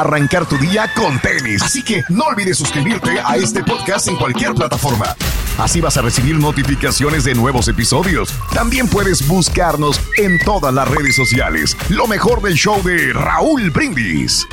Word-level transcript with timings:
arrancar 0.00 0.46
tu 0.46 0.56
día 0.58 0.90
con 0.94 1.18
tenis. 1.20 1.62
Así 1.62 1.82
que 1.82 2.02
no 2.08 2.24
olvides 2.24 2.58
suscribirte 2.58 3.20
a 3.24 3.36
este 3.36 3.62
podcast 3.62 4.08
en 4.08 4.16
cualquier 4.16 4.54
plataforma. 4.54 5.14
Así 5.58 5.80
vas 5.80 5.96
a 5.96 6.02
recibir 6.02 6.36
notificaciones 6.36 7.24
de 7.24 7.34
nuevos 7.34 7.68
episodios. 7.68 8.34
También 8.54 8.88
puedes 8.88 9.26
buscarnos 9.28 10.00
en 10.16 10.38
todas 10.44 10.72
las 10.72 10.88
redes 10.88 11.14
sociales. 11.16 11.76
Lo 11.88 12.06
mejor 12.06 12.40
del 12.40 12.54
show 12.54 12.82
de 12.82 13.12
Raúl 13.12 13.70
Brindis. 13.70 14.46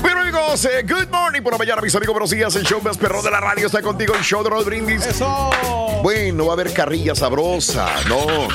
Bueno 0.00 0.20
amigos, 0.22 0.64
eh, 0.64 0.82
good 0.82 1.08
morning 1.10 1.42
por 1.42 1.52
la 1.52 1.58
mañana 1.58 1.82
mis 1.82 1.94
amigos, 1.94 2.14
buenos 2.14 2.30
días, 2.30 2.54
el 2.56 2.64
show 2.64 2.80
más 2.82 2.96
perro 2.96 3.22
de 3.22 3.30
la 3.30 3.40
radio 3.40 3.66
está 3.66 3.82
contigo, 3.82 4.14
el 4.14 4.22
show 4.22 4.42
de 4.42 4.50
Raúl 4.50 4.64
Brindis. 4.64 5.06
¡Eso! 5.06 5.50
Bueno, 6.02 6.46
va 6.46 6.52
a 6.52 6.54
haber 6.54 6.72
carrilla 6.72 7.14
sabrosa, 7.14 7.86
¿no? 8.08 8.48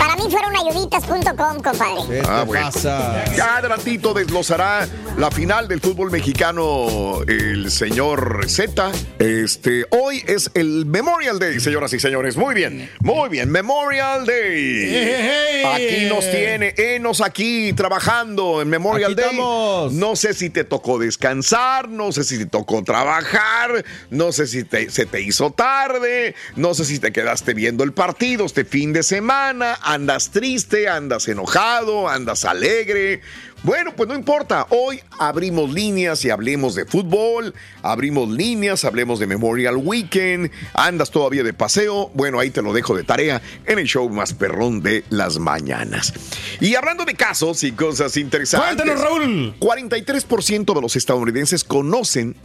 Para 0.00 0.16
mí 0.16 0.22
fueron 0.30 0.56
ayuditas.com, 0.56 1.62
compadre. 1.62 2.00
¿Qué 2.08 2.22
Ah, 2.26 2.40
te 2.40 2.46
bueno. 2.46 2.70
pasa? 2.72 3.24
Ya 3.36 3.56
adelantito 3.58 4.14
desglosará 4.14 4.88
la 5.18 5.30
final 5.30 5.68
del 5.68 5.80
fútbol 5.80 6.10
mexicano 6.10 7.20
el 7.28 7.70
señor 7.70 8.46
Z. 8.48 8.90
Este, 9.18 9.84
hoy 9.90 10.24
es 10.26 10.50
el 10.54 10.86
Memorial 10.86 11.38
Day, 11.38 11.60
señoras 11.60 11.92
y 11.92 12.00
señores. 12.00 12.36
Muy 12.38 12.54
bien, 12.54 12.90
muy 13.00 13.28
bien. 13.28 13.50
Memorial 13.50 14.24
Day. 14.24 15.62
Aquí 15.66 16.06
nos 16.08 16.28
tiene, 16.30 16.74
enos 16.78 17.20
aquí 17.20 17.74
trabajando 17.74 18.62
en 18.62 18.70
Memorial 18.70 19.12
Aquí 19.12 19.20
Day. 19.20 19.30
estamos. 19.32 19.92
No 19.92 20.16
sé 20.16 20.32
si 20.32 20.48
te 20.48 20.64
tocó 20.64 20.98
descansar, 20.98 21.90
no 21.90 22.10
sé 22.10 22.24
si 22.24 22.38
te 22.38 22.46
tocó 22.46 22.82
trabajar, 22.82 23.84
no 24.08 24.32
sé 24.32 24.46
si 24.46 24.64
te- 24.64 24.88
se 24.90 25.04
te 25.04 25.20
hizo 25.20 25.50
tarde, 25.50 26.34
no 26.56 26.72
sé 26.72 26.86
si 26.86 26.98
te 26.98 27.12
quedaste 27.12 27.52
viendo 27.52 27.84
el 27.84 27.92
partido 27.92 28.46
este 28.46 28.64
fin 28.64 28.94
de 28.94 29.02
semana, 29.02 29.78
andas 29.90 30.30
triste, 30.30 30.88
andas 30.88 31.26
enojado, 31.26 32.08
andas 32.08 32.44
alegre. 32.44 33.20
Bueno, 33.62 33.92
pues 33.94 34.08
no 34.08 34.14
importa, 34.14 34.66
hoy 34.70 35.00
abrimos 35.18 35.70
líneas 35.70 36.24
y 36.24 36.30
hablemos 36.30 36.74
de 36.74 36.86
fútbol, 36.86 37.52
abrimos 37.82 38.30
líneas, 38.30 38.84
hablemos 38.84 39.18
de 39.18 39.26
Memorial 39.26 39.76
Weekend, 39.76 40.50
andas 40.72 41.10
todavía 41.10 41.42
de 41.42 41.52
paseo, 41.52 42.10
bueno, 42.14 42.38
ahí 42.38 42.50
te 42.50 42.62
lo 42.62 42.72
dejo 42.72 42.96
de 42.96 43.02
tarea 43.02 43.42
en 43.66 43.78
el 43.78 43.86
show 43.86 44.08
más 44.08 44.32
perrón 44.32 44.80
de 44.80 45.04
las 45.10 45.38
mañanas. 45.38 46.14
Y 46.60 46.74
hablando 46.76 47.04
de 47.04 47.14
casos 47.14 47.62
y 47.64 47.72
cosas 47.72 48.16
interesantes. 48.16 48.76
Cuéntanos, 48.76 49.00
Raúl. 49.02 49.54
43% 49.58 50.74
de 50.74 50.80
los 50.80 50.96
estadounidenses 50.96 51.64
conocen 51.64 52.36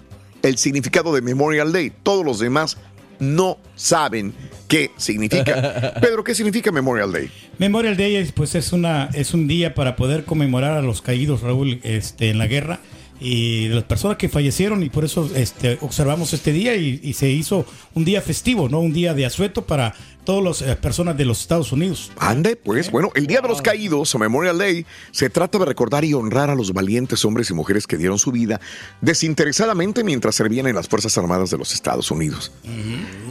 el 0.42 0.58
significado 0.58 1.14
de 1.14 1.22
Memorial 1.22 1.72
Day. 1.72 1.94
Todos 2.04 2.26
los 2.26 2.40
demás 2.40 2.78
no 3.20 3.58
saben 3.76 4.34
qué 4.68 4.92
significa. 4.98 5.94
Pedro, 6.02 6.24
¿qué 6.24 6.36
significa 6.36 6.72
Memorial 6.72 7.12
Day? 7.12 7.30
Memorial 7.58 7.98
Day 7.98 8.16
es, 8.16 8.32
pues 8.32 8.56
es 8.56 8.74
una 8.74 9.10
es 9.14 9.34
un 9.34 9.48
día 9.48 9.74
para 9.74 9.96
poder 9.96 10.26
conmemorar 10.26 10.78
a 10.78 10.82
los 10.82 11.02
caídos 11.02 11.42
Raúl 11.42 11.80
este 11.84 12.30
en 12.30 12.38
la 12.38 12.48
guerra 12.48 12.80
y 13.20 13.70
de 13.70 13.76
las 13.76 13.86
personas 13.86 14.18
que 14.18 14.28
fallecieron 14.28 14.84
y 14.84 14.90
por 14.90 15.06
eso 15.06 15.30
este 15.36 15.78
observamos 15.82 16.34
este 16.34 16.52
día 16.52 16.76
y, 16.76 17.00
y 17.02 17.14
se 17.14 17.30
hizo 17.30 17.66
un 17.94 18.04
día 18.04 18.22
festivo 18.22 18.68
no 18.68 18.82
un 18.82 18.92
día 18.92 19.14
de 19.14 19.26
asueto 19.26 19.66
para 19.66 19.94
todas 20.26 20.44
las 20.62 20.62
eh, 20.70 20.76
personas 20.76 21.16
de 21.16 21.24
los 21.26 21.40
Estados 21.42 21.72
Unidos 21.72 22.12
Ande, 22.18 22.56
pues, 22.56 22.92
bueno, 22.92 23.12
el 23.16 23.28
Día 23.28 23.42
de 23.42 23.48
los 23.48 23.62
Caídos 23.62 24.14
o 24.16 24.20
Memorial 24.20 24.58
Day 24.58 24.86
se 25.12 25.30
trata 25.30 25.60
de 25.60 25.66
recordar 25.66 26.04
y 26.04 26.14
honrar 26.14 26.50
a 26.50 26.56
los 26.56 26.74
valientes 26.74 27.24
hombres 27.24 27.50
y 27.50 27.54
mujeres 27.54 27.88
que 27.88 27.96
dieron 27.98 28.18
su 28.20 28.32
vida 28.32 28.60
desinteresadamente 29.02 30.04
mientras 30.04 30.36
servían 30.36 30.68
en 30.68 30.76
las 30.76 30.88
Fuerzas 30.90 31.18
Armadas 31.18 31.52
de 31.52 31.58
los 31.58 31.74
Estados 31.74 32.12
Unidos. 32.12 32.52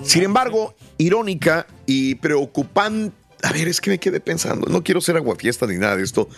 Sin 0.03 0.23
embargo, 0.23 0.75
irónica 0.99 1.67
y 1.87 2.15
preocupante, 2.15 3.15
a 3.43 3.53
ver, 3.53 3.69
es 3.69 3.81
que 3.81 3.91
me 3.91 3.99
quedé 3.99 4.21
pensando, 4.21 4.69
no 4.71 4.83
quiero 4.83 5.01
ser 5.01 5.17
aguafiesta 5.17 5.67
ni 5.67 5.77
nada 5.77 5.97
de 5.97 6.05
esto. 6.05 6.29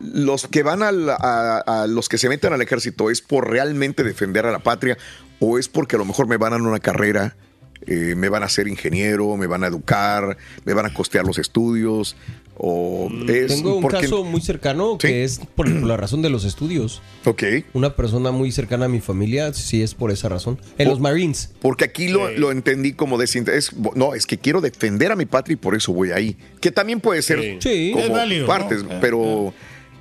Los 0.00 0.46
que 0.46 0.62
van 0.62 0.82
al- 0.82 1.10
a, 1.10 1.58
a 1.66 1.86
los 1.86 2.08
que 2.08 2.18
se 2.18 2.28
meten 2.28 2.52
al 2.52 2.62
ejército 2.62 3.10
es 3.10 3.20
por 3.20 3.50
realmente 3.50 4.04
defender 4.04 4.46
a 4.46 4.52
la 4.52 4.60
patria 4.60 4.96
o 5.40 5.58
es 5.58 5.68
porque 5.68 5.96
a 5.96 5.98
lo 5.98 6.04
mejor 6.04 6.26
me 6.28 6.36
van 6.36 6.52
a 6.52 6.56
una 6.56 6.78
carrera 6.80 7.36
eh, 7.86 8.14
me 8.16 8.28
van 8.28 8.42
a 8.42 8.46
hacer 8.46 8.68
ingeniero, 8.68 9.36
me 9.36 9.46
van 9.46 9.64
a 9.64 9.66
educar, 9.68 10.36
me 10.64 10.74
van 10.74 10.86
a 10.86 10.94
costear 10.94 11.24
los 11.26 11.38
estudios. 11.38 12.16
O 12.60 13.08
es 13.28 13.46
Tengo 13.54 13.76
un 13.76 13.82
porque- 13.82 14.00
caso 14.00 14.24
muy 14.24 14.40
cercano 14.40 14.98
que 14.98 15.22
es 15.22 15.38
por, 15.38 15.72
por 15.72 15.84
la 15.88 15.96
razón 15.96 16.22
de 16.22 16.28
los 16.28 16.44
estudios. 16.44 17.00
Ok. 17.24 17.44
Una 17.72 17.94
persona 17.94 18.32
muy 18.32 18.50
cercana 18.50 18.86
a 18.86 18.88
mi 18.88 18.98
familia, 18.98 19.54
sí 19.54 19.80
es 19.80 19.94
por 19.94 20.10
esa 20.10 20.28
razón. 20.28 20.58
En 20.76 20.88
los 20.88 20.98
Marines. 20.98 21.52
Porque 21.60 21.84
aquí 21.84 22.08
lo, 22.08 22.28
lo 22.32 22.50
entendí 22.50 22.94
como 22.94 23.16
desinterés. 23.16 23.70
No, 23.94 24.12
es 24.14 24.26
que 24.26 24.38
quiero 24.38 24.60
defender 24.60 25.12
a 25.12 25.16
mi 25.16 25.24
patria 25.24 25.52
y 25.52 25.56
por 25.56 25.76
eso 25.76 25.92
voy 25.92 26.10
ahí. 26.10 26.36
Que 26.60 26.72
también 26.72 26.98
puede 27.00 27.22
ser 27.22 27.58
Sí. 27.62 27.90
como 27.92 28.04
Es 28.06 28.10
válido, 28.10 28.46
partes, 28.48 28.82
¿no? 28.82 28.90
pero, 29.00 29.54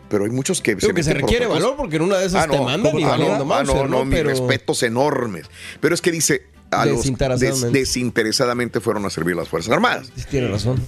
pero 0.10 0.26
hay 0.26 0.32
muchos 0.32 0.60
que 0.60 0.76
Creo 0.76 0.96
que 0.96 1.04
se 1.04 1.10
meten 1.12 1.22
por 1.22 1.30
requiere 1.30 1.46
otras 1.46 1.62
valor 1.62 1.78
porque 1.78 1.98
en 1.98 2.02
una 2.02 2.18
de 2.18 2.26
esas 2.26 2.50
te 2.50 2.60
mandan 2.60 2.98
y 3.00 3.04
ah, 3.04 3.10
valiendo 3.10 3.46
no, 3.46 3.54
ah, 3.54 3.64
no, 3.64 3.74
no, 3.84 3.88
¿no? 3.88 4.06
mis 4.06 4.16
Pero- 4.16 4.30
respetos 4.32 4.82
enormes. 4.82 5.46
Pero 5.80 5.94
es 5.94 6.02
que 6.02 6.10
dice, 6.12 6.42
a 6.82 6.86
los 6.86 6.98
Desinteresadamente. 6.98 7.66
des- 7.68 7.74
desinteresadamente 7.74 8.80
fueron 8.80 9.06
a 9.06 9.10
servir 9.10 9.36
las 9.36 9.48
Fuerzas 9.50 9.74
Armadas. 9.74 10.12
Tiene 10.30 10.48
razón. 10.48 10.82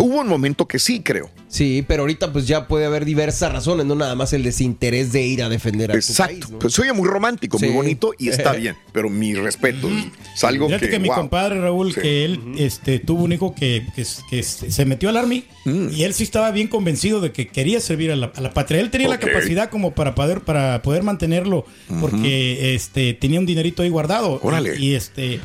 Hubo 0.00 0.20
un 0.20 0.28
momento 0.28 0.66
que 0.66 0.78
sí, 0.78 1.00
creo. 1.00 1.30
Sí, 1.48 1.84
pero 1.86 2.02
ahorita 2.02 2.32
pues 2.32 2.46
ya 2.46 2.68
puede 2.68 2.86
haber 2.86 3.04
diversas 3.04 3.52
razones, 3.52 3.84
no 3.86 3.94
nada 3.96 4.14
más 4.14 4.32
el 4.32 4.42
desinterés 4.44 5.12
de 5.12 5.22
ir 5.26 5.42
a 5.42 5.48
defender 5.48 5.90
a 5.90 5.94
tu 5.94 5.98
Exacto. 5.98 6.32
país, 6.32 6.50
¿no? 6.50 6.58
Pues 6.60 6.74
se 6.74 6.82
oye 6.82 6.92
muy 6.92 7.08
romántico, 7.08 7.58
muy 7.58 7.70
bonito 7.70 8.12
y 8.18 8.28
está 8.28 8.52
bien. 8.54 8.76
Pero 8.92 9.10
mi 9.10 9.34
respeto. 9.34 9.88
Es 10.34 10.44
algo 10.44 10.66
Fíjate 10.66 10.86
que. 10.86 10.92
que, 10.92 10.98
mi 11.00 11.08
wow. 11.08 11.16
compadre 11.16 11.60
Raúl, 11.60 11.92
Sí. 11.92 12.00
que 12.00 12.24
él 12.24 12.40
este, 12.58 12.98
tuvo 13.00 13.24
un 13.24 13.32
hijo 13.32 13.54
que, 13.54 13.84
que, 13.96 14.04
que 14.30 14.42
se 14.42 14.84
metió 14.84 15.08
al 15.08 15.16
Army 15.16 15.44
Mm. 15.66 15.88
y 15.92 16.04
él 16.04 16.14
sí 16.14 16.22
estaba 16.22 16.50
bien 16.52 16.68
convencido 16.68 17.20
de 17.20 17.32
que 17.32 17.48
quería 17.48 17.80
servir 17.80 18.10
a 18.12 18.16
la, 18.16 18.32
a 18.34 18.40
la 18.40 18.54
patria. 18.54 18.80
Él 18.80 18.90
tenía 18.90 19.08
la 19.08 19.18
capacidad 19.18 19.68
como 19.68 19.92
para 19.94 20.14
poder, 20.14 20.40
para 20.40 20.80
poder 20.80 21.02
mantenerlo 21.02 21.66
porque 22.00 22.74
este, 22.74 23.12
tenía 23.12 23.40
un 23.40 23.44
dinerito 23.46 23.82
ahí 23.82 23.90
guardado. 23.90 24.40
Órale. 24.42 24.76
Y, 24.78 24.92
y, 24.92 24.94
este. 24.94 25.40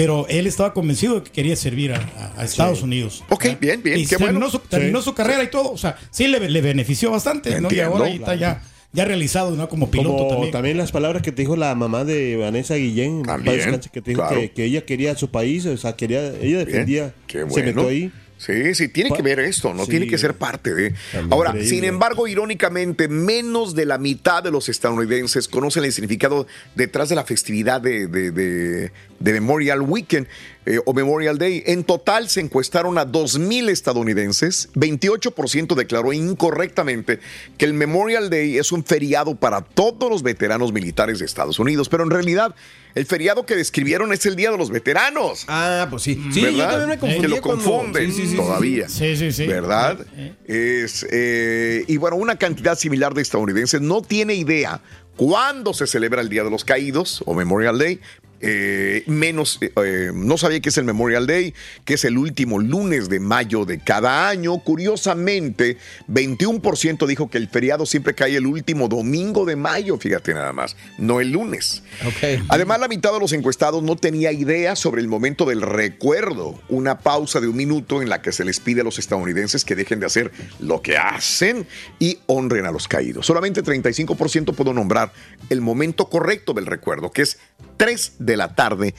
Pero 0.00 0.26
él 0.30 0.46
estaba 0.46 0.72
convencido 0.72 1.16
de 1.16 1.24
que 1.24 1.30
quería 1.30 1.54
servir 1.56 1.92
a, 1.92 1.96
a- 1.98 2.40
a 2.40 2.44
Estados 2.46 2.80
Unidos. 2.82 3.22
Ok, 3.28 3.48
bien, 3.60 3.82
bien, 3.82 3.98
Y 4.00 4.06
qué 4.06 4.16
terminó, 4.16 4.40
bueno. 4.40 4.50
su, 4.50 4.58
terminó 4.60 5.00
Sí. 5.00 5.04
su 5.04 5.14
carrera 5.14 5.42
y 5.44 5.48
todo. 5.50 5.70
O 5.72 5.76
sea, 5.76 5.98
sí 6.10 6.26
le, 6.26 6.48
le 6.48 6.60
benefició 6.62 7.10
bastante, 7.10 7.60
¿no? 7.60 7.68
Y 7.70 7.80
ahora 7.80 8.06
ahí 8.06 8.14
está 8.16 8.34
ya, 8.34 8.62
ya 8.94 9.04
realizado, 9.04 9.50
¿no? 9.56 9.68
Como 9.68 9.90
piloto 9.90 10.16
Como 10.16 10.28
también. 10.30 10.52
también. 10.52 10.78
las 10.78 10.90
palabras 10.90 11.20
que 11.20 11.32
te 11.32 11.42
dijo 11.42 11.54
la 11.54 11.74
mamá 11.74 12.04
de 12.04 12.36
Vanessa 12.38 12.76
Guillén, 12.76 13.24
También, 13.24 13.78
que 13.92 14.00
te 14.00 14.10
dijo 14.12 14.22
claro. 14.22 14.40
que, 14.40 14.52
que 14.52 14.64
ella 14.64 14.86
quería 14.86 15.14
su 15.16 15.28
país, 15.30 15.66
o 15.66 15.76
sea, 15.76 15.94
quería, 15.96 16.32
ella 16.40 16.64
defendía, 16.64 17.12
Qué 17.26 17.40
se 17.40 17.44
bueno. 17.44 17.66
metió 17.66 17.88
ahí. 17.88 18.10
Sí, 18.40 18.74
sí, 18.74 18.88
tiene 18.88 19.10
que 19.10 19.20
ver 19.20 19.38
esto, 19.38 19.74
no 19.74 19.84
Sí. 19.84 19.90
tiene 19.90 20.06
que 20.06 20.16
ser 20.16 20.32
parte 20.32 20.72
de. 20.74 20.94
Ahora, 21.30 21.50
increíble. 21.50 21.68
sin 21.68 21.84
embargo, 21.84 22.26
irónicamente, 22.26 23.06
menos 23.06 23.74
de 23.74 23.84
la 23.84 23.98
mitad 23.98 24.42
de 24.42 24.50
los 24.50 24.70
estadounidenses 24.70 25.46
conocen 25.46 25.84
el 25.84 25.92
significado 25.92 26.46
detrás 26.74 27.10
de 27.10 27.16
la 27.16 27.24
festividad 27.24 27.82
de, 27.82 28.06
de- 28.06 28.30
de- 28.30 28.92
de 29.18 29.32
Memorial 29.34 29.82
Weekend 29.82 30.26
eh, 30.70 30.80
o 30.84 30.92
Memorial 30.92 31.36
Day. 31.36 31.64
En 31.66 31.82
total 31.82 32.28
se 32.28 32.40
encuestaron 32.40 32.96
a 32.96 33.04
2.000 33.04 33.70
estadounidenses. 33.70 34.68
28% 34.74 35.74
declaró 35.74 36.12
incorrectamente 36.12 37.18
que 37.58 37.64
el 37.64 37.74
Memorial 37.74 38.30
Day 38.30 38.56
es 38.56 38.70
un 38.70 38.84
feriado 38.84 39.34
para 39.34 39.62
todos 39.62 40.08
los 40.08 40.22
veteranos 40.22 40.72
militares 40.72 41.18
de 41.18 41.24
Estados 41.24 41.58
Unidos, 41.58 41.88
pero 41.88 42.04
en 42.04 42.10
realidad 42.10 42.54
el 42.94 43.04
feriado 43.04 43.46
que 43.46 43.56
describieron 43.56 44.12
es 44.12 44.24
el 44.26 44.36
Día 44.36 44.52
de 44.52 44.58
los 44.58 44.70
Veteranos. 44.70 45.44
Ah, 45.48 45.88
pues 45.90 46.04
sí. 46.04 46.22
Sí, 46.32 46.42
¿verdad? 46.42 46.56
yo 46.56 46.68
también 46.68 46.88
me 46.88 46.98
confundí 46.98 47.22
que 47.22 47.28
lo 47.28 47.40
confunden 47.40 48.06
sí, 48.06 48.12
sí, 48.12 48.22
sí, 48.22 48.30
sí. 48.30 48.36
todavía. 48.36 48.88
Sí, 48.88 49.16
sí, 49.16 49.32
sí. 49.32 49.46
¿Verdad? 49.48 49.98
Es, 50.46 51.04
eh, 51.10 51.84
y 51.88 51.96
bueno, 51.96 52.16
una 52.16 52.36
cantidad 52.36 52.78
similar 52.78 53.12
de 53.14 53.22
estadounidenses 53.22 53.80
no 53.80 54.02
tiene 54.02 54.34
idea 54.34 54.80
cuándo 55.16 55.74
se 55.74 55.88
celebra 55.88 56.20
el 56.20 56.28
Día 56.28 56.44
de 56.44 56.50
los 56.50 56.64
Caídos 56.64 57.22
o 57.26 57.34
Memorial 57.34 57.76
Day. 57.76 58.00
Eh, 58.40 59.04
menos, 59.06 59.58
eh, 59.60 59.70
eh, 59.84 60.10
no 60.14 60.38
sabía 60.38 60.60
que 60.60 60.70
es 60.70 60.78
el 60.78 60.84
Memorial 60.84 61.26
Day, 61.26 61.54
que 61.84 61.94
es 61.94 62.04
el 62.04 62.16
último 62.16 62.58
lunes 62.58 63.08
de 63.08 63.20
mayo 63.20 63.64
de 63.64 63.78
cada 63.78 64.28
año. 64.28 64.58
Curiosamente, 64.58 65.76
21% 66.08 67.06
dijo 67.06 67.28
que 67.28 67.38
el 67.38 67.48
feriado 67.48 67.84
siempre 67.84 68.14
cae 68.14 68.36
el 68.36 68.46
último 68.46 68.88
domingo 68.88 69.44
de 69.44 69.56
mayo, 69.56 69.98
fíjate 69.98 70.32
nada 70.32 70.52
más, 70.52 70.76
no 70.98 71.20
el 71.20 71.32
lunes. 71.32 71.82
Además, 72.48 72.80
la 72.80 72.88
mitad 72.88 73.12
de 73.12 73.20
los 73.20 73.32
encuestados 73.32 73.82
no 73.82 73.96
tenía 73.96 74.32
idea 74.32 74.74
sobre 74.74 75.02
el 75.02 75.08
momento 75.08 75.44
del 75.44 75.60
recuerdo, 75.60 76.60
una 76.68 76.98
pausa 76.98 77.40
de 77.40 77.48
un 77.48 77.56
minuto 77.56 78.00
en 78.00 78.08
la 78.08 78.22
que 78.22 78.32
se 78.32 78.44
les 78.44 78.60
pide 78.60 78.80
a 78.80 78.84
los 78.84 78.98
estadounidenses 78.98 79.64
que 79.64 79.74
dejen 79.74 80.00
de 80.00 80.06
hacer 80.06 80.32
lo 80.60 80.80
que 80.80 80.96
hacen 80.96 81.66
y 81.98 82.18
honren 82.26 82.64
a 82.64 82.72
los 82.72 82.88
caídos. 82.88 83.26
Solamente 83.26 83.62
35% 83.62 84.54
pudo 84.54 84.72
nombrar 84.72 85.12
el 85.50 85.60
momento 85.60 86.08
correcto 86.08 86.54
del 86.54 86.66
recuerdo, 86.66 87.10
que 87.10 87.22
es 87.22 87.38
3 87.80 88.12
de 88.18 88.36
la 88.36 88.54
tarde, 88.54 88.94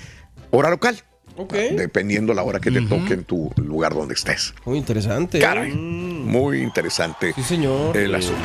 hora 0.50 0.70
local. 0.72 1.02
Ok. 1.38 1.54
Dependiendo 1.54 2.34
la 2.34 2.44
hora 2.44 2.60
que 2.60 2.72
te 2.72 2.82
toque 2.82 3.14
en 3.14 3.24
tu 3.24 3.52
lugar 3.56 3.94
donde 3.94 4.16
estés. 4.16 4.54
Muy 4.66 4.78
interesante. 4.80 5.40
Caray, 5.40 5.72
muy 5.72 6.62
interesante 6.62 7.32
Sí, 7.36 7.44
señor. 7.44 7.96
el 7.96 8.14
asunto. 8.16 8.42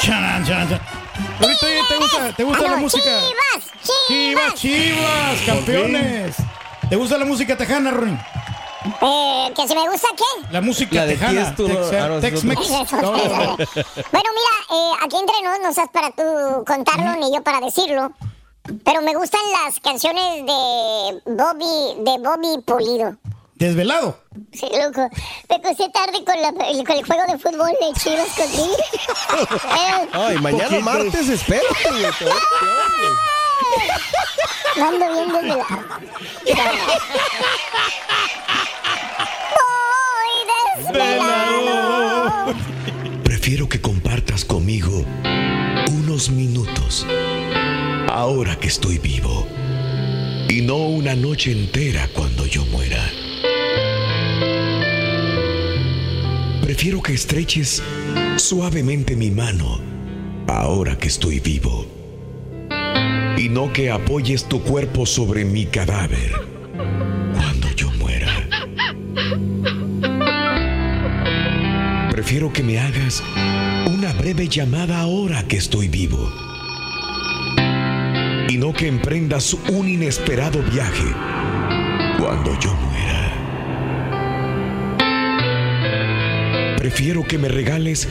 Charan, 0.00 0.44
charan, 0.46 0.68
charan. 0.68 0.86
Ahorita, 1.40 1.66
¿te 1.88 1.96
gusta, 1.96 2.32
te 2.36 2.44
gusta 2.44 2.68
la 2.68 2.76
música? 2.76 3.10
Chivas, 4.06 4.54
Chivas, 4.54 4.54
Chivas, 4.54 5.40
campeones. 5.46 6.36
¿Te 6.88 6.96
gusta 6.96 7.18
la 7.18 7.24
música 7.24 7.56
tejana, 7.56 7.90
Ruin? 7.90 8.18
Eh, 9.02 9.52
que 9.56 9.66
si 9.68 9.74
me 9.74 9.88
gusta 9.90 10.08
qué. 10.16 10.52
La 10.52 10.60
música 10.60 10.94
La 10.96 11.06
de 11.06 11.12
tejana. 11.14 11.54
Tex- 11.56 11.70
Ah, 11.98 12.08
no, 12.08 12.20
no, 12.20 13.12
no. 13.12 13.56
bueno, 13.56 14.30
mira, 14.38 14.54
eh, 14.70 14.92
aquí 15.04 15.16
entre 15.16 15.42
nos 15.42 15.60
no 15.62 15.72
seas 15.74 15.88
para 15.92 16.10
tú 16.12 16.22
contarlo 16.66 17.16
ni 17.16 17.34
yo 17.34 17.42
para 17.42 17.60
decirlo. 17.60 18.12
Pero 18.84 19.02
me 19.02 19.14
gustan 19.14 19.40
las 19.64 19.78
canciones 19.80 20.44
de 20.46 21.22
Bobby, 21.26 22.02
de 22.04 22.18
Bobby 22.18 22.62
Pulido. 22.64 23.16
Desvelado. 23.54 24.18
Sí, 24.52 24.68
loco. 24.72 25.08
Me 25.48 25.56
acosté 25.56 25.88
tarde 25.90 26.22
con, 26.24 26.40
la- 26.40 26.54
el, 26.68 26.84
con 26.86 26.96
el 26.96 27.04
juego 27.04 27.22
de 27.32 27.38
fútbol 27.38 27.72
de 27.80 27.92
Chivas 28.00 28.28
con 28.36 28.46
Tigres. 28.50 28.86
Ay, 30.12 30.38
mañana 30.38 30.78
martes, 30.80 31.28
espérate, 31.28 31.66
güey. 31.90 32.12
te 32.18 32.24
voy 32.24 32.32
a- 34.78 34.86
Ando 34.86 35.12
bien 35.12 35.28
desvelado. 35.32 35.64
Voy 39.56 40.84
desvelado. 40.84 42.54
Prefiero 43.24 43.68
que 43.68 43.80
compartas 43.80 44.44
conmigo 44.44 45.04
unos 45.90 46.30
minutos 46.30 47.04
ahora 48.08 48.58
que 48.58 48.68
estoy 48.68 48.98
vivo 48.98 49.46
y 50.48 50.62
no 50.62 50.76
una 50.76 51.14
noche 51.14 51.52
entera 51.52 52.08
cuando 52.14 52.46
yo 52.46 52.64
muera. 52.66 53.02
Prefiero 56.62 57.02
que 57.02 57.14
estreches 57.14 57.82
suavemente 58.36 59.14
mi 59.16 59.30
mano 59.30 59.80
ahora 60.46 60.96
que 60.96 61.08
estoy 61.08 61.40
vivo 61.40 61.86
y 63.36 63.48
no 63.48 63.72
que 63.72 63.90
apoyes 63.90 64.48
tu 64.48 64.62
cuerpo 64.62 65.06
sobre 65.06 65.44
mi 65.44 65.66
cadáver 65.66 66.32
cuando 67.34 67.70
yo 67.76 67.90
muera. 67.92 68.32
Prefiero 72.10 72.52
que 72.52 72.62
me 72.62 72.80
hagas 72.80 73.22
una 73.86 74.12
breve 74.14 74.48
llamada 74.48 75.00
ahora 75.00 75.46
que 75.46 75.56
estoy 75.56 75.88
vivo. 75.88 76.47
Y 78.48 78.56
no 78.56 78.72
que 78.72 78.88
emprendas 78.88 79.52
un 79.52 79.86
inesperado 79.86 80.62
viaje 80.62 81.12
cuando 82.18 82.58
yo 82.58 82.74
muera. 82.74 83.34
Prefiero 86.78 87.24
que 87.24 87.36
me 87.36 87.48
regales 87.48 88.08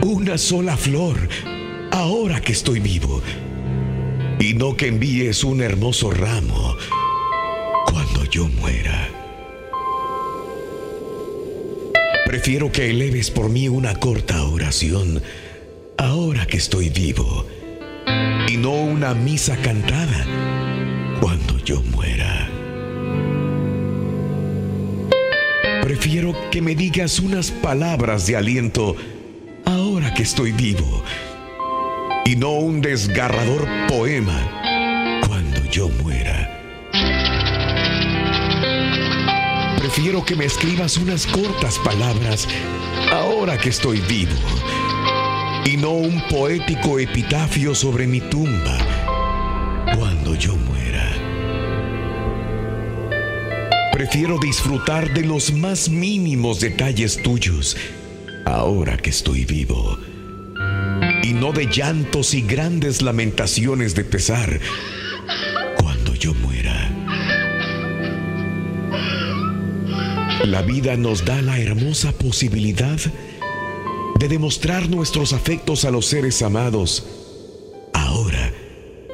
una 0.00 0.38
sola 0.38 0.78
flor 0.78 1.28
ahora 1.92 2.40
que 2.40 2.52
estoy 2.52 2.80
vivo. 2.80 3.20
Y 4.40 4.54
no 4.54 4.78
que 4.78 4.86
envíes 4.86 5.44
un 5.44 5.60
hermoso 5.60 6.10
ramo 6.10 6.74
cuando 7.84 8.24
yo 8.24 8.48
muera. 8.48 9.10
Prefiero 12.24 12.72
que 12.72 12.88
eleves 12.88 13.30
por 13.30 13.50
mí 13.50 13.68
una 13.68 13.94
corta 13.94 14.42
oración 14.44 15.22
ahora 15.98 16.46
que 16.46 16.56
estoy 16.56 16.88
vivo 16.88 17.44
y 18.48 18.56
no 18.56 18.70
una 18.70 19.14
misa 19.14 19.56
cantada 19.56 20.24
cuando 21.20 21.58
yo 21.58 21.82
muera. 21.82 22.48
Prefiero 25.82 26.34
que 26.50 26.62
me 26.62 26.74
digas 26.74 27.20
unas 27.20 27.50
palabras 27.50 28.26
de 28.26 28.36
aliento 28.36 28.96
ahora 29.64 30.12
que 30.14 30.22
estoy 30.22 30.52
vivo 30.52 31.02
y 32.24 32.36
no 32.36 32.52
un 32.52 32.80
desgarrador 32.80 33.66
poema 33.88 35.20
cuando 35.26 35.64
yo 35.70 35.88
muera. 36.02 36.52
Prefiero 39.78 40.24
que 40.24 40.36
me 40.36 40.44
escribas 40.44 40.96
unas 40.96 41.26
cortas 41.26 41.78
palabras 41.78 42.48
ahora 43.12 43.56
que 43.56 43.70
estoy 43.70 44.00
vivo 44.00 44.32
y 45.66 45.76
no 45.76 45.90
un 45.90 46.22
poético 46.28 47.00
epitafio 47.00 47.74
sobre 47.74 48.06
mi 48.06 48.20
tumba 48.20 48.78
cuando 49.96 50.36
yo 50.36 50.54
muera. 50.54 51.12
Prefiero 53.92 54.38
disfrutar 54.38 55.12
de 55.12 55.22
los 55.24 55.52
más 55.52 55.88
mínimos 55.88 56.60
detalles 56.60 57.20
tuyos 57.20 57.76
ahora 58.44 58.96
que 58.96 59.10
estoy 59.10 59.44
vivo 59.44 59.98
y 61.24 61.32
no 61.32 61.50
de 61.50 61.66
llantos 61.66 62.32
y 62.34 62.42
grandes 62.42 63.02
lamentaciones 63.02 63.96
de 63.96 64.04
pesar 64.04 64.60
cuando 65.78 66.14
yo 66.14 66.32
muera. 66.34 66.92
La 70.44 70.62
vida 70.62 70.96
nos 70.96 71.24
da 71.24 71.42
la 71.42 71.58
hermosa 71.58 72.12
posibilidad 72.12 72.98
de 72.98 73.25
demostrar 74.18 74.88
nuestros 74.88 75.32
afectos 75.32 75.84
a 75.84 75.90
los 75.90 76.06
seres 76.06 76.40
amados 76.42 77.04
ahora 77.92 78.52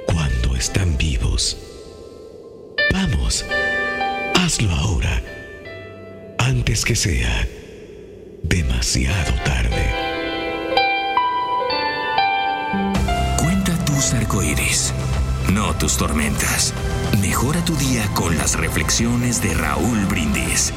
cuando 0.07 0.57
están 0.57 0.97
vivos. 0.97 1.57
Vamos, 2.93 3.45
hazlo 4.35 4.71
ahora, 4.71 5.23
antes 6.39 6.85
que 6.85 6.95
sea 6.95 7.49
demasiado 8.45 9.33
tarde. 9.45 9.93
Cuenta 13.39 13.85
tus 13.85 14.13
arcoíris, 14.15 14.93
no 15.53 15.75
tus 15.77 15.97
tormentas. 15.97 16.73
Mejora 17.21 17.65
tu 17.65 17.75
día 17.77 18.07
con 18.15 18.37
las 18.39 18.57
reflexiones 18.57 19.43
de 19.43 19.55
Raúl 19.55 20.07
Brindis. 20.07 20.73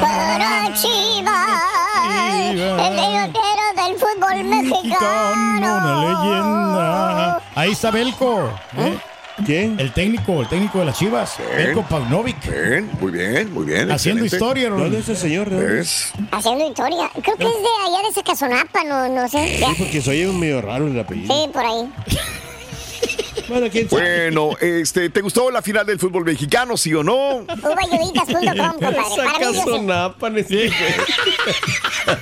Para 0.00 0.72
Chivas, 0.74 2.50
el 2.50 2.56
delantero 2.56 3.66
del 3.76 3.96
fútbol 3.98 4.44
mexicano. 4.44 5.76
Una 5.76 6.04
leyenda. 6.04 7.42
Ahí 7.54 7.72
está 7.72 7.90
Belco. 7.90 8.50
¿eh? 8.76 8.98
¿Quién? 9.44 9.78
El 9.80 9.92
técnico, 9.92 10.40
el 10.40 10.48
técnico 10.48 10.78
de 10.80 10.84
las 10.86 10.98
Chivas, 10.98 11.36
Belko 11.56 11.82
Paunovic. 11.82 12.36
Bien, 12.50 12.90
muy 13.00 13.12
bien, 13.12 13.52
muy 13.52 13.64
bien. 13.66 13.90
Haciendo 13.90 14.24
excelente. 14.24 14.36
historia, 14.36 14.68
Raúl. 14.68 14.82
¿Dónde 14.82 14.98
es 14.98 15.08
ese 15.08 15.20
señor? 15.20 15.50
no? 15.50 15.58
¿Ves? 15.58 16.12
Haciendo 16.30 16.66
historia. 16.68 17.10
Creo 17.22 17.36
que 17.36 17.44
es 17.44 17.50
de 17.54 17.68
allá 17.86 18.08
de 18.08 18.12
Zacazonapa, 18.14 18.84
no, 18.84 19.08
no 19.08 19.28
sé. 19.28 19.58
Sí, 19.58 19.64
porque 19.78 20.00
soy 20.02 20.24
un 20.24 20.38
medio 20.38 20.60
raro 20.62 20.86
el 20.86 20.98
apellido. 20.98 21.34
Sí, 21.34 21.48
por 21.52 21.64
ahí. 21.64 21.92
Bueno, 23.48 23.66
¿quién 23.70 23.88
sabe? 23.88 24.02
Bueno, 24.30 24.50
este, 24.60 25.10
¿te 25.10 25.20
gustó 25.20 25.50
la 25.50 25.62
final 25.62 25.84
del 25.86 25.98
fútbol 25.98 26.24
mexicano, 26.24 26.76
sí 26.76 26.94
o 26.94 27.02
no? 27.02 27.38
Ubayuditas.com, 27.38 28.78
compadre. 29.64 30.14
Para 30.18 30.34
mí, 30.34 30.42
sí. 30.42 30.70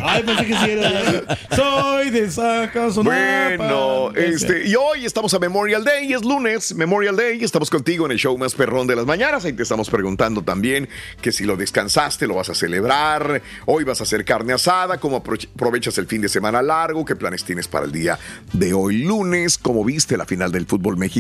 Ay, 0.01 0.23
pensé 0.23 0.47
que 0.47 0.57
sí 0.57 0.71
era. 0.71 1.39
Soy 1.55 2.11
de 2.11 2.31
Zacazonapa. 2.31 3.57
Bueno, 3.57 4.13
este, 4.15 4.67
y 4.69 4.75
hoy 4.75 5.05
estamos 5.05 5.33
a 5.35 5.39
Memorial 5.39 5.85
Day, 5.85 6.13
es 6.13 6.23
lunes, 6.25 6.75
Memorial 6.75 7.17
Day, 7.17 7.39
y 7.41 7.45
estamos 7.45 7.71
contigo 7.71 8.07
en 8.07 8.13
el 8.13 8.19
show 8.19 8.37
más 8.39 8.55
perrón 8.55 8.87
de 8.87 8.97
las 8.97 9.07
mañanas. 9.07 9.45
Ahí 9.45 9.53
te 9.53 9.63
estamos 9.63 9.91
preguntando 9.91 10.43
también 10.43 10.89
que 11.21 11.33
si 11.33 11.45
lo 11.45 11.57
descansaste, 11.57 12.27
lo 12.27 12.35
vas 12.35 12.49
a 12.51 12.55
celebrar. 12.55 13.43
Hoy 13.67 13.85
vas 13.85 14.01
a 14.01 14.05
hacer 14.05 14.25
carne 14.25 14.53
asada, 14.53 14.99
cómo 14.99 15.23
apro- 15.23 15.49
aprovechas 15.55 15.99
el 15.99 16.07
fin 16.07 16.21
de 16.23 16.29
semana 16.29 16.63
largo, 16.63 17.05
qué 17.05 17.17
planes 17.17 17.45
tienes 17.45 17.69
para 17.69 17.85
el 17.87 17.93
día 17.93 18.19
de 18.53 18.73
hoy 18.75 18.99
lunes, 19.03 19.59
cómo 19.59 19.85
viste 19.85 20.17
la 20.17 20.25
final 20.27 20.53
del 20.53 20.67
fútbol 20.67 20.97
mexicano, 20.97 21.12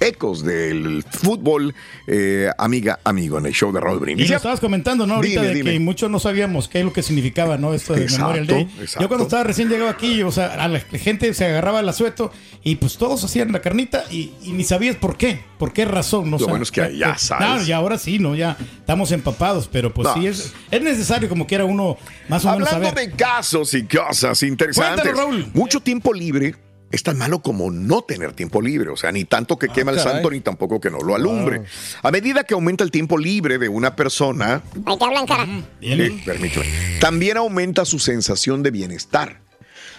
ecos 0.00 0.44
del 0.44 1.02
fútbol, 1.10 1.74
eh, 2.06 2.50
amiga, 2.58 2.98
amigo, 3.04 3.38
en 3.38 3.46
el 3.46 3.52
show 3.54 3.72
de 3.72 3.80
Raúl 3.80 3.98
Y 3.98 4.00
Brindis. 4.00 4.28
lo 4.30 4.36
estabas 4.36 4.60
comentando, 4.60 5.06
¿no? 5.06 5.14
Ahorita 5.14 5.40
Dime, 5.40 5.48
de 5.48 5.54
dime. 5.54 5.72
que 5.72 5.80
muchos 5.80 6.10
no 6.10 6.18
sabíamos 6.18 6.68
qué 6.68 6.80
es 6.80 6.84
lo 6.84 6.92
que 6.92 7.02
significaba, 7.02 7.56
¿no? 7.56 7.72
Esto 7.72 7.94
de 7.94 8.02
Exacto, 8.02 8.32
Memorial 8.32 8.46
Day. 8.46 8.62
exacto. 8.80 9.00
Yo 9.00 9.08
cuando 9.08 9.24
estaba 9.24 9.44
recién 9.44 9.68
llegado 9.68 9.88
aquí, 9.88 10.22
o 10.22 10.30
sea, 10.30 10.46
a 10.62 10.68
la 10.68 10.80
gente 10.80 11.32
se 11.32 11.46
agarraba 11.46 11.80
el 11.80 11.88
asueto 11.88 12.32
y 12.62 12.76
pues 12.76 12.98
todos 12.98 13.24
hacían 13.24 13.52
la 13.52 13.62
carnita 13.62 14.04
y, 14.10 14.32
y 14.42 14.52
ni 14.52 14.64
sabías 14.64 14.96
por 14.96 15.16
qué, 15.16 15.40
por 15.58 15.72
qué 15.72 15.84
razón. 15.86 16.30
No 16.30 16.38
Lo 16.38 16.48
bueno 16.48 16.64
es 16.64 16.70
que 16.72 16.96
ya 16.98 17.16
sabes. 17.16 17.46
Claro, 17.46 17.64
y 17.64 17.72
ahora 17.72 17.96
sí, 17.96 18.18
¿no? 18.18 18.34
Ya 18.34 18.56
estamos 18.80 19.10
empapados, 19.12 19.68
pero 19.72 19.94
pues 19.94 20.08
No. 20.08 20.14
sí 20.14 20.26
es, 20.26 20.52
es 20.70 20.82
necesario 20.82 21.28
como 21.28 21.46
quiera 21.46 21.64
uno 21.64 21.96
más 22.28 22.44
o 22.44 22.52
menos 22.52 22.70
Hablando 22.72 23.00
de 23.00 23.10
casos 23.12 23.72
y 23.74 23.84
cosas 23.84 24.42
interesantes. 24.42 25.02
Cuéntanos, 25.04 25.18
Raúl. 25.18 25.50
Mucho 25.54 25.80
tiempo 25.80 26.12
libre 26.12 26.56
es 26.94 27.02
tan 27.02 27.18
malo 27.18 27.40
como 27.40 27.70
no 27.70 28.02
tener 28.02 28.32
tiempo 28.32 28.62
libre. 28.62 28.90
O 28.90 28.96
sea, 28.96 29.10
ni 29.12 29.24
tanto 29.24 29.58
que 29.58 29.68
quema 29.68 29.90
el 29.90 29.98
santo, 29.98 30.30
ni 30.30 30.40
tampoco 30.40 30.80
que 30.80 30.90
no 30.90 30.98
lo 31.00 31.14
alumbre. 31.14 31.62
A 32.02 32.10
medida 32.10 32.44
que 32.44 32.54
aumenta 32.54 32.84
el 32.84 32.90
tiempo 32.90 33.18
libre 33.18 33.58
de 33.58 33.68
una 33.68 33.96
persona, 33.96 34.62
Ahí 34.86 34.96
te 34.98 35.04
hablan, 35.04 35.26
cara. 35.26 35.46
eh, 35.80 36.22
permíteme, 36.24 36.66
también 37.00 37.36
aumenta 37.36 37.84
su 37.84 37.98
sensación 37.98 38.62
de 38.62 38.70
bienestar. 38.70 39.43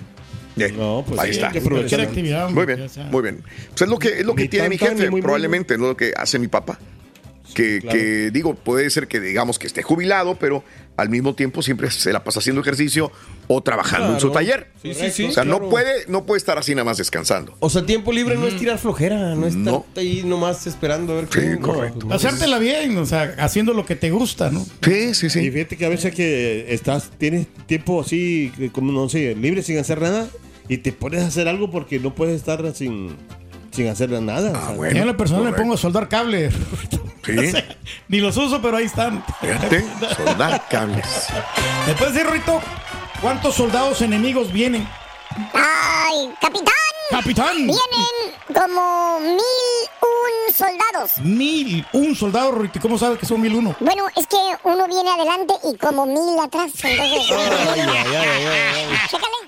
Eh, 0.67 0.73
No, 0.77 1.05
pues 1.07 1.21
ahí 1.21 1.29
sí, 1.29 1.35
está. 1.37 1.47
hay 1.49 1.53
que 1.55 1.59
aprovechar. 1.61 2.01
Actividad, 2.01 2.51
Muy 2.51 2.67
bien, 2.67 2.87
muy 3.11 3.23
bien. 3.23 3.43
Pues 3.71 3.83
es 3.83 3.89
lo 3.89 3.99
que, 3.99 4.09
es 4.21 4.25
lo 4.27 4.35
que 4.35 4.43
Ni 4.45 4.49
tiene 4.49 4.69
mi 4.69 4.79
tan, 4.79 4.89
jefe, 4.91 5.03
muy, 5.05 5.11
muy, 5.13 5.23
probablemente, 5.23 5.77
no 5.79 5.85
es 5.85 5.89
lo 5.91 5.97
que 5.97 6.13
hace 6.17 6.39
mi 6.39 6.49
papá. 6.49 6.79
Que, 7.55 7.81
claro. 7.81 7.99
que, 7.99 8.31
digo, 8.31 8.55
puede 8.55 8.91
ser 8.91 9.09
que 9.09 9.21
digamos 9.21 9.59
que 9.59 9.67
esté 9.67 9.83
jubilado, 9.83 10.37
pero 10.39 10.63
al 10.99 11.09
mismo 11.09 11.35
tiempo 11.35 11.63
siempre 11.63 11.91
se 11.91 12.13
la 12.13 12.23
pasa 12.23 12.41
haciendo 12.41 12.61
ejercicio 12.61 13.11
o 13.47 13.63
trabajando 13.63 14.13
en 14.13 14.21
su 14.21 14.31
taller. 14.31 14.67
Sí, 14.83 14.93
sí, 14.93 15.11
sí, 15.11 15.25
O 15.25 15.31
sea, 15.33 15.45
no 15.45 15.71
puede, 15.71 16.05
no 16.09 16.27
puede 16.27 16.37
estar 16.39 16.59
así 16.59 16.75
nada 16.75 16.85
más 16.85 16.99
descansando. 16.99 17.57
O 17.61 17.71
sea, 17.71 17.87
tiempo 17.87 18.13
libre 18.13 18.37
no 18.37 18.47
es 18.47 18.57
tirar 18.59 18.79
flojera, 18.79 19.35
no 19.35 19.47
es 19.47 19.55
estar 19.57 19.73
No. 19.73 19.87
ahí 19.97 20.23
nomás 20.27 20.67
esperando 20.67 21.15
a 21.15 21.17
ver 21.17 21.25
Sí, 21.33 21.41
qué. 21.41 21.47
no, 21.59 21.61
correcto. 21.61 22.07
no, 22.07 22.15
Hacértela 22.15 22.59
bien, 22.59 22.97
o 22.99 23.07
sea, 23.07 23.35
haciendo 23.39 23.73
lo 23.73 23.87
que 23.87 23.97
te 23.97 24.11
gusta, 24.11 24.51
¿no? 24.51 24.65
Sí, 24.83 25.15
sí, 25.15 25.27
Y 25.27 25.31
sí. 25.31 25.51
fíjate 25.51 25.79
que 25.79 25.87
a 25.87 25.89
veces 25.89 26.15
que 26.15 26.67
estás, 26.75 27.11
tienes 27.17 27.47
tiempo 27.67 28.03
así, 28.03 28.53
como 28.73 28.93
no 28.93 29.09
sé, 29.09 29.35
libre 29.37 29.63
sin 29.63 29.79
hacer 29.79 30.03
nada, 30.03 30.29
y 30.69 30.79
te 30.79 30.93
pones 30.93 31.23
a 31.25 31.27
hacer 31.29 31.49
algo 31.49 31.71
porque 31.71 31.99
no 31.99 32.15
puedes 32.15 32.37
estar 32.37 32.75
sin, 32.75 33.17
sin 33.71 33.89
hacer 33.89 34.11
nada. 34.11 34.53
Ah, 34.55 34.59
o 34.59 34.67
sea, 34.67 34.77
bueno. 34.77 34.95
Yo 34.95 35.01
en 35.03 35.07
la 35.09 35.17
persona 35.17 35.41
correcto. 35.41 35.63
pongo 35.63 35.75
a 35.75 35.79
soldar 35.79 36.09
cables. 36.09 36.55
Sí. 37.25 37.53
Ni 38.09 38.21
los 38.21 38.37
uso, 38.37 38.61
pero 38.63 38.77
ahí 38.77 38.85
están. 38.85 39.25
Fíjate, 39.41 39.85
soldar 40.17 40.67
cables. 40.69 41.27
¿Me 41.87 41.95
puedes 41.95 42.15
decir, 42.15 42.31
Rito, 42.31 42.61
cuántos 43.21 43.55
soldados 43.55 44.01
enemigos 44.03 44.53
vienen? 44.53 44.87
¡Ay, 45.55 46.31
capitán! 46.41 46.75
¡Capitán! 47.11 47.57
Vienen 47.57 47.79
como 48.55 49.21
mil 49.21 49.39
un 50.03 50.55
soldados. 50.55 51.19
Mil, 51.23 51.87
un 51.93 52.15
soldado, 52.15 52.53
Rito. 52.53 52.79
¿Y 52.79 52.83
¿Cómo 52.83 52.99
sabes 52.99 53.19
que 53.19 53.27
son 53.27 53.41
mil 53.41 53.55
uno? 53.55 53.75
Bueno, 53.81 54.07
es 54.17 54.27
que 54.27 54.37
uno 54.65 54.87
viene 54.87 55.11
adelante 55.11 55.55
y 55.71 55.77
como 55.77 56.07
mil 56.07 56.39
atrás. 56.39 56.73
Entonces, 56.83 57.27
chécale. 59.11 59.48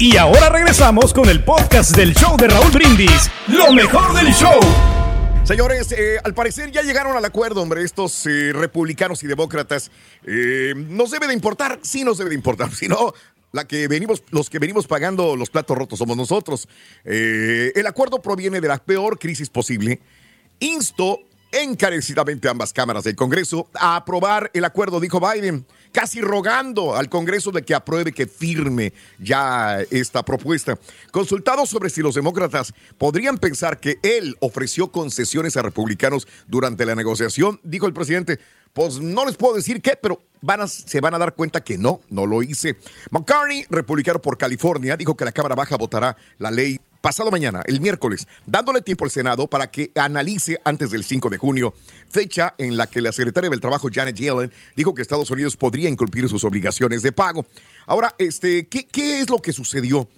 Y 0.00 0.16
ahora 0.16 0.48
regresamos 0.48 1.12
con 1.12 1.28
el 1.28 1.42
podcast 1.42 1.96
del 1.96 2.14
show 2.14 2.36
de 2.36 2.46
Raúl 2.46 2.70
Brindis. 2.70 3.28
Lo 3.48 3.72
mejor 3.72 4.14
del 4.14 4.32
show. 4.32 4.60
Señores, 5.42 5.90
eh, 5.90 6.20
al 6.22 6.34
parecer 6.34 6.70
ya 6.70 6.82
llegaron 6.82 7.16
al 7.16 7.24
acuerdo, 7.24 7.62
hombre, 7.62 7.82
estos 7.82 8.24
eh, 8.26 8.52
republicanos 8.52 9.24
y 9.24 9.26
demócratas. 9.26 9.90
Eh, 10.24 10.72
nos 10.76 11.10
debe 11.10 11.26
de 11.26 11.32
importar, 11.32 11.80
sí 11.82 12.04
nos 12.04 12.16
debe 12.18 12.30
de 12.30 12.36
importar, 12.36 12.72
si 12.76 12.86
no, 12.86 13.12
la 13.50 13.66
que 13.66 13.88
venimos, 13.88 14.22
los 14.30 14.48
que 14.48 14.60
venimos 14.60 14.86
pagando 14.86 15.34
los 15.34 15.50
platos 15.50 15.76
rotos 15.76 15.98
somos 15.98 16.16
nosotros. 16.16 16.68
El 17.04 17.86
acuerdo 17.88 18.22
proviene 18.22 18.60
de 18.60 18.68
la 18.68 18.78
peor 18.78 19.18
crisis 19.18 19.50
posible. 19.50 19.98
Insto 20.60 21.22
encarecidamente 21.50 22.48
ambas 22.48 22.72
cámaras 22.72 23.02
del 23.02 23.16
Congreso 23.16 23.68
a 23.74 23.96
aprobar 23.96 24.48
el 24.54 24.64
acuerdo, 24.64 25.00
dijo 25.00 25.18
Biden, 25.18 25.66
casi 25.92 26.20
rogando 26.20 26.96
al 26.96 27.08
Congreso 27.08 27.50
de 27.50 27.62
que 27.62 27.74
apruebe, 27.74 28.12
que 28.12 28.26
firme 28.26 28.92
ya 29.18 29.80
esta 29.90 30.24
propuesta. 30.24 30.78
Consultado 31.10 31.66
sobre 31.66 31.90
si 31.90 32.02
los 32.02 32.14
demócratas 32.14 32.72
podrían 32.96 33.38
pensar 33.38 33.80
que 33.80 33.98
él 34.02 34.36
ofreció 34.40 34.92
concesiones 34.92 35.56
a 35.56 35.62
republicanos 35.62 36.26
durante 36.46 36.84
la 36.86 36.94
negociación, 36.94 37.60
dijo 37.62 37.86
el 37.86 37.92
presidente, 37.94 38.38
pues 38.72 39.00
no 39.00 39.24
les 39.24 39.36
puedo 39.36 39.54
decir 39.54 39.80
qué, 39.82 39.98
pero 40.00 40.20
van 40.40 40.60
a- 40.60 40.68
se 40.68 41.00
van 41.00 41.14
a 41.14 41.18
dar 41.18 41.34
cuenta 41.34 41.64
que 41.64 41.78
no, 41.78 42.00
no 42.10 42.26
lo 42.26 42.42
hice. 42.42 42.76
McCartney, 43.10 43.64
republicano 43.70 44.20
por 44.20 44.36
California, 44.38 44.96
dijo 44.96 45.16
que 45.16 45.24
la 45.24 45.32
Cámara 45.32 45.54
Baja 45.54 45.76
votará 45.76 46.16
la 46.38 46.50
ley 46.50 46.78
pasado 47.00 47.30
mañana, 47.30 47.62
el 47.66 47.80
miércoles, 47.80 48.26
dándole 48.46 48.82
tiempo 48.82 49.04
al 49.04 49.10
Senado 49.10 49.46
para 49.46 49.70
que 49.70 49.90
analice 49.94 50.60
antes 50.64 50.90
del 50.90 51.04
5 51.04 51.30
de 51.30 51.38
junio, 51.38 51.74
fecha 52.08 52.54
en 52.58 52.76
la 52.76 52.86
que 52.86 53.00
la 53.00 53.12
secretaria 53.12 53.50
del 53.50 53.60
Trabajo, 53.60 53.88
Janet 53.92 54.16
Yellen, 54.16 54.52
dijo 54.76 54.94
que 54.94 55.02
Estados 55.02 55.30
Unidos 55.30 55.56
podría 55.56 55.88
incumplir 55.88 56.28
sus 56.28 56.44
obligaciones 56.44 57.02
de 57.02 57.12
pago. 57.12 57.46
Ahora, 57.86 58.14
este, 58.18 58.66
¿qué, 58.66 58.86
es 59.20 59.30
lo 59.30 59.38
que 59.38 59.52
sucedió? 59.52 60.08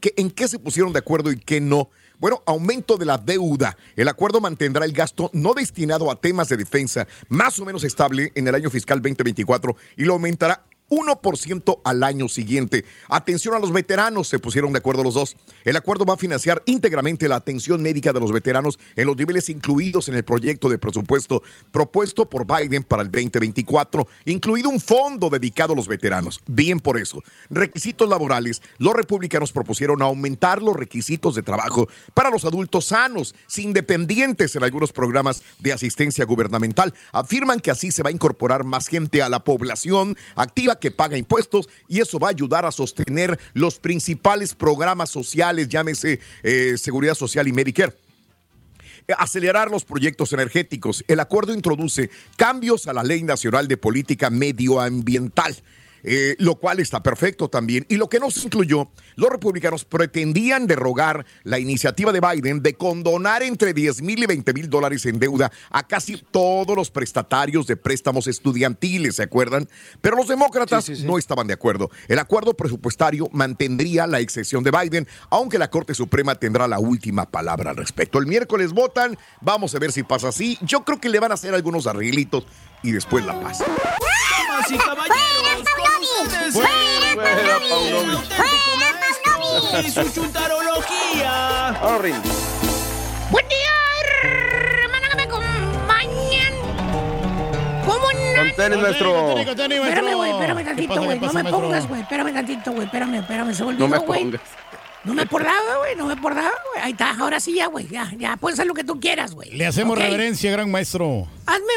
¿Qué- 0.00 0.14
¿En 0.16 0.30
qué 0.30 0.46
se 0.48 0.58
pusieron 0.58 0.92
de 0.92 1.00
acuerdo 1.00 1.32
y 1.32 1.38
qué 1.38 1.60
no? 1.60 1.90
Bueno, 2.18 2.42
aumento 2.46 2.96
de 2.98 3.06
la 3.06 3.16
deuda. 3.16 3.76
El 3.96 4.06
acuerdo 4.06 4.40
mantendrá 4.42 4.84
el 4.84 4.92
gasto 4.92 5.30
no 5.32 5.54
destinado 5.54 6.10
a 6.10 6.20
temas 6.20 6.48
de 6.50 6.58
defensa 6.58 7.08
más 7.28 7.58
o 7.58 7.64
menos 7.64 7.82
estable 7.82 8.30
en 8.34 8.46
el 8.46 8.54
año 8.54 8.68
fiscal 8.70 8.98
2024 9.00 9.74
y 9.96 10.04
lo 10.04 10.12
aumentará 10.12 10.62
1% 10.90 11.80
al 11.84 12.02
año 12.02 12.28
siguiente. 12.28 12.84
Atención 13.08 13.54
a 13.54 13.58
los 13.58 13.72
veteranos, 13.72 14.28
se 14.28 14.38
pusieron 14.38 14.72
de 14.72 14.78
acuerdo 14.78 15.02
los 15.02 15.14
dos. 15.14 15.36
El 15.64 15.76
acuerdo 15.76 16.04
va 16.04 16.14
a 16.14 16.18
financiar 16.18 16.62
íntegramente 16.66 17.28
la 17.28 17.36
atención 17.36 17.80
médica 17.80 18.12
de 18.12 18.20
los 18.20 18.32
veteranos 18.32 18.78
en 18.96 19.06
los 19.06 19.16
niveles 19.16 19.48
incluidos 19.48 20.08
en 20.08 20.16
el 20.16 20.24
proyecto 20.24 20.68
de 20.68 20.78
presupuesto 20.78 21.42
propuesto 21.70 22.28
por 22.28 22.46
Biden 22.46 22.82
para 22.82 23.02
el 23.02 23.10
2024, 23.10 24.06
incluido 24.26 24.68
un 24.68 24.80
fondo 24.80 25.30
dedicado 25.30 25.72
a 25.72 25.76
los 25.76 25.88
veteranos. 25.88 26.40
Bien 26.46 26.80
por 26.80 26.98
eso. 26.98 27.22
Requisitos 27.48 28.08
laborales. 28.08 28.62
Los 28.78 28.94
republicanos 28.94 29.52
propusieron 29.52 30.02
aumentar 30.02 30.62
los 30.62 30.76
requisitos 30.76 31.34
de 31.34 31.42
trabajo 31.42 31.88
para 32.14 32.30
los 32.30 32.44
adultos 32.44 32.86
sanos, 32.86 33.34
sin 33.46 33.72
dependientes 33.72 34.56
en 34.56 34.64
algunos 34.64 34.92
programas 34.92 35.42
de 35.60 35.72
asistencia 35.72 36.24
gubernamental. 36.24 36.94
Afirman 37.12 37.60
que 37.60 37.70
así 37.70 37.92
se 37.92 38.02
va 38.02 38.08
a 38.08 38.12
incorporar 38.12 38.64
más 38.64 38.88
gente 38.88 39.22
a 39.22 39.28
la 39.28 39.44
población 39.44 40.16
activa 40.34 40.79
que 40.80 40.90
paga 40.90 41.16
impuestos 41.16 41.68
y 41.86 42.00
eso 42.00 42.18
va 42.18 42.28
a 42.28 42.30
ayudar 42.30 42.66
a 42.66 42.72
sostener 42.72 43.38
los 43.54 43.78
principales 43.78 44.54
programas 44.54 45.10
sociales, 45.10 45.68
llámese 45.68 46.20
eh, 46.42 46.76
Seguridad 46.76 47.14
Social 47.14 47.46
y 47.46 47.52
Medicare 47.52 47.94
acelerar 49.18 49.70
los 49.70 49.84
proyectos 49.84 50.32
energéticos. 50.32 51.04
El 51.08 51.18
acuerdo 51.18 51.52
introduce 51.52 52.10
cambios 52.36 52.86
a 52.86 52.92
la 52.92 53.02
Ley 53.02 53.24
Nacional 53.24 53.66
de 53.66 53.76
Política 53.76 54.30
Medioambiental. 54.30 55.56
Eh, 56.02 56.36
lo 56.38 56.56
cual 56.56 56.80
está 56.80 57.02
perfecto 57.02 57.48
también. 57.48 57.86
Y 57.88 57.96
lo 57.96 58.08
que 58.08 58.20
no 58.20 58.30
se 58.30 58.46
incluyó, 58.46 58.90
los 59.16 59.30
republicanos 59.30 59.84
pretendían 59.84 60.66
derrogar 60.66 61.24
la 61.44 61.58
iniciativa 61.58 62.12
de 62.12 62.20
Biden 62.20 62.62
de 62.62 62.74
condonar 62.74 63.42
entre 63.42 63.74
10 63.74 64.02
mil 64.02 64.22
y 64.22 64.26
20 64.26 64.52
mil 64.52 64.70
dólares 64.70 65.06
en 65.06 65.18
deuda 65.18 65.50
a 65.70 65.86
casi 65.86 66.16
todos 66.30 66.76
los 66.76 66.90
prestatarios 66.90 67.66
de 67.66 67.76
préstamos 67.76 68.26
estudiantiles, 68.26 69.16
¿se 69.16 69.22
acuerdan? 69.22 69.68
Pero 70.00 70.16
los 70.16 70.28
demócratas 70.28 70.88
no 71.00 71.18
estaban 71.18 71.46
de 71.46 71.54
acuerdo. 71.54 71.90
El 72.08 72.18
acuerdo 72.18 72.54
presupuestario 72.54 73.28
mantendría 73.32 74.06
la 74.06 74.20
excepción 74.20 74.64
de 74.64 74.70
Biden, 74.70 75.08
aunque 75.30 75.58
la 75.58 75.70
Corte 75.70 75.94
Suprema 75.94 76.34
tendrá 76.34 76.68
la 76.68 76.78
última 76.78 77.30
palabra 77.30 77.70
al 77.70 77.76
respecto. 77.76 78.18
El 78.18 78.26
miércoles 78.26 78.72
votan, 78.72 79.18
vamos 79.40 79.74
a 79.74 79.78
ver 79.78 79.92
si 79.92 80.02
pasa 80.02 80.28
así. 80.28 80.58
Yo 80.62 80.84
creo 80.84 81.00
que 81.00 81.08
le 81.08 81.20
van 81.20 81.30
a 81.30 81.34
hacer 81.34 81.54
algunos 81.54 81.86
arreglitos 81.86 82.44
y 82.82 82.92
después 82.92 83.24
la 83.24 83.38
paz. 83.40 83.58
Damas 83.58 84.70
y 84.70 84.78
caballeros, 84.78 85.49
ustedes, 86.22 86.54
¡Fuera, 86.54 86.70
el 87.10 87.16
Paunovic! 87.68 88.30
auténtico 89.26 89.80
y 89.82 89.90
su 89.90 90.12
chuntarología. 90.12 91.78
Buen 93.30 93.48
día, 93.48 93.74
hermana, 94.22 95.08
que 95.08 95.16
me 95.16 95.22
acompañan. 95.22 96.54
¿Cómo 97.86 98.06
no? 98.12 98.36
Con 98.36 98.52
tenis, 98.56 98.78
maestro. 98.78 99.38
Espérame, 99.38 100.14
güey, 100.16 100.30
espérame 100.30 100.58
¿Qué 100.58 100.64
tantito, 100.64 101.02
güey. 101.02 101.18
No 101.20 101.32
me 101.32 101.44
pongas, 101.44 101.88
güey. 101.88 102.00
Espérame 102.02 102.32
tantito, 102.34 102.72
güey. 102.72 102.84
Espérame, 102.86 103.14
espérame. 103.20 103.54
Se 103.54 103.64
me 103.64 103.72
No 103.74 103.88
me 103.88 103.98
güey. 103.98 104.22
pongas. 104.24 104.40
No 105.02 105.14
me 105.14 105.22
acordaba, 105.22 105.76
güey. 105.78 105.96
No 105.96 106.06
me 106.06 106.12
acordaba, 106.12 106.52
güey. 106.72 106.84
Ahí 106.84 106.92
está. 106.92 107.16
Ahora 107.18 107.40
sí, 107.40 107.54
ya, 107.54 107.66
güey. 107.68 107.88
Ya, 107.88 108.12
ya. 108.18 108.36
Puedes 108.36 108.58
hacer 108.58 108.66
lo 108.66 108.74
que 108.74 108.84
tú 108.84 109.00
quieras, 109.00 109.34
güey. 109.34 109.50
Le 109.52 109.66
hacemos 109.66 109.96
Ok. 109.96 110.02
reverencia, 110.04 110.50
gran 110.52 110.70
maestro. 110.70 111.26
Hazme 111.46 111.72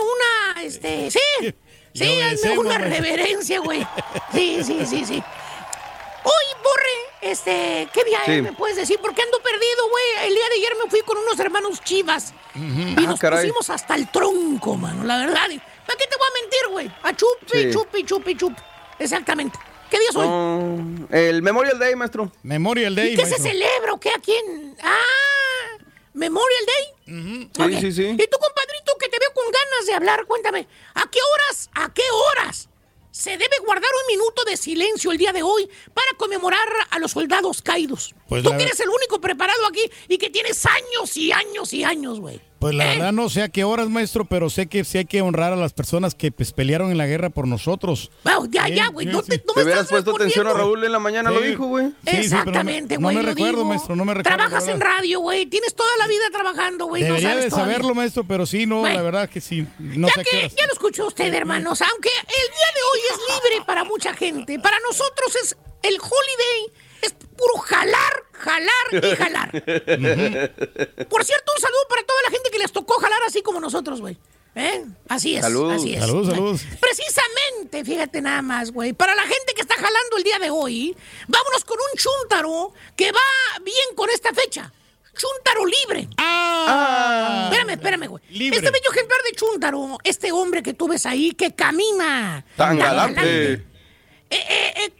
una, 0.56 0.62
este. 0.63 1.10
Sí. 1.10 1.20
Sí, 1.94 2.22
hazme 2.22 2.58
una 2.58 2.78
reverencia, 2.78 3.60
güey. 3.60 3.86
Sí, 4.34 4.64
sí, 4.64 4.86
sí, 4.86 5.06
sí. 5.06 5.24
Oye, 6.26 6.62
Borre, 6.64 6.98
este, 7.32 7.88
¿qué 7.94 8.04
día 8.06 8.20
Sí. 8.26 8.32
es? 8.32 8.44
¿Me 8.44 8.54
puedes 8.54 8.76
decir? 8.78 8.98
Porque 9.02 9.22
ando 9.22 9.40
perdido, 9.42 9.90
güey. 9.90 10.28
El 10.28 10.34
día 10.36 10.50
de 10.50 10.56
ayer 10.56 10.74
me 10.84 10.90
fui 10.90 11.02
con 11.02 11.18
unos 11.18 11.40
hermanos 11.40 11.82
chivas. 11.84 12.34
Y 12.56 12.96
Ah, 12.98 13.02
nos 13.02 13.20
caray. 13.20 13.40
pusimos 13.42 13.70
hasta 13.70 13.96
el 13.96 14.10
tronco, 14.10 14.76
mano, 14.76 15.04
la 15.04 15.18
verdad. 15.18 15.46
¿Para 15.48 15.98
qué 16.00 16.08
te 16.08 16.16
voy 16.18 16.28
a 16.28 16.42
mentir, 16.42 16.68
güey? 16.72 16.92
A 17.04 17.14
chupi, 17.16 17.64
Sí. 17.64 17.70
chupi, 17.72 18.04
chupi, 18.06 18.36
chup. 18.38 18.54
Exactamente. 19.00 19.60
¿Qué 19.92 20.00
día 20.00 20.10
soy? 20.12 20.28
No, 20.28 21.08
el 21.12 21.42
Memorial 21.44 21.78
Day, 21.78 21.96
maestro. 21.96 22.32
Memorial 22.42 22.98
¿Y 22.98 23.16
qué 23.16 23.26
se 23.28 23.38
celebra 23.38 23.94
o 23.94 24.00
qué? 24.00 24.10
¿A 24.10 24.20
quién? 24.20 24.76
¡Ah! 24.82 24.98
¿Memorial 26.13 26.65
Day? 26.65 27.49
Sí, 27.56 27.62
Ok. 27.76 27.82
sí, 27.82 27.91
sí. 27.91 28.04
Y 28.06 28.28
tú, 28.28 28.38
compadrito, 28.39 28.95
que 28.99 29.10
te 29.10 29.17
veo 29.19 29.34
con 29.34 29.45
ganas 29.45 29.86
de 29.88 29.93
hablar, 29.93 30.26
cuéntame, 30.26 30.67
¿a 30.93 31.10
qué 31.10 31.19
horas, 31.34 31.69
a 31.73 31.93
qué 31.93 32.04
horas 32.12 32.69
se 33.12 33.32
debe 33.32 33.58
guardar 33.65 33.89
un 34.02 34.08
minuto 34.15 34.43
de 34.43 34.58
silencio 34.58 35.12
el 35.12 35.17
día 35.17 35.32
de 35.34 35.43
hoy 35.43 35.69
para 35.93 36.08
conmemorar 36.17 36.67
a 36.89 36.99
los 36.99 37.12
soldados 37.12 37.62
caídos? 37.62 38.15
Pues 38.28 38.43
tú 38.43 38.49
que 38.56 38.63
eres 38.63 38.80
el 38.80 38.89
único 38.89 39.19
preparado 39.21 39.65
aquí 39.67 39.89
y 40.08 40.17
que 40.17 40.30
tienes 40.30 40.65
años 40.65 41.15
y 41.17 41.32
años 41.32 41.73
y 41.73 41.84
años, 41.84 42.19
güey. 42.19 42.39
Pues 42.63 42.76
la 42.76 42.86
¿Eh? 42.93 42.97
verdad 42.97 43.12
no 43.12 43.30
sé 43.30 43.41
a 43.43 43.49
qué 43.49 43.63
horas, 43.63 43.89
maestro, 43.89 44.26
pero 44.26 44.49
sé 44.49 44.67
que 44.67 44.84
sí 44.84 44.97
hay 44.97 45.06
que 45.06 45.21
honrar 45.21 45.54
a 45.54 45.56
las 45.56 45.73
personas 45.73 46.15
que 46.15 46.32
pues, 46.32 46.54
pelearon 46.54 46.91
en 46.91 46.97
la 46.97 47.06
guerra 47.06 47.30
por 47.30 47.47
nosotros. 47.47 48.10
Ya, 48.49 48.67
ya, 48.69 48.88
güey. 48.88 49.06
No 49.06 49.21
te, 49.21 49.38
no 49.45 49.54
Te 49.54 49.60
me 49.60 49.63
hubieras 49.63 49.88
puesto 49.88 50.15
atención 50.15 50.47
a. 50.47 50.54
Raúl 50.54 50.84
en 50.84 50.91
la 50.91 50.99
mañana, 50.99 51.30
lo 51.32 51.41
dijo, 51.41 51.65
güey. 51.67 51.88
Sí, 51.88 51.93
sí, 51.93 51.95
pero 52.06 52.12
no 52.13 52.15
me- 52.15 52.19
Exactamente, 52.21 52.95
no 52.97 53.02
güey. 53.08 53.15
me 53.17 53.23
lo 53.23 53.30
recuerdo, 53.30 53.58
digo. 53.58 53.65
maestro, 53.65 53.95
no 53.95 54.06
me 54.06 54.13
recuerdo, 54.13 54.38
Trabajas 54.38 54.67
en 54.67 54.80
radio, 54.80 55.19
güey. 55.19 55.45
Tienes 55.45 55.76
toda 55.76 55.89
la 55.97 56.08
vida 56.08 56.23
trabajando, 56.32 56.86
güey. 56.86 57.02
No 57.04 57.08
Debería 57.10 57.30
sabes 57.30 57.43
de 57.45 57.49
todavía. 57.49 57.73
saberlo, 57.76 57.95
maestro, 57.95 58.23
pero 58.26 58.45
sí, 58.45 58.65
no, 58.65 58.84
la 58.88 59.02
verdad 59.02 59.30
que 59.30 59.41
sí. 59.41 59.65
No 59.80 60.08
ya 60.08 60.13
sé 60.13 60.23
que 60.23 60.49
ya 60.49 60.67
lo 60.67 60.73
escuchó 60.73 61.08
usted, 61.08 61.34
hermanos, 61.34 61.82
aunque 61.82 62.10
el 62.10 62.47
día 62.54 62.67
de 62.76 62.82
hoy 62.91 62.99
es 63.12 63.17
libre 63.52 63.65
para 63.65 63.84
mucha 63.84 64.13
gente, 64.13 64.60
para 64.60 64.78
nosotros 64.88 65.36
es 65.43 65.58
el 65.84 65.95
holiday, 65.95 66.83
es 67.04 67.13
puro 67.13 67.58
jalar, 67.60 68.13
jalar 68.34 68.86
y 68.92 69.16
jalar. 69.16 69.52
Por 71.10 71.24
cierto, 71.24 71.52
un 71.56 71.62
saludo 71.62 71.88
para 71.89 72.04
toda 72.04 72.22
la 72.24 72.32
gente 72.32 72.50
que 72.52 72.60
les 72.60 72.72
tocó 72.72 72.96
jalar 73.00 73.22
así 73.28 73.42
como 73.42 73.60
nosotros, 73.60 74.02
güey. 74.02 74.18
¿Eh? 74.56 74.86
Así 75.10 75.36
es, 75.36 75.42
Saludos. 75.42 75.78
así 75.78 75.96
es. 75.96 76.00
Saludos, 76.02 76.28
saludos. 76.28 76.62
Precisamente, 76.80 77.84
fíjate 77.84 78.22
nada 78.22 78.42
más, 78.44 78.72
güey. 78.72 78.94
Para 78.94 79.16
la 79.16 79.24
gente 79.24 79.54
que 79.56 79.62
está 79.62 79.74
jalando 79.76 80.18
el 80.18 80.24
día 80.24 80.38
de 80.38 80.52
hoy, 80.52 80.96
vámonos 81.28 81.63
con 81.66 81.78
un 81.80 81.98
chúntaro 81.98 82.72
que 82.96 83.12
va 83.12 83.63
bien 83.63 83.96
con 83.96 84.10
esta 84.12 84.32
fecha. 84.32 84.72
Chúntaro 85.16 85.66
libre. 85.66 86.08
¡Ah! 86.18 87.50
Espérame, 87.52 87.72
espérame, 87.72 88.08
güey. 88.08 88.24
Libre. 88.30 88.58
Este 88.58 88.72
bello 88.72 88.92
ejemplar 88.92 89.20
de 89.24 89.32
chúntaro, 89.36 89.98
este 90.04 90.32
hombre 90.32 90.62
que 90.63 90.74
tú 90.74 90.88
ves 90.88 91.06
ahí, 91.06 91.34
que 91.34 91.54
camina. 91.56 92.46
Tan 92.56 92.78
galante. 92.78 93.54
Eh, 93.54 93.66
eh, 94.30 94.74
eh, 94.78 94.94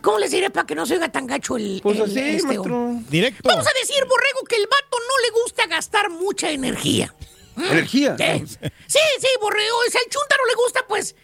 ¿Cómo 0.00 0.18
les 0.18 0.30
diré 0.30 0.50
para 0.50 0.66
que 0.66 0.74
no 0.74 0.84
se 0.86 0.94
oiga 0.94 1.10
tan 1.10 1.26
gacho 1.26 1.56
el, 1.56 1.80
Pues 1.82 1.96
el- 1.96 2.02
así, 2.04 2.18
este 2.20 2.46
maestro. 2.46 2.88
Directo. 3.08 3.48
Vamos 3.48 3.66
a 3.66 3.70
decir, 3.80 4.04
Borrego, 4.08 4.44
que 4.48 4.56
el 4.56 4.66
vato 4.66 4.96
no 4.98 5.20
le 5.26 5.42
gusta 5.42 5.66
gastar 5.66 6.10
mucha 6.10 6.50
energía. 6.50 7.14
¿Mm? 7.56 7.64
¿Energía? 7.64 8.16
Sí, 8.18 8.46
sí, 8.86 8.98
sí, 9.20 9.28
Borrego. 9.40 9.76
O 9.86 9.90
sea, 9.90 10.00
al 10.04 10.10
chúntaro 10.10 10.46
le 10.46 10.54
gusta, 10.54 10.86
pues, 10.88 11.14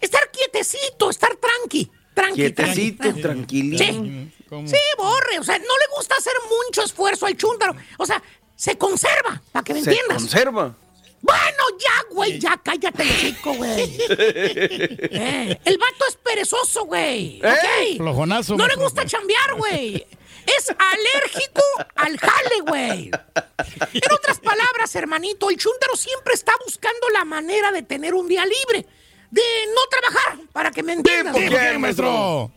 estar 0.00 0.30
quietecito, 0.30 1.10
estar 1.10 1.36
tranqui. 1.36 1.90
Tranqui, 2.14 2.34
Quietecito, 2.34 3.02
tranqui. 3.02 3.22
tranquilito. 3.22 3.82
Sí. 3.84 4.30
¿Cómo? 4.48 4.68
Sí, 4.68 4.76
borre, 4.96 5.38
o 5.40 5.42
sea, 5.42 5.58
no 5.58 5.64
le 5.64 5.96
gusta 5.96 6.14
hacer 6.16 6.34
mucho 6.66 6.84
esfuerzo 6.84 7.26
al 7.26 7.36
chúntaro. 7.36 7.74
O 7.98 8.06
sea, 8.06 8.22
se 8.54 8.78
conserva, 8.78 9.42
para 9.50 9.64
que 9.64 9.74
me 9.74 9.82
Se 9.82 9.90
entiendas. 9.90 10.18
conserva. 10.18 10.76
Bueno, 11.24 11.62
ya, 11.78 12.04
güey, 12.10 12.38
ya 12.38 12.60
cállate 12.62 13.02
el 13.02 13.18
chico, 13.18 13.54
güey. 13.54 13.96
Eh, 15.16 15.58
el 15.64 15.78
vato 15.78 16.04
es 16.06 16.16
perezoso, 16.16 16.84
güey. 16.84 17.40
Flojonazo, 17.96 18.56
No 18.56 18.66
le 18.66 18.74
gusta 18.74 19.06
chambear, 19.06 19.54
güey. 19.54 20.06
Es 20.46 20.68
alérgico 20.68 21.62
al 21.94 22.18
jale, 22.18 22.60
güey. 22.68 23.10
En 23.94 24.12
otras 24.12 24.38
palabras, 24.40 24.94
hermanito, 24.96 25.48
el 25.48 25.56
chúntaro 25.56 25.96
siempre 25.96 26.34
está 26.34 26.52
buscando 26.62 27.08
la 27.14 27.24
manera 27.24 27.72
de 27.72 27.82
tener 27.82 28.12
un 28.12 28.28
día 28.28 28.44
libre. 28.44 28.86
De 29.30 29.42
no 29.74 29.80
trabajar, 29.90 30.38
para 30.52 30.70
que 30.72 30.82
me 30.82 30.92
entiendas. 30.92 31.32
¿por 31.32 31.42
¿Por 31.42 31.50
güey. 31.50 31.72
qué, 31.72 31.78
maestro? 31.78 32.52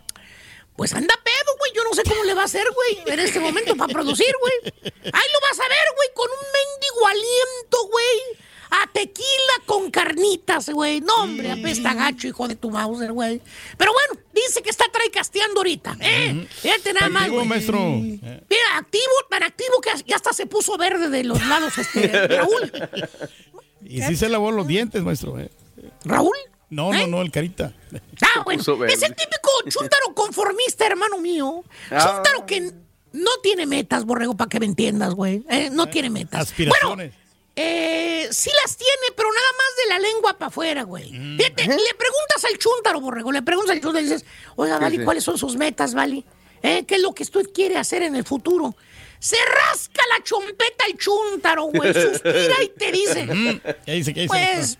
Pues 0.75 0.93
anda 0.93 1.15
pedo, 1.23 1.55
güey. 1.57 1.71
Yo 1.73 1.83
no 1.85 1.93
sé 1.93 2.03
cómo 2.03 2.23
le 2.25 2.33
va 2.33 2.41
a 2.41 2.45
hacer, 2.45 2.65
güey, 2.71 3.13
en 3.13 3.19
este 3.19 3.39
momento 3.39 3.75
para 3.77 3.93
producir, 3.93 4.35
güey. 4.41 4.73
Ahí 4.83 5.27
lo 5.33 5.39
vas 5.41 5.59
a 5.59 5.67
ver, 5.69 5.87
güey, 5.95 6.09
con 6.13 6.29
un 6.29 6.45
mendigo 6.53 7.07
aliento, 7.07 7.87
güey. 7.89 8.46
A 8.69 8.91
tequila 8.91 9.25
con 9.65 9.89
carnitas, 9.91 10.69
güey. 10.69 11.01
No, 11.01 11.23
hombre, 11.23 11.51
apesta 11.51 11.93
gacho, 11.93 12.27
hijo 12.27 12.47
de 12.47 12.55
tu 12.55 12.69
Mauser, 12.69 13.11
güey. 13.11 13.41
Pero 13.77 13.91
bueno, 13.93 14.23
dice 14.33 14.61
que 14.61 14.69
está 14.69 14.85
traicasteando 14.91 15.59
ahorita, 15.59 15.97
¿eh? 15.99 16.47
Nada 16.93 17.09
más, 17.09 17.23
Activo, 17.23 17.37
güey. 17.37 17.47
maestro. 17.47 17.79
Mira, 17.79 18.77
activo, 18.77 19.03
tan 19.29 19.43
activo 19.43 19.81
que 19.81 19.89
ya 20.05 20.15
hasta 20.15 20.33
se 20.33 20.45
puso 20.45 20.77
verde 20.77 21.09
de 21.09 21.23
los 21.23 21.45
lados, 21.47 21.77
este, 21.77 22.07
Raúl. 22.27 22.71
Y 23.85 24.01
sí 24.03 24.15
se 24.15 24.29
lavó 24.29 24.51
los 24.51 24.67
dientes, 24.67 25.01
maestro. 25.03 25.39
eh. 25.39 25.49
¿Raúl? 26.03 26.35
No, 26.69 26.91
no, 26.91 27.07
no, 27.07 27.21
el 27.21 27.31
carita. 27.31 27.73
Ah, 28.21 28.41
bueno, 28.43 28.61
es 28.61 29.01
el 29.01 29.15
típico 29.15 29.49
chúntaro 29.69 30.13
conformista, 30.13 30.85
hermano 30.85 31.17
mío. 31.19 31.63
Ah. 31.89 31.99
Chúntaro 32.15 32.45
que 32.45 32.73
no 33.13 33.31
tiene 33.41 33.65
metas, 33.65 34.03
borrego, 34.03 34.35
para 34.35 34.49
que 34.49 34.59
me 34.59 34.65
entiendas, 34.65 35.13
güey. 35.13 35.45
Eh, 35.49 35.69
no 35.71 35.87
tiene 35.87 36.09
metas. 36.09 36.41
Aspiraciones. 36.41 37.13
Eh, 37.59 38.27
sí 38.31 38.51
las 38.61 38.77
tiene, 38.77 38.91
pero 39.15 39.29
nada 39.33 39.47
más 39.57 39.67
de 39.83 39.89
la 39.89 39.99
lengua 39.99 40.37
para 40.37 40.49
afuera, 40.49 40.83
güey. 40.83 41.11
Mm. 41.11 41.37
Fíjate, 41.37 41.63
le 41.63 41.93
preguntas 41.97 42.45
al 42.47 42.57
chúntaro, 42.59 43.01
borrego, 43.01 43.31
le 43.31 43.41
preguntas 43.41 43.71
al 43.75 43.81
chúntaro 43.81 44.05
y 44.05 44.09
dices, 44.09 44.25
oiga, 44.55 44.77
Vali, 44.77 44.97
sí. 44.97 45.03
¿cuáles 45.03 45.23
son 45.23 45.39
sus 45.39 45.55
metas, 45.55 45.95
Vali? 45.95 46.23
¿Eh? 46.61 46.85
¿Qué 46.85 46.95
es 46.95 47.01
lo 47.01 47.15
que 47.15 47.23
usted 47.23 47.47
quiere 47.51 47.77
hacer 47.77 48.03
en 48.03 48.15
el 48.15 48.23
futuro? 48.25 48.75
Se 49.17 49.37
rasca 49.37 50.03
la 50.15 50.23
chompeta 50.23 50.85
el 50.85 50.97
chúntaro, 50.99 51.63
güey. 51.65 51.93
Suspira 51.95 52.61
y 52.63 52.69
te 52.77 52.91
dice, 52.91 53.25
¿Qué 53.85 53.91
dice? 53.93 54.13
¿Qué 54.13 54.21
dice? 54.21 54.27
pues, 54.27 54.77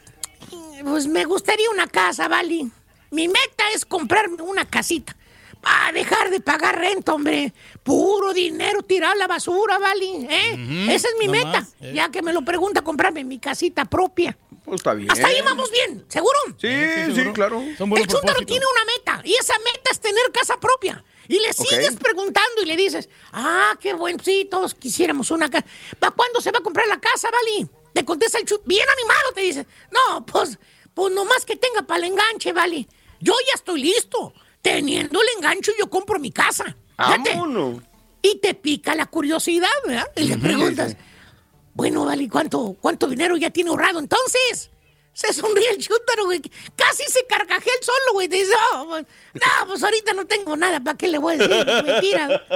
pues 0.83 1.07
me 1.07 1.25
gustaría 1.25 1.71
una 1.71 1.87
casa, 1.87 2.27
Vali. 2.27 2.71
Mi 3.09 3.27
meta 3.27 3.63
es 3.73 3.85
comprarme 3.85 4.43
una 4.43 4.69
casita. 4.69 5.16
Para 5.61 5.91
dejar 5.91 6.29
de 6.29 6.39
pagar 6.39 6.77
renta, 6.79 7.13
hombre. 7.13 7.53
Puro 7.83 8.33
dinero 8.33 8.81
tirado 8.83 9.13
a 9.13 9.15
la 9.15 9.27
basura, 9.27 9.77
Vali. 9.79 10.27
¿eh? 10.29 10.53
Ujú, 10.53 10.91
Esa 10.91 11.07
es 11.09 11.15
mi 11.19 11.25
no 11.25 11.31
meta. 11.33 11.61
más, 11.61 11.75
eh. 11.81 11.91
Ya 11.95 12.09
que 12.09 12.21
me 12.21 12.33
lo 12.33 12.43
pregunta, 12.43 12.81
comprarme 12.81 13.23
mi 13.23 13.39
casita 13.39 13.85
propia. 13.85 14.37
Pues 14.63 14.79
está 14.81 14.93
bien. 14.93 15.09
Hasta 15.09 15.27
ahí 15.27 15.41
vamos 15.41 15.71
bien, 15.71 16.05
¿seguro? 16.09 16.37
Sí, 16.59 16.67
sí, 17.15 17.31
claro. 17.33 17.61
El 17.61 18.07
chúntaro 18.07 18.41
tiene 18.45 18.65
una 18.65 18.85
meta 18.85 19.21
y 19.23 19.33
esa 19.35 19.53
meta 19.59 19.91
es 19.91 19.99
tener 19.99 20.31
casa 20.33 20.59
propia. 20.59 21.03
Y 21.29 21.39
le 21.39 21.51
sigues 21.53 21.95
preguntando 21.95 22.61
y 22.61 22.65
le 22.65 22.75
dices, 22.77 23.09
ah, 23.33 23.77
qué 23.81 23.93
bueno, 23.93 24.19
sí, 24.23 24.47
todos 24.49 24.73
quisiéramos 24.75 25.31
una 25.31 25.49
casa. 25.49 25.65
¿Para 25.99 26.11
cuándo 26.15 26.39
se 26.41 26.51
va 26.51 26.59
a 26.59 26.63
comprar 26.63 26.87
la 26.87 26.99
casa, 26.99 27.29
Vali? 27.31 27.67
Te 27.93 28.05
contesta 28.05 28.37
el 28.37 28.45
chúntaro, 28.45 28.67
bien 28.67 28.87
animado, 28.89 29.31
te 29.33 29.41
dice, 29.41 29.67
no, 29.91 30.25
pues, 30.25 30.57
pues 30.93 31.13
nomás 31.13 31.45
que 31.45 31.55
tenga 31.55 31.81
para 31.83 31.99
el 32.05 32.11
enganche, 32.11 32.53
Vali. 32.53 32.87
Yo 33.19 33.33
ya 33.47 33.53
estoy 33.55 33.81
listo. 33.81 34.33
Teniendo 34.75 35.21
el 35.21 35.27
enganche 35.37 35.71
yo 35.79 35.89
compro 35.89 36.19
mi 36.19 36.31
casa. 36.31 36.75
Vámonos. 36.97 37.81
Y 38.21 38.39
te 38.39 38.53
pica 38.53 38.95
la 38.95 39.05
curiosidad, 39.05 39.69
¿verdad? 39.85 40.11
Y 40.15 40.23
le 40.23 40.37
preguntas, 40.37 40.97
bueno, 41.73 42.05
Vali, 42.05 42.27
¿cuánto, 42.27 42.75
¿cuánto 42.81 43.07
dinero 43.07 43.37
ya 43.37 43.49
tiene 43.51 43.69
ahorrado 43.69 43.99
entonces? 43.99 44.71
Se 45.13 45.33
sonríe 45.33 45.69
el 45.71 45.77
chúntaro, 45.77 46.25
güey. 46.25 46.39
Casi 46.75 47.03
se 47.07 47.25
carcajea 47.25 47.73
el 47.79 47.83
solo, 47.83 48.13
güey. 48.13 48.27
Dice, 48.27 48.51
no, 48.73 48.87
pues, 48.87 49.05
no, 49.33 49.67
pues 49.67 49.83
ahorita 49.83 50.13
no 50.13 50.27
tengo 50.27 50.55
nada. 50.55 50.79
¿Para 50.79 50.95
qué 50.95 51.07
le 51.07 51.17
voy 51.17 51.33
a 51.33 51.37
decir? 51.37 51.65
Mentira. 51.85 52.43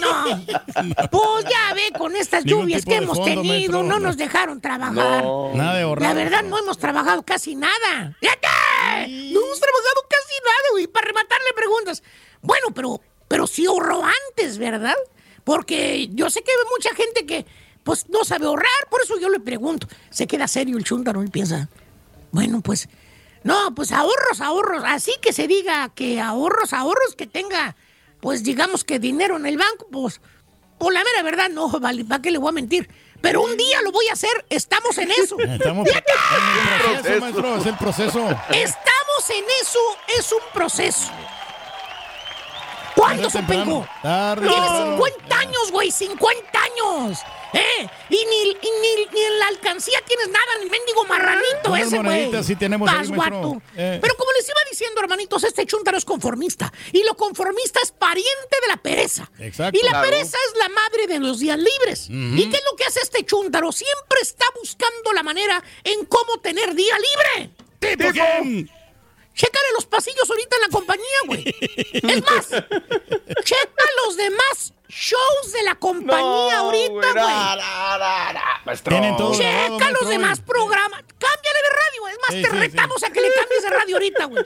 No. 0.00 0.44
Pues 1.10 1.44
ya 1.50 1.74
ve, 1.74 1.90
con 1.98 2.14
estas 2.14 2.44
lluvias 2.44 2.84
que 2.84 2.96
hemos 2.96 3.16
fondo, 3.16 3.42
tenido, 3.42 3.72
maestro. 3.72 3.82
no 3.82 3.98
nos 3.98 4.16
dejaron 4.16 4.60
trabajar. 4.60 5.24
No. 5.24 5.50
Nada 5.54 5.76
de 5.76 5.82
ahorrar. 5.82 6.08
La 6.08 6.14
verdad, 6.14 6.42
no 6.44 6.58
hemos 6.58 6.78
trabajado 6.78 7.22
casi 7.22 7.56
nada. 7.56 8.16
¡Fíjate! 8.96 9.32
No 9.32 9.40
hemos 9.44 9.60
trabajado 9.60 10.06
casi 10.08 10.34
nada, 10.44 10.68
güey. 10.72 10.86
Para 10.86 11.06
rematarle 11.06 11.52
preguntas. 11.54 12.02
Bueno, 12.42 12.68
pero, 12.74 13.00
pero 13.28 13.46
sí 13.46 13.66
ahorró 13.66 14.02
antes, 14.04 14.58
¿verdad? 14.58 14.96
Porque 15.44 16.08
yo 16.12 16.30
sé 16.30 16.42
que 16.42 16.50
hay 16.50 16.56
mucha 16.70 16.94
gente 16.94 17.26
que, 17.26 17.46
pues, 17.84 18.08
no 18.08 18.24
sabe 18.24 18.46
ahorrar. 18.46 18.88
Por 18.90 19.02
eso 19.02 19.18
yo 19.18 19.28
le 19.28 19.40
pregunto. 19.40 19.88
Se 20.10 20.26
queda 20.26 20.48
serio 20.48 20.76
el 20.76 20.84
chúntaro 20.84 21.22
y 21.22 21.28
piensa, 21.28 21.68
bueno, 22.32 22.60
pues, 22.60 22.88
no, 23.42 23.74
pues 23.74 23.92
ahorros, 23.92 24.40
ahorros. 24.40 24.82
Así 24.86 25.12
que 25.22 25.32
se 25.32 25.46
diga 25.46 25.90
que 25.94 26.20
ahorros, 26.20 26.72
ahorros, 26.72 27.14
que 27.16 27.26
tenga, 27.26 27.76
pues, 28.20 28.42
digamos 28.42 28.84
que 28.84 28.98
dinero 28.98 29.36
en 29.36 29.46
el 29.46 29.56
banco, 29.56 29.86
pues, 29.90 30.20
por 30.78 30.92
la 30.92 31.04
mera 31.04 31.22
verdad, 31.22 31.50
no, 31.50 31.68
vale, 31.80 32.04
¿para 32.04 32.22
qué 32.22 32.30
le 32.30 32.38
voy 32.38 32.48
a 32.48 32.52
mentir? 32.52 32.88
Pero 33.20 33.42
un 33.42 33.56
día 33.56 33.82
lo 33.82 33.92
voy 33.92 34.06
a 34.08 34.14
hacer, 34.14 34.30
estamos 34.48 34.96
en 34.98 35.10
eso. 35.10 35.36
Estamos 35.38 35.86
¡Fíjate! 35.86 36.12
en 36.12 36.72
el 36.72 36.80
proceso, 36.80 37.20
maestro, 37.20 37.56
es 37.56 37.66
el 37.66 37.76
proceso. 37.76 38.28
Estamos 38.50 39.30
en 39.30 39.44
eso, 39.60 39.78
es 40.18 40.32
un 40.32 40.42
proceso. 40.54 41.10
¿Cuándo, 42.94 43.28
tarde 43.30 44.48
o 44.48 44.50
Tiene 44.50 44.66
temprano. 44.66 44.96
50 44.96 45.38
años, 45.38 45.72
güey, 45.72 45.90
50 45.90 46.58
años. 46.60 47.18
¿Eh? 47.52 47.88
Y 48.10 48.14
ni, 48.16 48.50
y 48.50 48.70
ni, 48.80 49.06
ni 49.12 49.20
en 49.24 49.38
la 49.38 49.46
alcancía 49.48 50.00
tienes 50.06 50.28
nada, 50.28 50.46
ni 50.62 50.70
mendigo 50.70 51.04
marranito 51.04 51.70
Unas 51.70 51.86
ese, 51.88 51.98
güey. 51.98 52.44
sí 52.44 52.54
tenemos 52.56 52.88
ahí, 52.88 52.96
maestro. 53.08 53.14
guato. 53.16 53.62
Eh. 53.76 53.98
Pero 54.00 54.14
como 54.16 54.30
les 54.32 54.48
iba 54.48 54.58
diciendo, 54.70 55.00
hermanitos, 55.00 55.42
este 55.44 55.66
chúntaro 55.66 55.98
es 55.98 56.04
conformista. 56.04 56.72
Y 56.92 57.02
lo 57.04 57.16
conformista 57.16 57.80
es 57.82 57.90
pariente 57.92 58.56
de 58.62 58.68
la 58.68 58.76
pereza. 58.76 59.30
Exacto. 59.38 59.78
Y 59.78 59.82
la 59.82 59.90
Claro. 59.90 60.08
pereza 60.10 60.36
es 60.52 60.58
la 60.58 60.68
madre 60.68 61.06
de 61.08 61.18
los 61.18 61.38
días 61.40 61.58
libres. 61.58 62.06
¿Y 62.08 62.48
qué 62.50 62.56
es 62.56 62.62
lo 62.70 62.76
que 62.76 62.84
hace 62.84 63.00
este 63.00 63.24
chúntaro? 63.24 63.72
Siempre 63.72 64.20
está 64.22 64.44
buscando 64.60 65.12
la 65.12 65.22
manera 65.22 65.62
en 65.84 66.04
cómo 66.06 66.38
tener 66.40 66.74
día 66.74 66.94
libre. 66.98 67.50
¿Tipo 67.78 68.10
quién? 68.12 68.70
Chécale 69.32 69.66
los 69.74 69.86
pasillos 69.86 70.28
ahorita 70.28 70.56
en 70.56 70.62
la 70.62 70.68
compañía, 70.68 71.04
güey. 71.26 71.44
Es 71.94 72.02
más, 72.22 72.50
demás 72.50 72.64
shows 75.10 75.52
de 75.52 75.62
la 75.64 75.74
compañía 75.74 76.58
ahorita, 76.58 77.12
güey. 77.12 78.78
Tienen 78.84 79.16
todo 79.16 79.32
Checa 79.34 79.68
los 79.68 79.80
maestro, 79.80 80.08
demás 80.08 80.40
programas. 80.40 81.02
Cámbiale 81.18 81.58
de 81.62 81.70
radio. 81.80 82.08
Es 82.08 82.18
más, 82.18 82.30
Sí, 82.30 82.42
te 82.42 82.50
sí, 82.50 82.56
retamos 82.56 83.02
a 83.02 83.10
que 83.10 83.20
le 83.20 83.32
cambies 83.32 83.62
de 83.62 83.70
radio 83.70 83.96
ahorita, 83.96 84.24
güey. 84.26 84.44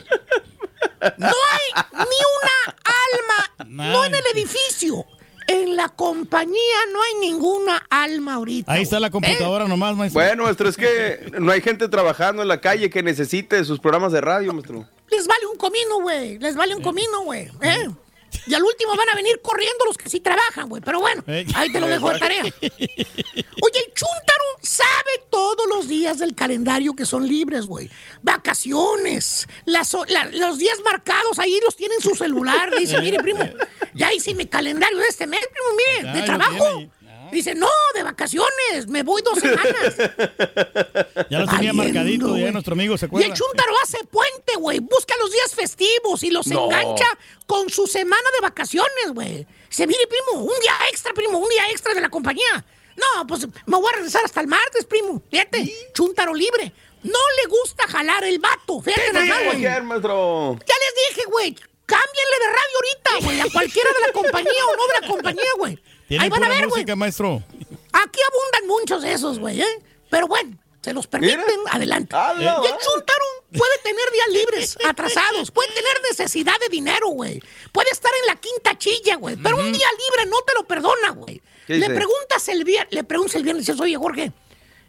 No 1.18 1.26
hay 1.26 1.84
ni 1.92 2.20
una 2.36 2.76
alma, 3.12 3.92
no 3.92 4.04
en 4.04 4.14
el 4.14 4.24
edificio. 4.34 5.04
En 5.46 5.76
la 5.76 5.90
compañía 5.90 6.76
no 6.90 7.02
hay 7.02 7.14
ninguna 7.30 7.86
alma 7.90 8.34
ahorita. 8.34 8.72
Ahí 8.72 8.82
está 8.82 8.98
la 8.98 9.08
¿Eh? 9.08 9.10
computadora 9.10 9.68
nomás, 9.68 9.94
maestro. 9.94 10.22
Bueno, 10.22 10.44
maestro, 10.44 10.70
es 10.70 10.76
que 10.78 11.30
no 11.38 11.52
hay 11.52 11.60
gente 11.60 11.86
trabajando 11.88 12.40
en 12.40 12.48
la 12.48 12.62
calle 12.62 12.88
que 12.88 13.02
necesite 13.02 13.62
sus 13.64 13.78
programas 13.78 14.12
de 14.12 14.22
radio, 14.22 14.54
maestro. 14.54 14.88
Les 15.10 15.26
vale 15.26 15.46
un 15.46 15.58
comino, 15.58 16.00
güey. 16.00 16.38
Les 16.38 16.56
vale 16.56 16.74
un 16.74 16.82
comino, 16.82 17.20
güey. 17.24 17.50
¿eh? 17.60 17.90
Y 18.46 18.54
al 18.54 18.62
último 18.62 18.94
van 18.96 19.08
a 19.10 19.14
venir 19.14 19.40
corriendo 19.42 19.84
los 19.86 19.96
que 19.96 20.08
sí 20.10 20.20
trabajan, 20.20 20.68
güey. 20.68 20.82
Pero 20.82 21.00
bueno, 21.00 21.22
ahí 21.54 21.72
te 21.72 21.80
lo 21.80 21.86
dejo 21.86 22.10
de 22.10 22.18
tarea. 22.18 22.42
Oye, 22.42 23.78
el 23.86 23.92
chúntaro 23.94 24.44
sabe 24.62 25.22
todos 25.30 25.66
los 25.68 25.88
días 25.88 26.18
del 26.18 26.34
calendario 26.34 26.94
que 26.94 27.06
son 27.06 27.26
libres, 27.26 27.66
güey. 27.66 27.90
Vacaciones, 28.22 29.46
las 29.64 29.92
la- 30.08 30.26
los 30.26 30.58
días 30.58 30.78
marcados, 30.84 31.38
ahí 31.38 31.58
los 31.64 31.76
tiene 31.76 31.94
en 31.96 32.00
su 32.00 32.14
celular. 32.14 32.70
Dice, 32.78 33.00
mire, 33.00 33.18
primo, 33.18 33.40
ya 33.94 34.12
hice 34.12 34.34
mi 34.34 34.46
calendario 34.46 34.98
de 34.98 35.06
este 35.08 35.26
mes, 35.26 35.40
primo, 35.40 35.68
mire, 36.12 36.12
de 36.20 36.22
trabajo. 36.26 36.82
Dice, 37.34 37.54
no, 37.54 37.68
de 37.94 38.02
vacaciones, 38.04 38.86
me 38.86 39.02
voy 39.02 39.20
dos 39.22 39.38
semanas. 39.38 39.94
Ya 41.30 41.38
lo 41.40 41.46
tenía 41.46 41.72
Valiendo, 41.72 41.74
marcadito, 41.82 42.36
ya 42.38 42.52
nuestro 42.52 42.74
amigo 42.74 42.96
se 42.98 43.06
Y 43.06 43.08
acuerda. 43.08 43.26
el 43.28 43.34
chúntaro 43.34 43.72
hace 43.82 43.98
puente, 44.04 44.54
güey. 44.56 44.78
Busca 44.80 45.14
los 45.18 45.30
días 45.32 45.54
festivos 45.54 46.22
y 46.22 46.30
los 46.30 46.46
No. 46.46 46.64
engancha 46.66 47.06
con 47.46 47.68
su 47.70 47.86
semana 47.86 48.28
de 48.34 48.40
vacaciones, 48.40 49.12
güey. 49.12 49.46
Se 49.70 49.86
mire, 49.86 50.06
primo, 50.06 50.42
un 50.44 50.60
día 50.60 50.74
extra, 50.90 51.12
primo, 51.12 51.38
un 51.38 51.48
día 51.48 51.68
extra 51.70 51.94
de 51.94 52.00
la 52.00 52.08
compañía. 52.08 52.64
No, 52.96 53.26
pues 53.26 53.46
me 53.66 53.76
voy 53.76 53.88
a 53.92 53.96
regresar 53.96 54.24
hasta 54.24 54.40
el 54.40 54.46
martes, 54.46 54.84
primo. 54.84 55.20
Fíjate, 55.30 55.90
chúntaro 55.94 56.34
libre. 56.34 56.72
No 57.02 57.18
le 57.42 57.48
gusta 57.48 57.86
jalar 57.88 58.22
el 58.24 58.38
vato. 58.38 58.80
Fíjate 58.80 59.12
nada 59.12 59.26
más, 59.26 59.44
güey. 59.44 59.60
Ya 59.60 59.80
les 59.80 61.16
dije, 61.16 61.24
güey. 61.28 61.56
Cámbienle 61.86 62.36
de 62.40 62.46
radio 62.46 62.76
ahorita, 62.76 63.26
güey. 63.26 63.40
A 63.40 63.52
cualquiera 63.52 63.90
de 63.92 64.06
la 64.06 64.12
compañía 64.12 64.66
o 64.72 64.76
no 64.76 64.86
de 64.86 65.00
la 65.00 65.06
compañía, 65.08 65.50
güey. 65.58 65.78
Ahí 66.18 66.28
van 66.28 66.44
a 66.44 66.48
ver, 66.48 66.68
güey. 66.68 66.84
maestro. 66.96 67.42
Aquí 67.92 68.20
abundan 68.28 68.66
muchos 68.68 69.02
de 69.02 69.12
esos, 69.12 69.38
güey, 69.38 69.60
¿eh? 69.60 69.82
Pero 70.10 70.26
bueno, 70.26 70.56
se 70.82 70.92
los 70.92 71.06
permiten, 71.06 71.40
adelante. 71.70 72.14
Ah, 72.16 72.32
no, 72.36 72.42
y 72.42 72.44
el 72.66 72.72
chúntaro 72.78 73.24
puede 73.56 73.78
tener 73.82 74.04
días 74.12 74.28
libres, 74.30 74.78
atrasados, 74.88 75.50
puede 75.50 75.68
tener 75.68 75.92
necesidad 76.10 76.54
de 76.60 76.68
dinero, 76.68 77.08
güey. 77.08 77.40
Puede 77.72 77.90
estar 77.90 78.10
en 78.22 78.26
la 78.26 78.36
quinta 78.36 78.76
chilla, 78.78 79.16
güey. 79.16 79.36
Pero 79.36 79.56
un 79.56 79.72
día 79.72 79.86
libre 80.10 80.30
no 80.30 80.40
te 80.42 80.54
lo 80.54 80.64
perdona, 80.66 81.10
güey. 81.10 81.40
¿Qué 81.66 81.74
Le 81.74 81.86
dice? 81.88 81.94
preguntas 81.94 82.48
el 82.48 82.64
viernes, 82.64 82.92
le 82.92 83.04
preguntas 83.04 83.36
el 83.36 83.42
viernes, 83.44 83.66
dices, 83.66 83.80
oye, 83.80 83.96
Jorge, 83.96 84.32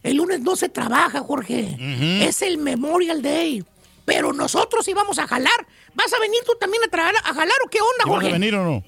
el 0.04 0.18
lunes 0.18 0.42
no 0.42 0.56
se 0.56 0.68
trabaja, 0.70 1.22
Jorge. 1.22 1.78
Es 2.28 2.42
el 2.42 2.58
Memorial 2.58 3.22
Day. 3.22 3.64
Pero 4.04 4.34
nosotros 4.34 4.88
íbamos 4.88 5.18
a 5.18 5.28
jalar. 5.28 5.66
¿Vas 5.96 6.14
a 6.14 6.20
venir 6.20 6.40
tú 6.46 6.54
también 6.60 6.84
a, 6.84 7.10
a 7.30 7.34
jalar 7.34 7.58
o 7.66 7.70
qué 7.70 7.80
onda, 7.82 8.04
¿Y 8.06 8.10
¿Vas 8.10 8.10
a 8.10 8.14
Jorge? 8.14 8.32
venir 8.34 8.54
o 8.56 8.64
no? 8.64 8.84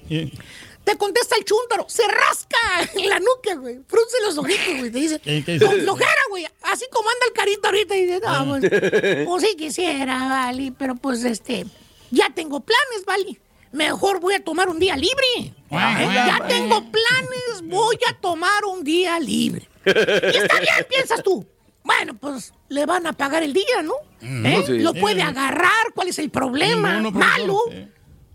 Te 0.88 0.96
contesta 0.96 1.36
el 1.36 1.44
chúntaro, 1.44 1.84
se 1.86 2.02
rasca 2.08 2.56
en 2.94 3.10
la 3.10 3.18
nuca, 3.18 3.54
güey. 3.56 3.78
Frunce 3.86 4.16
los 4.24 4.38
ojitos, 4.38 4.78
güey. 4.78 4.90
Te 4.90 4.98
dice, 4.98 5.20
con 5.62 5.80
flojera, 5.80 6.20
güey. 6.30 6.46
Así 6.62 6.86
como 6.90 7.10
anda 7.10 7.26
el 7.26 7.32
carito 7.34 7.68
ahorita. 7.68 7.94
Y 7.94 8.06
dice, 8.06 8.20
no, 8.20 8.46
pues, 8.48 9.26
pues 9.26 9.42
sí 9.42 9.54
quisiera, 9.54 10.28
Vali, 10.30 10.70
pero 10.70 10.94
pues 10.94 11.24
este, 11.24 11.66
ya 12.10 12.30
tengo 12.30 12.60
planes, 12.60 13.04
Vali. 13.06 13.38
Mejor 13.70 14.18
voy 14.20 14.32
a 14.32 14.42
tomar 14.42 14.70
un 14.70 14.78
día 14.78 14.96
libre. 14.96 15.26
¿Eh? 15.36 15.52
Ya 15.70 16.40
tengo 16.48 16.80
planes, 16.90 17.60
voy 17.64 17.98
a 18.08 18.14
tomar 18.14 18.64
un 18.64 18.82
día 18.82 19.20
libre. 19.20 19.68
Y 19.84 20.36
está 20.38 20.58
bien, 20.58 20.86
piensas 20.88 21.22
tú. 21.22 21.46
Bueno, 21.84 22.14
pues 22.14 22.54
le 22.70 22.86
van 22.86 23.06
a 23.06 23.12
pagar 23.12 23.42
el 23.42 23.52
día, 23.52 23.82
¿no? 23.82 23.92
Mm, 24.22 24.46
¿Eh? 24.46 24.64
sí. 24.66 24.78
Lo 24.78 24.94
puede 24.94 25.20
agarrar, 25.20 25.92
¿cuál 25.94 26.08
es 26.08 26.18
el 26.18 26.30
problema? 26.30 26.94
No, 26.94 27.00
no, 27.02 27.12
profesor, 27.12 27.40
Malo. 27.40 27.60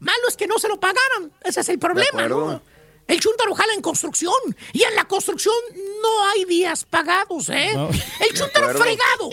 Malo 0.04 0.28
es 0.28 0.36
que 0.36 0.48
no 0.48 0.60
se 0.60 0.68
lo 0.68 0.80
pagaron. 0.80 1.32
Ese 1.44 1.62
es 1.62 1.70
el 1.70 1.80
problema. 1.80 2.62
El 3.08 3.20
chuntaro 3.20 3.54
jala 3.56 3.74
en 3.74 3.82
construcción 3.82 4.34
y 4.72 4.84
en 4.84 4.96
la 4.96 5.06
construcción 5.06 5.56
no 6.02 6.28
hay 6.28 6.46
días 6.46 6.86
pagados, 6.86 7.50
¿eh? 7.50 7.72
No. 7.74 7.90
El 7.90 8.34
chuntaro 8.34 8.70
fregado, 8.78 9.30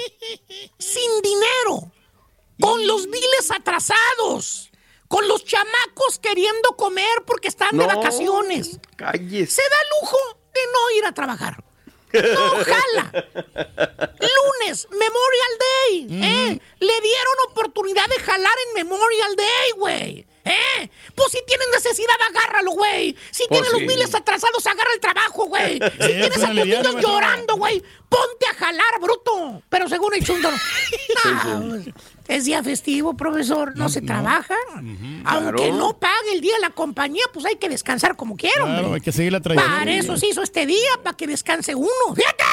sin 0.79 1.23
dinero, 1.23 1.93
con 2.61 2.85
los 2.87 3.07
biles 3.07 3.51
atrasados, 3.51 4.71
con 5.07 5.27
los 5.29 5.45
chamacos 5.45 6.19
queriendo 6.21 6.71
comer 6.77 7.23
porque 7.27 7.49
están 7.49 7.77
de 7.77 7.87
vacaciones. 7.87 8.79
Calles. 8.97 9.53
Se 9.53 9.63
da 9.63 10.01
lujo 10.01 10.19
de 10.53 10.61
no 10.73 10.91
ir 10.99 11.05
a 11.05 11.13
trabajar. 11.13 11.65
No 12.13 12.65
jala. 12.65 13.13
Lunes, 14.21 14.89
Memorial 14.91 15.59
Day. 15.61 16.07
¿eh? 16.11 16.61
Le 16.81 17.01
dieron 17.01 17.35
oportunidad 17.51 18.09
de 18.09 18.21
jalar 18.21 18.57
en 18.67 18.75
Memorial 18.75 19.37
Day, 19.37 19.71
güey. 19.77 20.30
¿Eh? 20.45 20.91
Pues 21.15 21.33
si 21.33 21.39
tienen 21.47 21.69
necesidad, 21.71 22.15
agárralo, 22.31 22.71
güey. 22.73 23.15
Si 23.31 23.45
Pues 23.49 23.61
tienen 23.63 23.73
los 23.73 23.83
miles 23.83 24.15
atrasados, 24.15 24.67
agarra 24.67 24.93
el 24.95 25.01
trabajo, 25.01 25.47
güey. 25.47 25.79
Si 26.01 26.13
Eh, 26.13 26.29
tienes 26.31 26.43
a 26.43 26.47
tus 26.47 26.55
niños 26.55 26.97
llorando, 27.01 27.57
güey, 27.57 27.83
ponte 28.09 28.47
a 28.51 28.55
jalar, 28.55 29.01
bruto. 29.01 29.63
Pero 29.69 29.89
según 29.89 30.15
el 30.15 30.21
no, 30.41 30.51
pues, 31.71 31.89
es 32.29 32.45
día 32.45 32.63
festivo, 32.63 33.15
profesor, 33.17 33.77
no, 33.77 33.89
se 33.89 34.01
trabaja. 34.03 34.55
Aunque 35.25 35.63
Claro. 35.65 35.75
no 35.77 35.99
pague 35.99 36.33
el 36.33 36.41
día 36.41 36.59
la 36.61 36.71
compañía, 36.71 37.25
pues 37.33 37.45
hay 37.45 37.57
que 37.57 37.69
descansar 37.69 38.17
como 38.17 38.37
quiera, 38.37 38.65
Claro, 38.65 38.95
hay 38.95 39.01
que 39.01 39.13
seguir 39.13 39.33
la 39.33 39.41
trayectoria. 39.41 39.79
Para 39.79 39.93
eso 39.93 40.17
se 40.17 40.29
hizo 40.29 40.43
este 40.43 40.65
día, 40.67 40.91
para 41.03 41.17
que 41.17 41.27
descanse 41.27 41.75
uno. 41.75 41.91
¡Fíjate! 42.15 42.45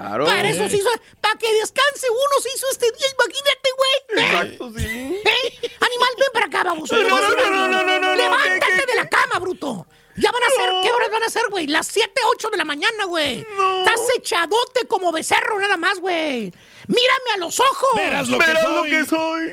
Claro. 0.00 0.24
Para 0.26 0.48
eso 0.48 0.68
se 0.68 0.76
hizo, 0.76 0.90
para 1.20 1.38
que 1.38 1.52
descanse 1.54 2.08
uno 2.10 2.40
se 2.42 2.48
hizo 2.54 2.66
este 2.70 2.86
día, 2.92 3.06
imagínate, 3.14 3.70
güey. 3.76 4.26
Exacto, 4.26 4.72
sí. 4.76 5.20
¿Eh? 5.24 5.70
Animal, 5.80 6.08
ven 6.18 6.28
para 6.32 6.46
acá, 6.46 6.62
vamos. 6.64 6.90
No, 6.90 6.98
no, 7.02 7.08
no, 7.08 7.50
no, 7.50 7.68
no, 7.68 7.82
no, 7.82 7.98
no, 8.00 8.14
Levántate 8.14 8.86
de 8.86 8.94
la 8.96 9.08
cama, 9.08 9.38
bruto. 9.38 9.86
Ya 10.16 10.30
van 10.30 10.42
a 10.44 10.46
ser, 10.48 10.70
¿qué 10.84 10.92
horas 10.92 11.10
van 11.10 11.22
a 11.24 11.28
ser, 11.28 11.42
güey? 11.50 11.66
Las 11.66 11.88
7, 11.88 12.12
8 12.36 12.50
de 12.50 12.56
la 12.56 12.64
mañana, 12.64 13.04
güey. 13.06 13.40
Estás 13.40 14.00
echadote 14.16 14.86
como 14.86 15.10
becerro 15.10 15.58
nada 15.58 15.76
más, 15.76 15.98
güey. 15.98 16.52
Mírame 16.86 17.30
a 17.34 17.36
los 17.38 17.58
ojos. 17.58 17.90
Verás 17.96 18.28
lo 18.28 18.38
que 18.38 18.46
Verás 18.46 18.62
lo 18.64 18.78
soy. 18.80 18.90
que 18.90 19.04
soy. 19.06 19.52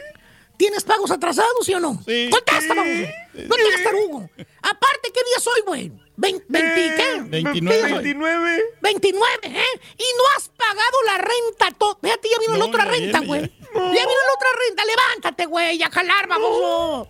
¿Tienes 0.62 0.84
pagos 0.84 1.10
atrasados, 1.10 1.65
sí 1.65 1.74
o 1.74 1.80
no? 1.80 2.00
Sí. 2.06 2.30
Contesta, 2.30 2.76
vamos. 2.76 2.93
No 3.34 3.56
hagas 3.56 3.84
tarugo. 3.84 4.30
Aparte, 4.62 5.12
¿qué 5.12 5.21
día 5.24 5.39
soy, 5.39 5.62
güey? 5.65 5.91
Vein- 6.17 6.43
¿20 6.47 6.95
qué? 6.97 7.21
29. 7.26 7.52
¿Qué 7.54 7.62
día 7.80 7.89
soy? 7.95 8.62
29, 8.82 9.39
¿eh? 9.43 9.63
Y 9.97 10.04
no 10.17 10.24
has 10.38 10.50
pagado 10.50 10.97
la 11.08 11.17
renta. 11.17 11.71
to- 11.80 11.97
Fíjate, 12.00 12.30
ya 12.30 12.38
vino 12.41 12.54
la 12.54 12.60
No, 12.60 12.65
otra 12.67 12.86
ya 12.86 12.91
renta, 12.91 13.19
güey. 13.21 13.41
ya. 13.41 13.47
Ya. 13.47 13.82
vino 13.82 14.21
la 14.28 14.34
otra 14.36 14.50
renta. 14.67 14.84
Levántate, 14.86 15.45
güey, 15.47 15.82
a 15.82 15.89
jalar, 15.89 16.28
baboso. 16.28 17.08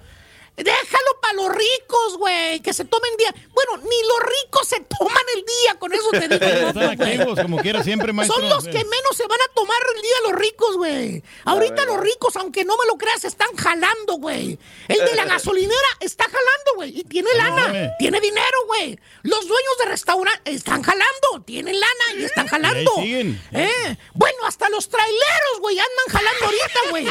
Déjalo 0.64 1.20
para 1.22 1.34
los 1.34 1.50
ricos, 1.50 2.18
güey, 2.18 2.60
que 2.62 2.74
se 2.74 2.86
tomen 2.86 3.16
día. 3.18 3.34
Bueno, 3.54 3.78
ni 3.78 4.08
los 4.08 4.20
ricos 4.44 4.68
se 4.68 4.80
toman 4.82 5.24
el 5.36 5.44
día, 5.46 5.80
con 5.80 5.94
eso 5.94 6.10
te 6.12 6.28
digo. 6.28 6.36
Están 6.70 6.96
güey. 6.96 7.12
activos, 7.14 7.40
como 7.40 7.58
quiera, 7.58 7.84
siempre, 7.84 8.14
maestro. 8.14 8.40
Son 8.40 8.50
los 8.50 8.64
que 8.66 8.72
menos 8.84 9.16
se 9.16 9.26
van 9.28 9.40
a 9.42 9.54
tomar 9.54 9.78
el 9.96 10.02
día 10.02 10.16
los 10.24 10.34
ricos, 10.34 10.78
güey. 10.78 11.24
Ahorita 11.46 11.86
los 11.86 12.00
ricos, 12.00 12.36
aunque 12.36 12.66
no 12.66 12.78
me 12.78 12.86
lo 12.88 12.98
creas, 12.98 13.24
están 13.26 13.56
jalando, 13.56 14.16
güey. 14.16 14.58
El 14.88 14.98
de 15.06 15.16
la 15.16 15.26
gasolinera 15.32 15.88
está 16.00 16.26
jalando, 16.26 16.72
güey. 16.76 17.00
Y 17.00 17.04
tiene 17.04 17.30
lana, 17.36 17.92
tiene 17.98 18.20
dinero, 18.20 18.66
güey. 18.68 19.00
Los 19.24 19.48
dueños 19.48 19.78
de 19.80 19.86
restaurante 19.86 20.52
están 20.52 20.82
jalando, 20.84 21.44
tienen 21.46 21.80
lana 21.80 22.20
y 22.20 22.24
están 22.24 22.48
jalando. 22.48 22.92
ahí 22.98 23.04
siguen. 23.04 23.42
¿Eh? 23.52 23.98
Bueno, 24.14 24.38
hasta 24.46 24.70
los 24.70 24.90
traileros, 24.90 25.60
güey, 25.60 25.78
andan 25.80 26.06
jalando 26.12 26.46
ahorita, 26.46 26.80
güey. 26.90 27.08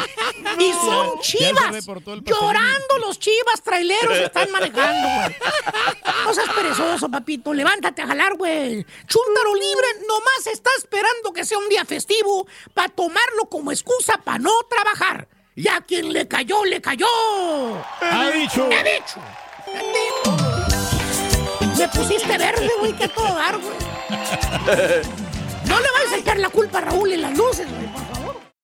Y 0.58 0.72
son 0.72 1.20
chivas. 1.20 1.86
Llorando 2.24 2.98
los 2.98 3.18
chivas 3.18 3.62
traileros 3.62 4.16
están 4.18 4.50
manejando, 4.50 5.08
güey. 5.08 5.36
No 6.24 6.34
seas 6.34 6.50
perezoso, 6.50 7.08
papito. 7.08 7.52
Levántate 7.52 8.02
a 8.02 8.06
jalar, 8.06 8.36
güey. 8.36 8.84
Chúntaro 9.06 9.54
libre 9.54 9.88
nomás 10.06 10.46
está 10.46 10.70
esperando 10.78 11.32
que 11.32 11.44
sea 11.44 11.58
un 11.58 11.68
día 11.68 11.84
festivo 11.84 12.46
para 12.74 12.88
tomarlo 12.88 13.46
como 13.48 13.72
excusa 13.72 14.18
para 14.18 14.38
no 14.38 14.52
trabajar. 14.68 15.28
Y 15.54 15.68
a 15.68 15.80
quien 15.80 16.12
le 16.12 16.26
cayó, 16.28 16.64
le 16.64 16.80
cayó. 16.80 17.06
Ha 18.00 18.30
dicho. 18.30 18.68
He 18.70 18.84
dicho. 18.84 19.20
Me 21.76 21.88
pusiste 21.88 22.38
verde, 22.38 22.70
güey, 22.78 22.92
que 22.92 23.08
todo 23.08 23.34
dar, 23.34 23.58
güey. 23.58 25.29
No 25.70 25.78
le 25.80 25.86
vayas 25.94 26.12
a 26.12 26.16
echar 26.18 26.38
la 26.38 26.50
culpa 26.50 26.78
a 26.78 26.80
Raúl 26.82 27.12
en 27.12 27.22
las 27.22 27.36
luces, 27.38 27.66
güey. 27.70 27.89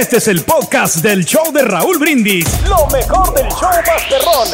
Este 0.00 0.16
es 0.16 0.26
el 0.26 0.42
podcast 0.42 0.96
del 0.96 1.24
show 1.24 1.52
de 1.52 1.62
Raúl 1.62 1.96
Brindis. 1.98 2.44
Lo 2.68 2.88
mejor 2.88 3.32
del 3.36 3.48
show 3.50 3.70
Masterrón. 3.86 4.48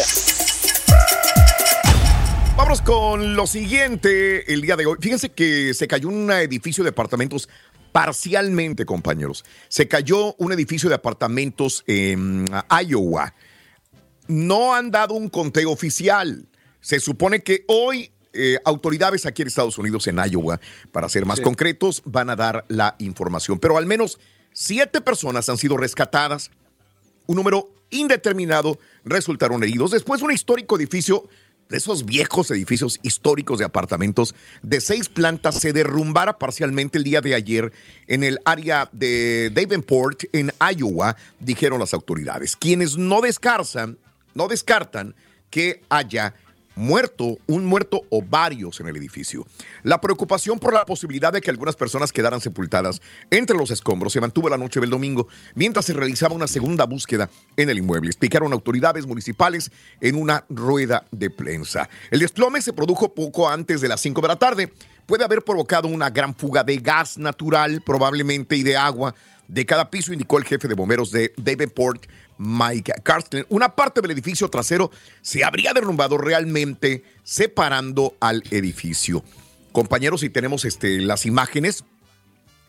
Vamos 2.56 2.82
con 2.82 3.34
lo 3.34 3.46
siguiente 3.46 4.52
el 4.52 4.60
día 4.60 4.76
de 4.76 4.84
hoy. 4.84 4.98
Fíjense 5.00 5.30
que 5.30 5.72
se 5.72 5.88
cayó 5.88 6.08
un 6.08 6.30
edificio 6.30 6.84
de 6.84 6.90
apartamentos 6.90 7.48
parcialmente, 7.92 8.84
compañeros. 8.84 9.42
Se 9.68 9.88
cayó 9.88 10.34
un 10.34 10.52
edificio 10.52 10.90
de 10.90 10.96
apartamentos 10.96 11.82
en 11.86 12.44
Iowa. 12.86 13.32
No 14.28 14.74
han 14.74 14.90
dado 14.90 15.14
un 15.14 15.30
conteo 15.30 15.70
oficial. 15.70 16.46
Se 16.82 17.00
supone 17.00 17.42
que 17.42 17.64
hoy 17.68 18.12
eh, 18.34 18.58
autoridades 18.66 19.24
aquí 19.24 19.40
en 19.42 19.48
Estados 19.48 19.78
Unidos, 19.78 20.06
en 20.08 20.18
Iowa, 20.18 20.60
para 20.92 21.08
ser 21.08 21.24
más 21.24 21.38
Sí. 21.38 21.42
concretos, 21.42 22.02
van 22.04 22.28
a 22.28 22.36
dar 22.36 22.64
la 22.68 22.96
información. 22.98 23.58
Pero 23.58 23.76
al 23.78 23.86
menos 23.86 24.18
siete 24.52 25.00
personas 25.00 25.48
han 25.48 25.58
sido 25.58 25.76
rescatadas. 25.76 26.50
Un 27.26 27.36
número 27.36 27.70
indeterminado 27.90 28.78
resultaron 29.04 29.62
heridos. 29.62 29.90
Después, 29.90 30.22
un 30.22 30.32
histórico 30.32 30.76
edificio, 30.76 31.28
de 31.68 31.78
esos 31.78 32.04
viejos 32.04 32.50
edificios 32.50 33.00
históricos 33.02 33.58
de 33.58 33.64
apartamentos 33.64 34.34
de 34.62 34.80
seis 34.80 35.08
plantas, 35.08 35.54
se 35.54 35.72
derrumbara 35.72 36.38
parcialmente 36.38 36.98
el 36.98 37.04
día 37.04 37.20
de 37.20 37.34
ayer 37.34 37.72
en 38.08 38.24
el 38.24 38.40
área 38.44 38.90
de 38.92 39.50
Davenport, 39.50 40.24
en 40.32 40.52
Iowa, 40.76 41.16
dijeron 41.40 41.80
las 41.80 41.94
autoridades. 41.94 42.56
Quienes 42.56 42.98
no 42.98 43.20
descartan, 43.20 43.98
no 44.34 44.48
descartan 44.48 45.14
que 45.48 45.82
haya 45.88 46.34
muerto, 46.74 47.38
un 47.46 47.64
muerto 47.64 48.02
o 48.11 48.22
varios 48.22 48.80
en 48.80 48.88
el 48.88 48.96
edificio. 48.96 49.46
La 49.82 50.00
preocupación 50.00 50.58
por 50.58 50.72
la 50.72 50.85
posibilidad 50.85 51.32
de 51.32 51.40
que 51.40 51.50
algunas 51.50 51.76
personas 51.76 52.12
quedaran 52.12 52.40
sepultadas 52.40 53.00
entre 53.30 53.56
los 53.56 53.70
escombros 53.70 54.12
se 54.12 54.20
mantuvo 54.20 54.48
la 54.48 54.58
noche 54.58 54.80
del 54.80 54.90
domingo 54.90 55.28
mientras 55.54 55.85
se 55.85 55.92
realizaba 55.92 56.35
una 56.35 56.46
segunda 56.46 56.85
búsqueda 56.85 57.30
en 57.56 57.70
el 57.70 57.78
inmueble, 57.78 58.08
explicaron 58.11 58.52
autoridades 58.52 59.06
municipales 59.06 59.70
en 60.00 60.16
una 60.16 60.44
rueda 60.48 61.06
de 61.11 61.30
prensa. 61.30 61.88
El 62.11 62.20
desplome 62.20 62.62
se 62.62 62.72
produjo 62.72 63.14
poco 63.14 63.48
antes 63.48 63.80
de 63.80 63.88
las 63.88 64.00
5 64.00 64.20
de 64.20 64.28
la 64.28 64.37
tarde. 64.37 64.72
Puede 65.06 65.24
haber 65.24 65.42
provocado 65.42 65.88
una 65.88 66.11
gran 66.11 66.35
fuga 66.35 66.62
de 66.62 66.76
gas 66.76 67.18
natural, 67.18 67.82
probablemente, 67.85 68.56
y 68.56 68.62
de 68.62 68.76
agua 68.76 69.14
de 69.48 69.66
cada 69.66 69.90
piso, 69.90 70.12
indicó 70.12 70.38
el 70.38 70.44
jefe 70.44 70.66
de 70.66 70.74
bomberos 70.74 71.11
de 71.11 71.35
Davenport, 71.37 72.06
Mike 72.42 72.92
Carsten. 73.02 73.46
Una 73.48 73.74
parte 73.74 74.00
del 74.00 74.11
edificio 74.11 74.48
trasero 74.48 74.90
se 75.20 75.44
habría 75.44 75.72
derrumbado 75.72 76.18
realmente 76.18 77.05
separando 77.22 78.16
al 78.20 78.42
edificio. 78.50 79.24
Compañeros, 79.70 80.20
si 80.20 80.31
tenemos 80.31 80.64
este, 80.64 81.00
las 81.00 81.24
imágenes, 81.24 81.85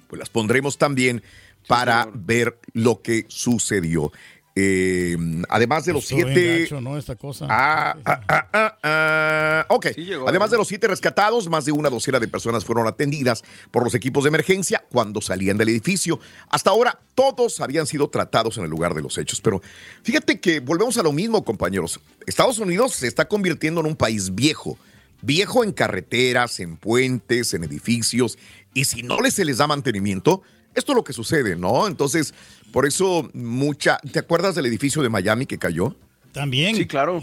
pues 0.07 0.19
las 0.19 0.29
pondremos 0.29 0.77
también 0.77 1.23
para 1.67 2.07
ver 2.13 2.59
lo 2.73 3.01
que 3.01 3.25
sucedió. 3.27 4.11
Eh, 4.55 5.17
además 5.49 5.85
de 5.85 5.93
los 5.93 6.05
siete... 6.05 6.61
gacho, 6.61 6.79
¿no? 6.79 6.97
Esta 6.97 7.15
cosa. 7.15 7.47
Ah, 7.49 7.95
ah, 8.05 8.21
ah, 8.27 8.47
ah, 8.53 8.77
ah. 8.83 9.65
ok. 9.69 9.87
llegó, 9.95 10.27
Además 10.29 10.49
¿eh? 10.49 10.51
de 10.51 10.57
los 10.57 10.67
siete 10.67 10.87
rescatados, 10.87 11.49
más 11.49 11.65
de 11.65 11.71
una 11.71 11.89
docena 11.89 12.19
de 12.19 12.27
personas 12.27 12.63
fueron 12.63 12.87
atendidas 12.87 13.43
por 13.71 13.83
los 13.83 13.95
equipos 13.95 14.23
de 14.23 14.27
emergencia 14.27 14.83
cuando 14.91 15.21
salían 15.21 15.57
del 15.57 15.69
edificio. 15.69 16.19
Hasta 16.49 16.69
ahora, 16.69 16.99
todos 17.15 17.61
habían 17.61 17.87
sido 17.87 18.09
tratados 18.09 18.57
en 18.57 18.65
el 18.65 18.69
lugar 18.69 18.93
de 18.93 19.01
los 19.01 19.17
hechos. 19.17 19.41
Pero 19.41 19.61
fíjate 20.03 20.39
que 20.39 20.59
volvemos 20.59 20.97
a 20.97 21.03
lo 21.03 21.11
mismo, 21.11 21.43
compañeros. 21.43 21.99
Estados 22.27 22.59
Unidos 22.59 22.93
se 22.93 23.07
está 23.07 23.27
convirtiendo 23.27 23.81
en 23.81 23.87
un 23.87 23.95
país 23.95 24.35
viejo. 24.35 24.77
Viejo 25.23 25.63
en 25.63 25.71
carreteras, 25.71 26.59
en 26.59 26.77
puentes, 26.77 27.53
en 27.53 27.63
edificios. 27.63 28.37
Y 28.73 28.85
si 28.85 29.01
no 29.03 29.19
les 29.21 29.33
se 29.33 29.45
les 29.45 29.57
da 29.57 29.67
mantenimiento, 29.67 30.43
esto 30.75 30.91
es 30.91 30.95
lo 30.95 31.03
que 31.03 31.13
sucede, 31.13 31.55
¿no? 31.55 31.87
Entonces, 31.87 32.33
por 32.71 32.85
eso 32.85 33.29
mucha... 33.33 33.97
¿Te 34.11 34.19
acuerdas 34.19 34.55
del 34.55 34.65
edificio 34.65 35.01
de 35.01 35.09
Miami 35.09 35.45
que 35.45 35.57
cayó? 35.57 35.95
También. 36.31 36.75
Sí, 36.75 36.87
claro. 36.87 37.21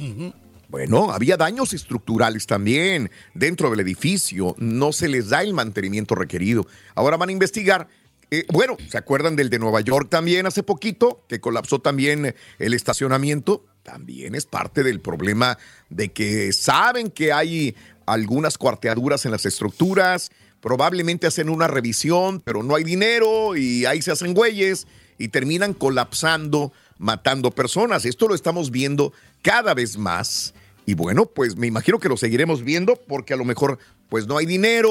Bueno, 0.69 1.11
había 1.11 1.37
daños 1.37 1.73
estructurales 1.73 2.47
también 2.47 3.11
dentro 3.35 3.71
del 3.71 3.81
edificio. 3.81 4.55
No 4.59 4.93
se 4.93 5.09
les 5.09 5.31
da 5.31 5.43
el 5.43 5.53
mantenimiento 5.53 6.15
requerido. 6.15 6.67
Ahora 6.95 7.17
van 7.17 7.31
a 7.31 7.33
investigar. 7.33 7.89
Eh, 8.31 8.47
bueno, 8.53 8.77
¿se 8.89 8.97
acuerdan 8.97 9.35
del 9.35 9.51
de 9.51 9.59
Nueva 9.59 9.81
York 9.81 10.09
también 10.09 10.47
hace 10.47 10.63
poquito? 10.63 11.25
Que 11.29 11.41
colapsó 11.41 11.81
también 11.81 12.37
el 12.61 12.75
estacionamiento. 12.75 13.65
También 13.83 14.37
es 14.37 14.47
parte 14.47 14.85
del 14.85 15.01
problema 15.01 15.59
de 15.89 16.13
que 16.13 16.53
saben 16.53 17.11
que 17.11 17.33
hay 17.33 17.75
algunas 18.07 18.57
cuarteaduras 18.57 19.25
en 19.25 19.33
las 19.33 19.47
estructuras. 19.47 20.31
Probablemente 20.61 21.27
hacen 21.27 21.49
una 21.49 21.67
revisión, 21.67 22.41
pero 22.41 22.63
no 22.63 22.75
hay 22.77 22.85
dinero 22.85 23.57
y 23.57 23.87
ahí 23.87 24.03
se 24.03 24.13
hacen 24.13 24.35
güeyes 24.35 24.87
y 25.19 25.29
terminan 25.29 25.73
colapsando, 25.75 26.73
matando 26.99 27.51
personas. 27.51 28.05
Esto 28.05 28.29
lo 28.29 28.35
estamos 28.35 28.71
viendo 28.71 29.13
cada 29.43 29.73
vez 29.75 29.97
más. 29.97 30.55
Y 30.87 30.95
bueno, 30.95 31.27
pues 31.27 31.57
me 31.57 31.67
imagino 31.67 31.99
que 31.99 32.09
lo 32.09 32.17
seguiremos 32.17 32.63
viendo 32.63 32.97
porque 32.97 33.35
a 33.35 33.37
lo 33.37 33.45
mejor 33.45 33.79
pues 34.09 34.27
no 34.27 34.37
hay 34.39 34.47
dinero 34.47 34.91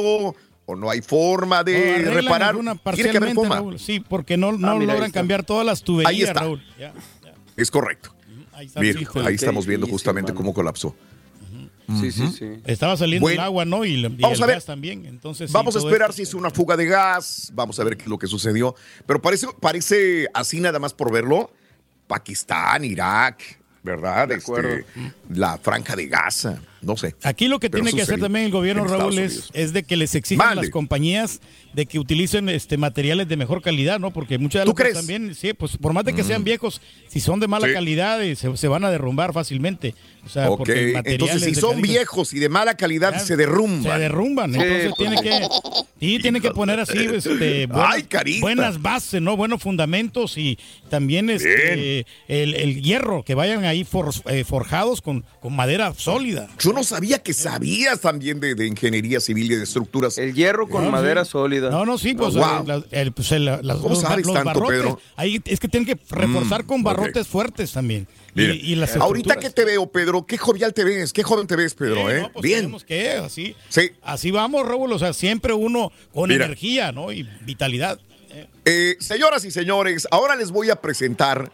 o 0.65 0.75
no 0.75 0.89
hay 0.89 1.01
forma 1.01 1.63
de 1.63 1.99
No, 2.03 2.11
reparar. 2.11 2.55
Tiene 2.55 2.63
que 2.63 2.69
haber 2.69 2.81
parcialmente, 2.83 3.35
forma. 3.35 3.55
Raúl. 3.55 3.79
Sí, 3.79 3.99
porque 3.99 4.37
no, 4.37 4.51
no 4.51 4.69
Ah, 4.69 4.75
mira, 4.75 4.93
logran 4.93 5.11
cambiar 5.11 5.43
todas 5.43 5.65
las 5.65 5.83
tuberías, 5.83 6.09
Ahí 6.11 6.21
está. 6.21 6.41
Raúl. 6.41 6.63
Ya. 6.79 6.93
Es 7.57 7.69
correcto. 7.69 8.15
Ahí 8.53 8.65
está, 8.67 8.79
Mira, 8.79 8.99
ahí 9.25 9.35
estamos 9.35 9.65
viendo 9.65 9.87
justamente 9.87 10.33
cómo 10.33 10.53
colapsó. 10.53 10.95
Sí, 11.99 12.11
sí. 12.11 12.61
Estaba 12.65 12.95
saliendo 12.97 13.23
Bueno, 13.25 13.41
el 13.41 13.45
agua, 13.45 13.65
¿no? 13.65 13.85
Y, 13.85 13.93
y 13.95 14.07
vamos 14.21 14.37
el 14.37 14.43
a 14.43 14.47
ver. 14.47 14.55
gas 14.57 14.65
también. 14.65 15.05
Entonces, 15.05 15.49
sí, 15.49 15.53
Vamos 15.53 15.75
a 15.75 15.79
esperar 15.79 16.09
esto- 16.11 16.17
si 16.17 16.21
es 16.23 16.33
una 16.33 16.49
fuga 16.51 16.75
de 16.77 16.85
gas. 16.85 17.51
Vamos 17.53 17.79
a 17.79 17.83
ver 17.83 17.97
qué 17.97 18.03
es 18.03 18.09
lo 18.09 18.17
que 18.19 18.27
sucedió. 18.27 18.75
Pero 19.05 19.21
parece, 19.21 19.47
parece 19.59 20.27
así 20.33 20.59
nada 20.59 20.77
más 20.79 20.93
por 20.93 21.11
verlo. 21.11 21.51
Pakistán, 22.07 22.83
Irak, 22.85 23.41
¿verdad? 23.83 24.27
De 24.27 24.35
Este, 24.35 24.51
acuerdo. 24.51 24.85
la 25.29 25.57
franja 25.57 25.95
de 25.95 26.07
Gaza. 26.07 26.59
No 26.81 26.95
sé. 26.97 27.15
Aquí 27.23 27.47
lo 27.47 27.59
que 27.59 27.69
Pero 27.69 27.83
tiene 27.83 27.95
que 27.95 28.03
hacer 28.03 28.19
también 28.19 28.45
el 28.45 28.51
gobierno, 28.51 28.85
Raúl, 28.85 29.19
es, 29.19 29.49
es 29.53 29.73
de 29.73 29.83
que 29.83 29.97
les 29.97 30.15
exijan 30.15 30.45
a 30.45 30.49
Mande. 30.51 30.61
las 30.63 30.71
compañías 30.71 31.41
de 31.73 31.85
que 31.85 31.99
utilicen 31.99 32.47
este 32.49 32.77
materiales 32.77 33.27
de 33.27 33.35
mejor 33.37 33.61
calidad, 33.61 33.99
¿no? 33.99 34.11
Porque 34.11 34.37
muchas 34.37 34.61
de 34.61 34.71
¿Tú 34.71 34.75
las 34.77 34.87
cosas 34.89 35.05
también, 35.05 35.35
sí, 35.35 35.53
pues 35.53 35.77
por 35.77 35.93
más 35.93 36.05
de 36.05 36.13
que 36.13 36.23
Mm. 36.23 36.27
sean 36.27 36.43
viejos, 36.43 36.81
si 37.07 37.19
son 37.19 37.39
de 37.39 37.47
mala 37.47 37.67
Sí. 37.67 37.73
calidad, 37.73 38.23
eh, 38.23 38.35
se, 38.35 38.55
se 38.57 38.67
van 38.67 38.83
a 38.85 38.91
derrumbar 38.91 39.33
fácilmente. 39.33 39.93
O 40.25 40.29
sea, 40.29 40.49
Ok, 40.49 40.57
porque 40.59 40.71
el 40.73 40.93
material 40.93 41.21
entonces 41.21 41.43
si 41.43 41.55
son 41.59 41.81
viejos 41.81 42.33
y 42.33 42.39
de 42.39 42.49
mala 42.49 42.75
calidad 42.75 43.17
se 43.23 43.35
derrumban. 43.37 43.93
Se 43.93 43.99
derrumban. 43.99 44.53
Sí, 44.53 44.59
Entonces 44.59 44.93
pues, 44.97 45.09
tiene 45.09 45.21
que, 45.21 45.47
sí, 45.99 46.19
tiene 46.19 46.41
que 46.41 46.51
poner 46.51 46.79
así 46.79 46.97
este, 46.97 47.67
buenas, 47.67 47.95
Ay, 48.25 48.39
buenas 48.41 48.81
bases, 48.81 49.21
¿no? 49.21 49.37
Buenos 49.37 49.61
fundamentos 49.61 50.37
y 50.37 50.57
también 50.89 51.29
este, 51.29 52.05
el, 52.27 52.55
el 52.55 52.81
hierro, 52.81 53.23
que 53.23 53.33
vayan 53.35 53.63
ahí 53.65 53.83
for- 53.83 54.13
eh, 54.29 54.43
forjados 54.43 55.01
con, 55.01 55.23
con 55.39 55.55
madera 55.55 55.93
sólida. 55.95 56.47
Yo 56.69 56.73
no 56.75 56.83
sabía 56.83 57.19
que 57.19 57.33
sabías 57.33 57.99
también 57.99 58.39
de, 58.39 58.53
de 58.53 58.67
ingeniería 58.67 59.19
civil 59.19 59.51
y 59.51 59.55
de 59.55 59.63
estructuras. 59.63 60.17
El 60.19 60.33
hierro 60.35 60.67
con 60.69 60.85
No, 60.85 60.91
madera 60.91 61.25
sí. 61.25 61.31
sólida. 61.31 61.69
No, 61.71 61.85
no, 61.85 61.97
sí, 61.97 62.13
pues, 62.13 62.35
Wow. 62.35 62.43
eh, 62.43 62.63
la- 62.67 62.83
el- 63.01 63.11
pues, 63.11 63.31
el- 63.31 63.45
las- 63.45 63.61
¿Cómo 63.77 63.89
los, 63.89 64.01
sabes 64.01 64.25
los 64.25 64.35
tanto, 64.35 64.45
barrotes. 64.45 64.79
Pedro? 64.79 64.99
Ahí 65.15 65.41
es 65.45 65.59
que 65.59 65.67
tienen 65.67 65.87
que 65.87 65.99
reforzar 66.15 66.63
Mm, 66.63 66.67
con 66.67 66.83
barrotes 66.83 67.27
fuertes 67.27 67.71
también. 67.71 68.07
Y- 68.35 68.39
Mira, 68.41 68.53
y, 68.53 68.75
las 68.75 68.95
ahorita 68.95 69.37
que 69.37 69.49
te 69.49 69.65
veo, 69.65 69.87
Pedro, 69.91 70.25
qué 70.27 70.37
jovial 70.37 70.73
te 70.73 70.83
ves, 70.83 71.11
qué 71.11 71.23
joven 71.23 71.47
te 71.47 71.55
ves, 71.55 71.73
Pedro, 71.73 72.09
¿eh? 72.11 72.21
no, 72.21 72.31
pues 72.31 72.43
Bien. 72.43 72.77
que, 72.87 73.13
así, 73.13 73.55
Sí. 73.69 73.89
así 74.03 74.29
vamos, 74.29 74.67
Raúl. 74.67 74.91
O 74.93 74.99
sea, 74.99 75.13
siempre 75.13 75.53
uno 75.53 75.91
con 76.13 76.29
Mira. 76.29 76.45
energía, 76.45 76.91
¿no? 76.91 77.11
Y 77.11 77.27
vitalidad. 77.41 77.99
Eh, 78.65 78.95
señoras 78.99 79.43
y 79.45 79.49
señores, 79.51 80.07
ahora 80.11 80.35
les 80.35 80.51
voy 80.51 80.69
a 80.69 80.75
presentar 80.75 81.51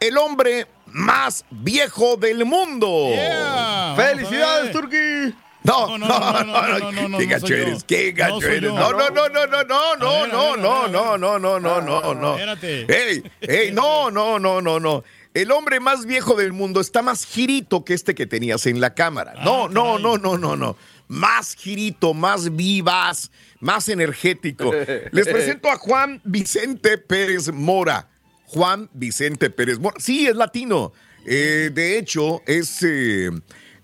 el 0.00 0.16
hombre 0.18 0.66
más 0.86 1.44
viejo 1.50 2.16
del 2.16 2.44
mundo. 2.44 3.08
Yeah, 3.10 3.94
¡Felicidades. 3.96 4.72
Turki! 4.72 5.34
No, 5.62 5.98
No, 5.98 5.98
no, 5.98 6.06
no, 6.08 6.44
no, 6.44 6.44
no, 6.44 6.44
no, 6.44 6.78
no, 6.78 6.92
no, 6.92 7.08
no, 7.08 7.18
Qué 7.18 7.26
no 7.26 7.30
gacho 7.32 7.54
eres, 7.54 7.82
qué 7.84 8.12
No 8.12 8.16
gacho 8.16 8.46
eres. 8.46 8.72
No, 8.72 8.92
no, 8.92 9.10
no, 9.10 9.28
no, 9.28 9.46
no, 9.46 9.64
no, 9.64 9.96
no, 9.96 10.26
no, 10.26 10.56
no, 10.56 10.86
no, 10.86 11.18
no, 11.18 11.38
no, 11.38 11.58
no, 11.60 11.80
no, 11.80 12.14
no. 12.14 12.32
Espérate. 12.34 13.10
Ey, 13.10 13.22
ey, 13.40 13.72
no, 13.72 14.10
no, 14.12 14.38
no, 14.38 14.62
no, 14.62 14.78
no. 14.78 15.02
El 15.34 15.50
hombre 15.50 15.80
más 15.80 16.06
viejo 16.06 16.34
del 16.34 16.52
mundo 16.52 16.80
está 16.80 17.02
más 17.02 17.26
girito 17.26 17.84
que 17.84 17.94
este 17.94 18.14
que 18.14 18.26
tenías 18.26 18.64
en 18.66 18.80
la 18.80 18.94
cámara. 18.94 19.34
No, 19.44 19.64
Ah, 19.64 19.68
no, 19.70 19.98
no, 19.98 20.16
no, 20.18 20.38
no, 20.38 20.56
no. 20.56 20.76
Más 21.08 21.54
girito, 21.56 22.14
más 22.14 22.54
vivaz, 22.56 23.30
más 23.60 23.88
energético. 23.88 24.72
Les 25.10 25.26
presento 25.28 25.68
a 25.70 25.76
Juan 25.76 26.20
Vicente 26.24 26.96
Pérez 26.96 27.52
Mora. 27.52 28.08
Juan 28.46 28.88
Vicente 28.92 29.50
Pérez 29.50 29.78
Mora. 29.78 29.96
Sí, 29.98 30.26
es 30.26 30.36
latino. 30.36 30.92
Eh, 31.24 31.70
de 31.72 31.98
hecho, 31.98 32.42
es 32.46 32.82
eh, 32.82 33.30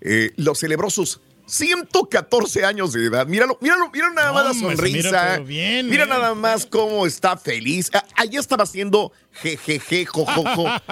eh, 0.01 0.31
lo 0.37 0.55
celebró 0.55 0.89
sus 0.89 1.19
114 1.45 2.63
años 2.65 2.93
de 2.93 3.05
edad. 3.05 3.27
Míralo, 3.27 3.57
míralo, 3.61 3.89
mira 3.91 4.09
nada 4.11 4.31
más 4.31 4.45
la 4.45 4.53
mira, 4.53 4.75
sonrisa. 4.75 5.37
bien, 5.39 5.87
mira 5.89 6.05
bien. 6.05 6.09
nada 6.09 6.33
más 6.35 6.65
cómo 6.65 7.05
está 7.05 7.37
feliz. 7.37 7.89
Ah, 7.93 8.05
Allí 8.15 8.37
estaba 8.37 8.63
haciendo 8.63 9.11
jejeje, 9.33 10.05
jojojo. 10.05 10.67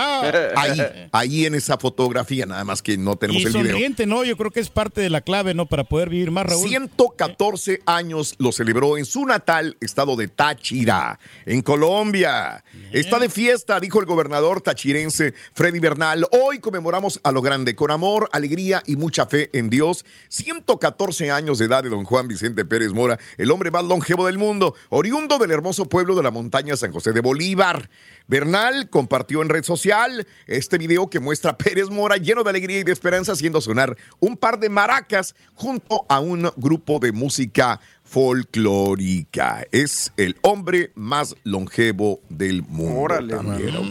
Ahí, 0.56 0.82
ahí 1.12 1.46
en 1.46 1.56
esa 1.56 1.78
fotografía, 1.78 2.46
nada 2.46 2.64
más 2.64 2.82
que 2.82 2.98
no 2.98 3.16
tenemos 3.16 3.42
Y 3.42 3.46
el 3.46 3.52
video. 3.54 3.66
sonriente, 3.72 4.06
¿no? 4.06 4.24
Yo 4.24 4.38
creo 4.38 4.52
que 4.52 4.60
es 4.60 4.70
parte 4.70 5.02
de 5.02 5.10
la 5.10 5.22
clave, 5.22 5.54
¿no? 5.54 5.66
Para 5.66 5.84
poder 5.84 6.10
vivir 6.10 6.32
más, 6.32 6.46
Raúl. 6.46 6.68
114 6.68 7.82
años 7.86 8.36
lo 8.38 8.52
celebró 8.52 8.98
en 8.98 9.06
su 9.06 9.26
natal 9.26 9.78
estado 9.82 10.16
de 10.16 10.28
Táchira, 10.28 11.20
en 11.46 11.62
Colombia. 11.62 12.64
Está 12.92 13.20
de 13.20 13.30
fiesta, 13.30 13.80
dijo 13.80 14.00
el 14.00 14.06
gobernador 14.06 14.62
tachirense 14.62 15.34
Freddy 15.54 15.80
Bernal. 15.80 16.28
Hoy 16.32 16.60
conmemoramos 16.60 17.20
a 17.24 17.32
lo 17.32 17.42
grande, 17.42 17.76
con 17.76 17.92
amor, 17.92 18.30
alegría 18.32 18.82
y 18.86 18.96
mucha 18.96 19.26
fe 19.26 19.50
en 19.54 19.70
Dios. 19.70 20.06
114 20.30 21.32
años 21.32 21.58
de 21.60 21.66
edad 21.66 21.84
de 21.84 21.90
don 21.90 22.04
Juan 22.04 22.28
Vicente 22.28 22.66
Pérez 22.66 22.92
Mora, 22.94 23.20
el 23.38 23.52
hombre 23.52 23.72
más 23.72 23.84
longevo 23.84 24.26
del 24.26 24.38
mundo, 24.38 24.76
oriundo 24.90 25.38
del 25.38 25.52
hermoso 25.52 25.86
pueblo 25.88 26.16
de 26.16 26.24
la 26.24 26.32
montaña 26.32 26.76
San 26.76 26.92
José 26.92 27.12
de 27.12 27.22
Bolívar. 27.22 27.90
Bernal 28.32 28.89
compartió 28.89 29.41
en 29.41 29.50
red 29.50 29.65
social 29.65 30.26
este 30.48 30.78
video 30.78 31.10
que 31.10 31.20
muestra 31.20 31.52
a 31.52 31.58
Pérez 31.58 31.89
Mora 31.89 32.15
lleno 32.15 32.44
de 32.44 32.50
alegría 32.50 32.80
y 32.80 32.84
de 32.86 32.94
esperanza 32.94 33.34
haciendo 33.34 33.60
sonar 33.60 33.98
un 34.22 34.38
par 34.38 34.58
de 34.58 34.70
maracas 34.70 35.36
junto 35.54 36.06
a 36.08 36.22
un 36.22 36.50
grupo 36.56 37.00
de 37.00 37.12
música 37.12 37.82
folclórica. 38.06 39.65
Es 39.74 40.13
el 40.15 40.38
hombre 40.44 40.94
más 40.96 41.36
longevo 41.44 42.22
del 42.30 42.63
mundo. 42.63 43.02
Órale, 43.02 43.36
también. 43.36 43.89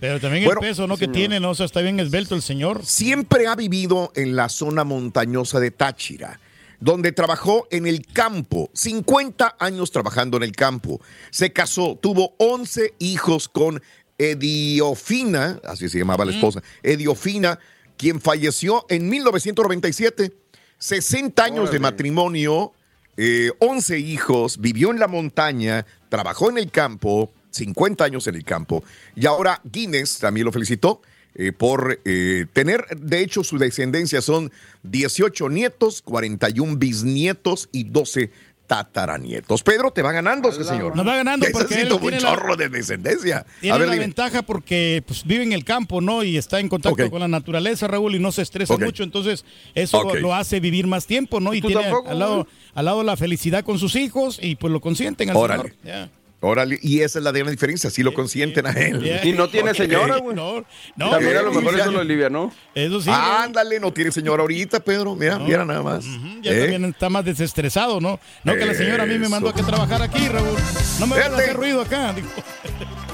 Pero 0.00 0.20
también 0.20 0.44
Bueno, 0.46 0.62
el 0.62 0.68
peso, 0.68 0.86
¿no? 0.86 0.94
Que 0.94 1.00
señor. 1.00 1.14
tiene, 1.14 1.38
¿no? 1.38 1.50
O 1.50 1.54
sea, 1.54 1.66
está 1.66 1.82
bien 1.82 2.00
esbelto 2.00 2.34
el 2.34 2.40
señor. 2.40 2.86
siempre 2.86 3.46
ha 3.46 3.56
vivido 3.56 4.10
en 4.14 4.36
la 4.36 4.48
zona 4.48 4.84
montañosa 4.84 5.60
de 5.60 5.70
Táchira, 5.70 6.40
donde 6.80 7.12
trabajó 7.12 7.68
en 7.70 7.86
el 7.86 8.06
campo, 8.06 8.70
50 8.72 9.56
años 9.60 9.90
trabajando 9.90 10.38
en 10.38 10.42
el 10.42 10.52
campo. 10.52 11.00
Se 11.30 11.52
casó, 11.52 11.96
tuvo 12.00 12.34
11 12.38 12.94
hijos 12.98 13.48
con 13.48 13.82
Ediofina, 14.18 15.60
así 15.64 15.88
se 15.88 15.98
llamaba 15.98 16.24
la 16.24 16.32
esposa, 16.32 16.62
Ediofina, 16.82 17.58
quien 17.96 18.20
falleció 18.20 18.86
en 18.88 19.08
1997. 19.08 20.32
60 20.78 21.44
años 21.44 21.70
de 21.70 21.78
matrimonio, 21.78 22.72
eh, 23.18 23.50
11 23.58 23.98
hijos, 23.98 24.58
vivió 24.58 24.90
en 24.90 24.98
la 24.98 25.08
montaña, 25.08 25.84
trabajó 26.08 26.48
en 26.48 26.56
el 26.56 26.70
campo, 26.70 27.30
50 27.50 28.04
años 28.04 28.26
en 28.26 28.36
el 28.36 28.44
campo, 28.44 28.82
y 29.14 29.26
ahora 29.26 29.60
Guinness 29.64 30.18
también 30.18 30.46
lo 30.46 30.52
felicitó 30.52 31.02
eh, 31.34 31.52
por 31.52 32.00
eh, 32.04 32.46
tener, 32.52 32.84
de 32.96 33.20
hecho, 33.20 33.44
su 33.44 33.58
descendencia 33.58 34.20
son 34.20 34.50
18 34.82 35.48
nietos, 35.48 36.02
41 36.02 36.76
bisnietos 36.76 37.68
y 37.72 37.84
12 37.84 38.30
tataranietos. 38.66 39.64
Pedro 39.64 39.90
te 39.90 40.00
va 40.00 40.12
ganando 40.12 40.48
ese 40.48 40.62
señor. 40.62 40.94
Nos 40.94 41.04
va 41.06 41.16
ganando 41.16 41.44
porque 41.52 41.74
él 41.82 41.88
tiene 41.88 41.94
un 41.94 42.10
la- 42.12 42.18
chorro 42.18 42.54
de 42.56 42.68
descendencia. 42.68 43.44
Tiene 43.60 43.74
A 43.74 43.78
ver, 43.78 43.88
la 43.88 43.94
dime. 43.94 44.04
ventaja 44.06 44.42
porque 44.42 45.02
pues, 45.04 45.24
vive 45.24 45.42
en 45.42 45.52
el 45.52 45.64
campo, 45.64 46.00
¿no? 46.00 46.22
Y 46.22 46.36
está 46.36 46.60
en 46.60 46.68
contacto 46.68 47.10
con 47.10 47.18
la 47.18 47.26
naturaleza, 47.26 47.88
Raúl, 47.88 48.14
y 48.14 48.20
no 48.20 48.30
se 48.30 48.42
estresa 48.42 48.76
mucho. 48.76 49.02
Entonces, 49.02 49.44
eso 49.74 50.14
lo 50.14 50.34
hace 50.36 50.60
vivir 50.60 50.86
más 50.86 51.06
tiempo, 51.06 51.40
¿no? 51.40 51.52
Y 51.52 51.60
¿Tú 51.60 51.66
tiene 51.66 51.82
tampoco, 51.82 52.10
al 52.10 52.18
lado, 52.20 52.46
al 52.74 52.84
lado 52.84 53.02
la 53.02 53.16
felicidad 53.16 53.64
con 53.64 53.78
sus 53.80 53.96
hijos 53.96 54.38
y 54.40 54.54
pues 54.54 54.72
lo 54.72 54.80
consienten 54.80 55.30
al 55.30 55.36
Órale. 55.36 55.74
señor. 55.82 56.08
Órale, 56.42 56.78
y 56.80 57.00
esa 57.02 57.18
es 57.18 57.24
la 57.24 57.32
gran 57.32 57.50
diferencia, 57.50 57.90
si 57.90 58.02
lo 58.02 58.14
consienten 58.14 58.66
a 58.66 58.70
él. 58.70 59.20
Y 59.24 59.32
no 59.32 59.50
tiene 59.50 59.74
señora, 59.74 60.16
güey. 60.16 60.34
No, 60.34 60.64
no. 60.96 61.10
También 61.10 61.36
a 61.36 61.42
lo 61.42 61.52
mejor 61.52 61.76
ya. 61.76 61.82
eso 61.82 61.92
lo 61.92 62.00
alivia, 62.00 62.30
¿no? 62.30 62.50
Eso 62.74 63.00
sí. 63.02 63.10
Ándale, 63.12 63.78
no 63.78 63.92
tiene 63.92 64.10
señora 64.10 64.40
ahorita, 64.40 64.80
Pedro. 64.80 65.14
Mira, 65.14 65.38
mira 65.38 65.66
nada 65.66 65.82
más. 65.82 66.04
Ya 66.40 66.52
¿Eh? 66.52 66.60
también 66.62 66.84
está 66.86 67.10
más 67.10 67.26
desestresado, 67.26 68.00
¿no? 68.00 68.18
No 68.42 68.54
que 68.54 68.64
la 68.64 68.72
señora 68.72 69.02
a 69.02 69.06
mí 69.06 69.18
me 69.18 69.28
mandó 69.28 69.50
a 69.50 69.54
que 69.54 69.62
trabajar 69.62 70.00
aquí, 70.00 70.28
Raúl. 70.28 70.56
No 70.98 71.06
me 71.06 71.16
van 71.16 71.20
a 71.20 71.24
Fíjate. 71.26 71.42
hacer 71.42 71.56
ruido 71.56 71.82
acá. 71.82 72.12
digo. 72.14 72.28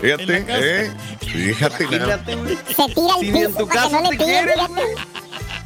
Fíjate. 0.01 0.45
¿eh? 0.49 0.91
Fíjate, 1.21 1.85
güey. 1.85 1.99
Se 1.99 2.95
tira 2.95 3.19
Si 3.21 3.27
en 3.27 3.33
piso 3.33 3.59
tu 3.59 3.67
para 3.67 3.83
que 3.83 3.91
casa 3.91 4.01
no 4.03 4.11
le 4.13 4.19
fíjate. 4.19 4.55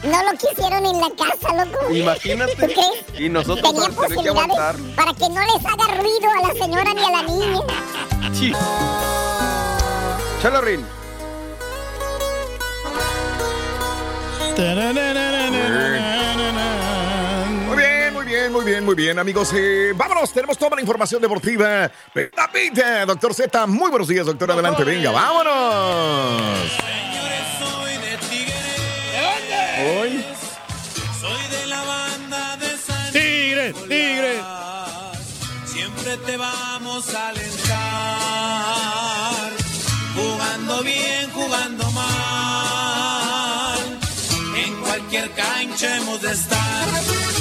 No 0.03 0.22
lo 0.22 0.38
quisieron 0.38 0.86
en 0.86 1.01
la 1.01 1.11
casa, 1.11 1.64
loco. 1.64 1.92
Imagínate. 1.94 2.53
¿Tú 2.55 2.66
crees? 2.72 3.20
Y 3.20 3.28
nosotros 3.28 3.61
Tenía 3.62 3.80
vamos 3.82 3.98
a 3.98 4.07
tener 4.07 4.09
que 4.09 4.14
posibilidades 4.14 4.59
aguantar. 4.59 4.94
para 4.96 5.12
que 5.14 5.28
no 5.28 5.40
les 5.40 5.64
haga 5.66 5.94
ruido 6.01 6.30
a 6.30 6.48
la 6.48 6.55
señora 6.55 6.94
ni 6.94 7.05
a 7.05 7.11
la 7.11 7.22
niña. 7.22 7.61
Sí. 8.32 8.53
Chalo, 10.42 10.61
Rin. 10.62 10.84
Muy 17.66 17.76
bien, 17.76 18.12
muy 18.14 18.24
bien, 18.24 18.53
muy 18.53 18.64
bien, 18.64 18.84
muy 18.84 18.94
bien, 18.94 19.18
amigos. 19.18 19.53
Eh, 19.55 19.92
vámonos, 19.94 20.32
tenemos 20.32 20.57
toda 20.59 20.76
la 20.76 20.80
información 20.80 21.20
deportiva. 21.20 21.90
Rapidita, 22.34 23.07
doctor 23.07 23.34
Z. 23.34 23.66
Muy 23.66 23.90
buenos 23.90 24.09
días, 24.09 24.26
doctor. 24.26 24.51
Adelante, 24.51 24.82
venga, 24.84 25.11
vámonos. 25.11 26.40
Tigre. 33.72 34.42
Siempre 35.66 36.16
te 36.18 36.36
vamos 36.36 37.14
a 37.14 37.28
alentar. 37.28 37.70
Jugando 40.14 40.82
bien, 40.82 41.30
jugando 41.32 41.90
mal. 41.92 43.78
En 44.56 44.80
cualquier 44.82 45.30
cancha 45.32 45.96
hemos 45.96 46.20
de 46.22 46.32
estar. 46.32 47.39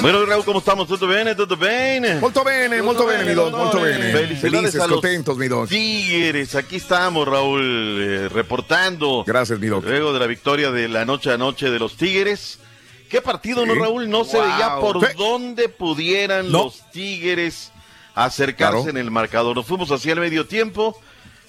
Bueno, 0.00 0.24
Raúl, 0.24 0.44
¿cómo 0.44 0.60
estamos? 0.60 0.86
¿Todo 0.86 1.08
bien? 1.08 1.34
¿Todo 1.36 1.56
bien? 1.56 2.20
Molto 2.20 2.44
bene, 2.44 2.80
molto 2.82 3.04
bene, 3.04 3.24
mi 3.24 3.34
doc, 3.34 3.50
molto 3.52 3.80
bene. 3.80 4.12
Felices, 4.36 4.76
a 4.76 4.86
los 4.86 5.00
contentos, 5.00 5.36
mi 5.36 5.48
doc. 5.48 5.68
Tigres, 5.68 6.54
aquí 6.54 6.76
estamos, 6.76 7.26
Raúl, 7.26 7.98
eh, 8.00 8.28
reportando. 8.28 9.24
Gracias, 9.26 9.58
mi 9.58 9.66
doc. 9.66 9.84
Luego 9.84 10.12
de 10.12 10.20
la 10.20 10.26
victoria 10.26 10.70
de 10.70 10.88
la 10.88 11.04
noche 11.04 11.32
a 11.32 11.36
noche 11.38 11.70
de 11.70 11.78
los 11.80 11.96
Tigres. 11.96 12.60
¿Qué 13.10 13.20
partido, 13.20 13.66
no. 13.66 13.74
Raúl? 13.74 14.08
No 14.08 14.24
se 14.24 14.40
veía 14.40 14.76
por 14.80 15.00
Sí. 15.04 15.14
dónde 15.16 15.68
pudieran 15.68 16.52
No. 16.52 16.64
los 16.64 16.88
Tigres 16.92 17.72
acercarse 18.14 18.74
Claro. 18.84 18.90
en 18.90 18.98
el 18.98 19.10
marcador. 19.10 19.56
Nos 19.56 19.66
fuimos 19.66 19.90
hacia 19.90 20.12
el 20.12 20.20
medio 20.20 20.46
tiempo, 20.46 20.96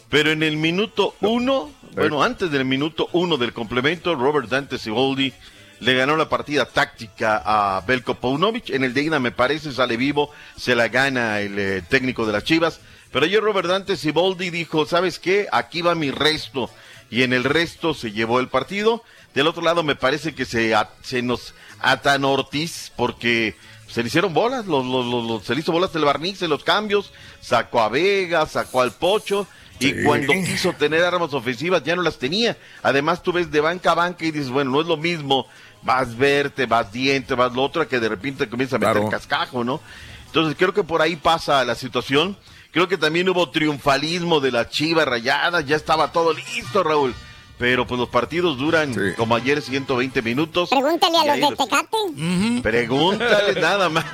pero 0.10 0.32
en 0.32 0.42
el 0.42 0.58
minuto 0.58 1.14
uno, 1.22 1.70
bueno, 1.94 2.24
antes 2.24 2.50
del 2.50 2.66
minuto 2.66 3.10
uno 3.12 3.38
del 3.38 3.54
complemento, 3.54 4.16
Robert 4.16 4.50
Dante 4.50 4.80
Siboldi 4.80 5.34
le 5.80 5.94
ganó 5.96 6.16
la 6.18 6.30
partida 6.30 6.66
táctica 6.66 7.42
a 7.46 7.82
Belko 7.82 8.16
Paunovic. 8.16 8.70
En 8.70 8.84
el 8.84 8.98
ida, 8.98 9.20
me 9.20 9.32
parece, 9.32 9.72
sale 9.72 9.98
vivo, 9.98 10.32
se 10.58 10.76
la 10.76 10.88
gana 10.90 11.40
el 11.40 11.58
eh, 11.58 11.82
técnico 11.88 12.26
de 12.26 12.34
las 12.34 12.44
Chivas. 12.44 12.80
Pero 13.12 13.26
ayer 13.26 13.42
Robert 13.42 13.68
Dante 13.68 13.96
Siboldi 13.98 14.50
dijo, 14.50 14.86
¿sabes 14.86 15.20
qué? 15.20 15.48
Aquí 15.52 15.82
va 15.82 15.96
mi 15.96 16.12
resto. 16.12 16.70
Y 17.10 17.24
en 17.24 17.34
el 17.34 17.44
resto 17.44 17.94
se 17.94 18.12
llevó 18.12 18.40
el 18.40 18.50
partido. 18.50 19.04
Del 19.34 19.48
otro 19.48 19.64
lado 19.64 19.84
me 19.84 19.96
parece 19.96 20.36
que 20.36 20.46
se, 20.46 20.76
a- 20.76 20.90
se 21.02 21.22
nos 21.22 21.54
atan 21.80 22.24
Ortiz 22.26 22.92
porque 22.96 23.56
se 23.88 24.02
le 24.04 24.08
hicieron 24.10 24.34
bolas, 24.34 24.66
los, 24.68 24.86
los, 24.86 25.06
los- 25.06 25.26
los- 25.26 25.44
se 25.44 25.56
le 25.56 25.62
hizo 25.62 25.72
bolas 25.72 25.96
el 25.96 26.06
barniz 26.06 26.42
en 26.44 26.50
los 26.52 26.64
cambios, 26.64 27.12
sacó 27.42 27.82
a 27.82 27.90
Vega, 27.90 28.46
sacó 28.46 28.82
al 28.82 28.92
Pocho. 28.92 29.48
Y 29.82 29.92
Sí. 29.92 30.04
cuando 30.04 30.34
quiso 30.34 30.74
tener 30.74 31.04
armas 31.06 31.34
ofensivas 31.34 31.82
ya 31.86 31.96
no 31.96 32.02
las 32.02 32.20
tenía. 32.20 32.58
Además 32.84 33.24
tú 33.24 33.32
ves 33.32 33.50
de 33.50 33.62
banca 33.62 33.92
a 33.94 33.96
banca 33.96 34.26
y 34.26 34.32
dices, 34.32 34.50
bueno, 34.50 34.72
no 34.72 34.82
es 34.82 34.88
lo 34.88 34.98
mismo 34.98 35.48
vas 35.82 36.16
verte, 36.18 36.66
vas 36.66 36.92
diente, 36.92 37.34
vas 37.36 37.54
lo 37.54 37.64
otro, 37.64 37.88
que 37.88 38.00
de 38.00 38.10
repente 38.10 38.48
comienza 38.50 38.76
a 38.76 38.80
meter 38.80 38.94
Claro. 38.94 39.10
cascajo, 39.10 39.64
¿no? 39.64 39.80
Entonces 40.28 40.56
creo 40.58 40.74
que 40.74 40.84
por 40.84 41.02
ahí 41.02 41.16
pasa 41.16 41.64
la 41.66 41.76
situación. 41.76 42.38
Creo 42.72 42.88
que 42.88 42.98
también 42.98 43.28
hubo 43.30 43.50
triunfalismo 43.50 44.40
de 44.40 44.52
la 44.52 44.70
Chiva 44.70 45.04
Rayada, 45.06 45.62
ya 45.62 45.76
estaba 45.76 46.12
todo 46.12 46.34
listo, 46.34 46.84
Raúl. 46.84 47.16
Pero 47.58 47.86
pues 47.86 48.00
los 48.00 48.08
partidos 48.08 48.58
duran 48.58 48.94
como 49.18 49.36
ayer 49.36 49.62
120 49.62 50.22
minutos. 50.22 50.70
Pregúntale 50.70 51.18
a 51.18 51.36
los 51.36 51.50
de 51.50 51.56
Tecate. 51.58 52.62
Pregúntale 52.62 53.54
nada 53.62 53.90
más. 53.90 54.06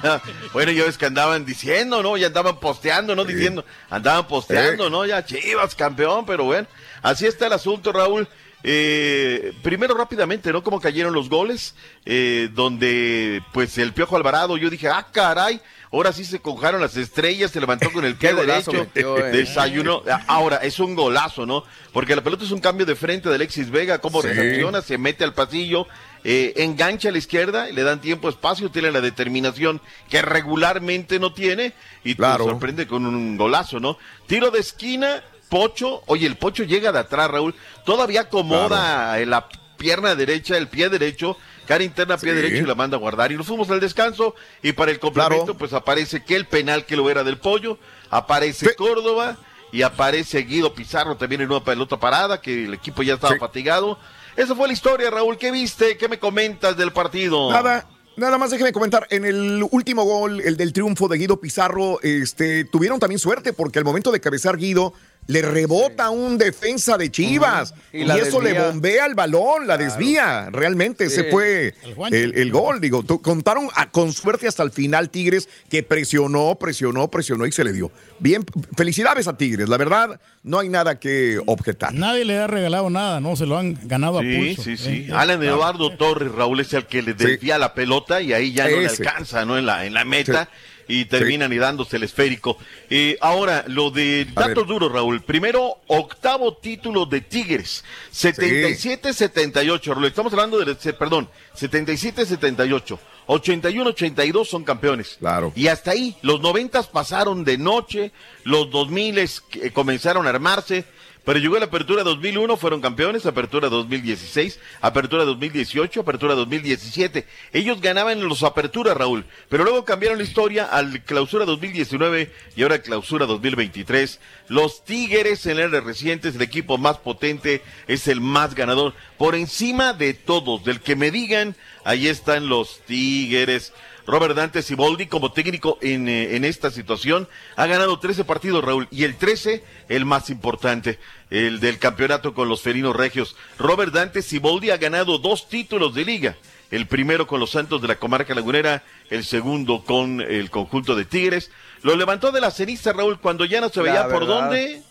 Bueno, 0.53 0.72
yo 0.72 0.86
ves 0.86 0.97
que 0.97 1.05
andaban 1.05 1.45
diciendo, 1.45 2.01
¿no? 2.01 2.18
Ya 2.18 2.28
andaban 2.28 2.59
posteando, 2.59 3.16
¿no? 3.16 3.24
Diciendo, 3.26 3.63
andaban 3.89 4.28
posteando, 4.28 4.89
¿no? 4.89 5.05
Ya 5.05 5.24
Chivas 5.26 5.76
campeón, 5.76 6.26
pero 6.26 6.45
bueno, 6.45 6.68
así 7.03 7.28
está 7.28 7.47
el 7.47 7.53
asunto, 7.53 7.91
Raúl. 7.91 8.28
Eh, 8.68 9.53
primero 9.61 9.93
rápidamente, 9.93 10.51
¿no? 10.51 10.63
Cómo 10.63 10.82
cayeron 10.82 11.13
los 11.13 11.30
goles, 11.30 11.76
eh, 12.03 12.49
donde 12.51 13.43
pues 13.53 13.78
el 13.78 13.93
Piojo 13.93 14.16
Alvarado, 14.16 14.57
yo 14.57 14.72
dije, 14.72 14.88
ah, 14.88 15.05
caray, 15.11 15.61
ahora 15.91 16.11
sí 16.11 16.26
se 16.26 16.39
conjaron 16.39 16.82
las 16.82 16.97
estrellas, 16.97 17.51
se 17.51 17.59
levantó 17.59 17.91
con 17.91 18.03
el 18.05 18.16
pie 18.18 18.34
derecho, 18.34 18.72
metió, 18.74 19.20
eh. 19.20 19.30
desayunó. 19.32 20.01
Ahora, 20.26 20.57
es 20.57 20.80
un 20.80 20.95
golazo, 20.95 21.45
¿no? 21.45 21.63
Porque 21.93 22.16
la 22.16 22.24
pelota 22.24 22.43
es 22.43 22.49
un 22.49 22.59
cambio 22.59 22.88
de 22.88 22.95
frente 22.95 23.30
de 23.30 23.36
Alexis 23.36 23.70
Vega, 23.70 23.99
cómo 23.99 24.24
Sí. 24.24 24.30
reacciona, 24.30 24.82
se 24.82 24.97
mete 24.97 25.24
al 25.24 25.36
pasillo, 25.36 25.86
eh, 26.24 26.53
engancha 26.57 27.09
a 27.09 27.11
la 27.11 27.20
izquierda, 27.20 27.68
le 27.70 27.84
dan 27.84 28.01
tiempo, 28.01 28.30
espacio, 28.30 28.72
tiene 28.72 28.89
la 28.89 28.99
determinación 28.99 29.80
que 30.09 30.24
regularmente 30.24 31.20
no 31.20 31.34
tiene 31.34 31.74
y 32.03 32.16
Claro. 32.16 32.45
te 32.45 32.49
sorprende 32.49 32.88
con 32.88 33.05
un 33.05 33.38
golazo, 33.38 33.80
¿no? 33.80 33.99
Tiro 34.26 34.49
de 34.49 34.59
esquina, 34.59 35.24
Pocho, 35.49 36.01
oye, 36.07 36.25
el 36.27 36.37
Pocho 36.37 36.63
llega 36.63 36.91
de 36.91 36.99
atrás, 36.99 37.29
Raúl, 37.29 37.53
todavía 37.85 38.21
acomoda 38.21 39.17
la 39.25 39.47
pierna 39.77 40.15
derecha, 40.15 40.57
el 40.57 40.67
pie 40.67 40.89
derecho, 40.89 41.37
cara 41.67 41.83
interna, 41.83 42.17
pie 42.17 42.31
Sí. 42.31 42.35
derecho 42.37 42.63
y 42.63 42.67
la 42.67 42.75
manda 42.75 42.97
a 42.97 42.99
guardar. 42.99 43.31
Y 43.31 43.37
nos 43.37 43.45
fuimos 43.47 43.69
al 43.69 43.79
descanso 43.79 44.35
y 44.63 44.71
para 44.71 44.91
el 44.91 44.99
complemento 44.99 45.45
Claro. 45.45 45.57
pues 45.57 45.73
aparece 45.73 46.23
que 46.23 46.35
el 46.35 46.45
penal 46.45 46.85
que 46.85 46.95
lo 46.95 47.09
era 47.09 47.23
del 47.23 47.37
Pollo, 47.37 47.77
aparece 48.09 48.73
Córdoba 48.75 49.37
y 49.71 49.81
aparece 49.81 50.39
Guido 50.43 50.73
Pizarro 50.73 51.17
también 51.17 51.41
en 51.41 51.51
una 51.51 51.63
pelota 51.63 51.99
parada, 51.99 52.39
que 52.41 52.65
el 52.65 52.73
equipo 52.73 53.03
ya 53.03 53.15
estaba 53.15 53.33
Sí. 53.33 53.39
fatigado. 53.39 53.99
Esa 54.37 54.55
fue 54.55 54.67
la 54.67 54.73
historia, 54.73 55.09
Raúl. 55.11 55.37
¿Qué 55.37 55.51
viste? 55.51 55.97
¿Qué 55.97 56.07
me 56.07 56.19
comentas 56.19 56.75
del 56.77 56.91
partido? 56.91 57.51
Nada, 57.51 57.85
nada 58.17 58.37
más 58.37 58.51
déjeme 58.51 58.71
comentar. 58.71 59.07
En 59.09 59.25
el 59.25 59.65
último 59.71 60.03
gol, 60.03 60.39
el 60.41 60.55
del 60.57 60.71
triunfo 60.73 61.07
de 61.09 61.17
Guido 61.17 61.39
Pizarro, 61.39 61.99
este, 62.01 62.63
tuvieron 62.65 62.99
también 62.99 63.19
suerte 63.19 63.51
porque 63.53 63.79
al 63.79 63.85
momento 63.85 64.11
de 64.11 64.19
cabezar 64.21 64.57
Guido, 64.57 64.93
le 65.28 65.41
rebota 65.41 66.09
un 66.11 66.38
defensa 66.38 66.97
de 66.97 67.09
Chivas. 67.09 67.73
Y 67.91 68.03
eso 68.09 68.41
le 68.41 68.53
bombea 68.59 69.05
el 69.07 69.15
balón, 69.15 69.65
la 69.65 69.78
desvía. 69.78 70.49
Realmente, 70.51 71.05
ese 71.05 71.23
Sí. 71.23 71.28
fue 71.32 71.73
El 71.84 71.93
Juancho. 71.95 72.17
el, 72.17 72.38
el 72.38 72.51
gol. 72.51 72.80
Digo, 72.80 73.03
contaron 73.21 73.67
a- 73.76 73.89
con 73.89 74.13
suerte 74.13 74.47
hasta 74.47 74.61
el 74.63 74.71
final 74.71 75.09
Tigres, 75.09 75.49
que 75.69 75.82
presionó, 75.84 76.55
presionó, 76.59 77.09
presionó 77.09 77.45
y 77.47 77.51
se 77.51 77.63
le 77.63 77.73
dio. 77.73 77.91
Bien, 78.19 78.45
felicidades 78.78 79.28
a 79.28 79.36
Tigres. 79.38 79.67
La 79.69 79.78
verdad, 79.78 80.19
no 80.43 80.59
hay 80.59 80.69
nada 80.69 80.99
que 80.99 81.39
objetar. 81.47 81.93
Nadie 81.93 82.23
le 82.26 82.38
ha 82.38 82.47
regalado 82.47 82.89
nada, 82.89 83.19
¿no? 83.19 83.36
Se 83.36 83.45
lo 83.45 83.57
han 83.57 83.78
ganado 83.88 84.19
a 84.19 84.21
Sí, 84.21 84.36
pulso. 84.38 84.63
sí, 84.63 84.78
sí. 84.78 85.05
Eh, 85.09 85.13
Alan. 85.13 85.41
Eduardo 85.41 85.95
Torres, 85.97 86.32
Raúl, 86.32 86.59
es 86.59 86.71
el 86.73 86.86
que 86.86 87.01
le 87.01 87.13
desvía 87.13 87.57
la 87.57 87.73
pelota 87.73 88.21
y 88.21 88.32
ahí 88.34 88.53
ya 88.53 88.69
no 88.69 88.78
le 88.80 88.88
alcanza, 88.88 89.43
¿no? 89.45 89.57
En 89.57 89.65
la, 89.65 89.86
en 89.86 89.93
la 89.93 90.05
meta 90.05 90.49
y 90.88 91.05
terminan 91.05 91.51
y 91.53 91.57
dándose 91.57 91.97
el 91.97 92.03
esférico. 92.03 92.57
Eh, 92.89 93.17
ahora, 93.21 93.63
lo 93.67 93.91
de 93.91 94.25
datos 94.33 94.67
duros, 94.67 94.91
Raúl. 94.91 95.21
Primero, 95.21 95.77
octavo 95.88 96.55
título 96.57 97.05
de 97.05 97.21
Tigres. 97.21 97.83
77-78, 98.13 99.93
Raúl. 99.93 100.05
Estamos 100.05 100.33
hablando 100.33 100.63
de, 100.63 100.75
se- 100.75 100.93
perdón, 100.93 101.29
77-78. 101.59 102.99
81-82 103.27 104.45
son 104.45 104.63
campeones. 104.63 105.15
Claro. 105.19 105.51
Y 105.55 105.67
hasta 105.67 105.91
ahí, 105.91 106.15
los 106.21 106.41
90 106.41 106.83
pasaron 106.83 107.43
de 107.43 107.57
noche, 107.57 108.11
los 108.43 108.69
2000 108.69 109.29
comenzaron 109.73 110.27
a 110.27 110.29
armarse, 110.29 110.86
Pero 111.25 111.39
llegó 111.39 111.57
la 111.57 111.65
apertura 111.65 112.03
2001, 112.03 112.55
fueron 112.55 112.81
campeones, 112.81 113.25
apertura 113.25 113.67
2016, 113.67 114.59
apertura 114.79 115.25
2018, 115.25 116.01
apertura 116.01 116.35
2017. 116.35 117.25
Ellos 117.51 117.81
ganaban 117.81 118.19
en 118.19 118.27
los 118.27 118.43
aperturas, 118.43 118.95
Raúl, 118.95 119.25
pero 119.49 119.63
luego 119.63 119.85
cambiaron 119.85 120.19
la 120.19 120.23
historia 120.23 120.65
al 120.65 121.03
clausura 121.03 121.45
2019 121.45 122.31
y 122.55 122.61
ahora 122.61 122.83
clausura 122.83 123.25
2023. 123.25 124.19
Los 124.49 124.85
Tigres 124.85 125.47
en 125.47 125.57
eras 125.57 125.83
recientes, 125.83 126.35
el 126.35 126.43
equipo 126.43 126.77
más 126.77 126.99
potente, 126.99 127.63
es 127.87 128.07
el 128.07 128.21
más 128.21 128.53
ganador. 128.53 128.93
Por 129.17 129.33
encima 129.33 129.93
de 129.93 130.13
todos, 130.13 130.63
del 130.63 130.79
que 130.79 130.95
me 130.95 131.09
digan, 131.09 131.55
ahí 131.85 132.07
están 132.07 132.49
los 132.49 132.81
Tigres. 132.85 133.73
Robert 134.07 134.35
Dante 134.35 134.61
Siboldi 134.61 135.07
como 135.07 135.31
técnico 135.31 135.77
en, 135.81 136.07
eh, 136.07 136.35
en 136.35 136.45
esta 136.45 136.71
situación 136.71 137.27
ha 137.55 137.65
ganado 137.65 137.99
13 137.99 138.23
partidos, 138.23 138.63
Raúl, 138.63 138.87
y 138.91 139.03
el 139.03 139.15
13, 139.15 139.63
el 139.89 140.05
más 140.05 140.29
importante, 140.29 140.99
el 141.29 141.59
del 141.59 141.79
campeonato 141.79 142.33
con 142.33 142.47
los 142.47 142.61
felinos 142.61 142.95
regios. 142.95 143.35
Robert 143.57 143.93
Dante 143.93 144.21
Siboldi 144.21 144.69
ha 144.69 144.77
ganado 144.77 145.17
dos 145.17 145.49
títulos 145.49 145.93
de 145.93 146.05
liga. 146.05 146.35
El 146.71 146.87
primero 146.87 147.27
con 147.27 147.39
los 147.39 147.51
Santos 147.51 147.81
de 147.81 147.87
la 147.87 147.95
Comarca 147.95 148.33
Lagunera, 148.33 148.83
el 149.09 149.23
segundo 149.23 149.83
con 149.83 150.19
el 150.19 150.49
conjunto 150.49 150.95
de 150.95 151.05
Tigres. 151.05 151.51
Lo 151.83 151.95
levantó 151.95 152.31
de 152.31 152.41
la 152.41 152.49
ceniza, 152.49 152.91
Raúl, 152.91 153.19
cuando 153.19 153.45
ya 153.45 153.61
no 153.61 153.69
se 153.69 153.81
veía 153.81 154.07
por 154.07 154.25
dónde. 154.25 154.81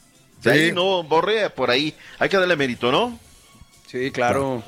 Sí. 0.41 0.49
Ahí 0.49 0.73
no, 0.73 1.03
borrea 1.03 1.53
por 1.53 1.71
ahí. 1.71 1.95
Hay 2.19 2.29
que 2.29 2.37
darle 2.37 2.55
mérito, 2.55 2.93
¿no? 2.93 3.19
Sí, 3.87 4.11
claro. 4.13 4.63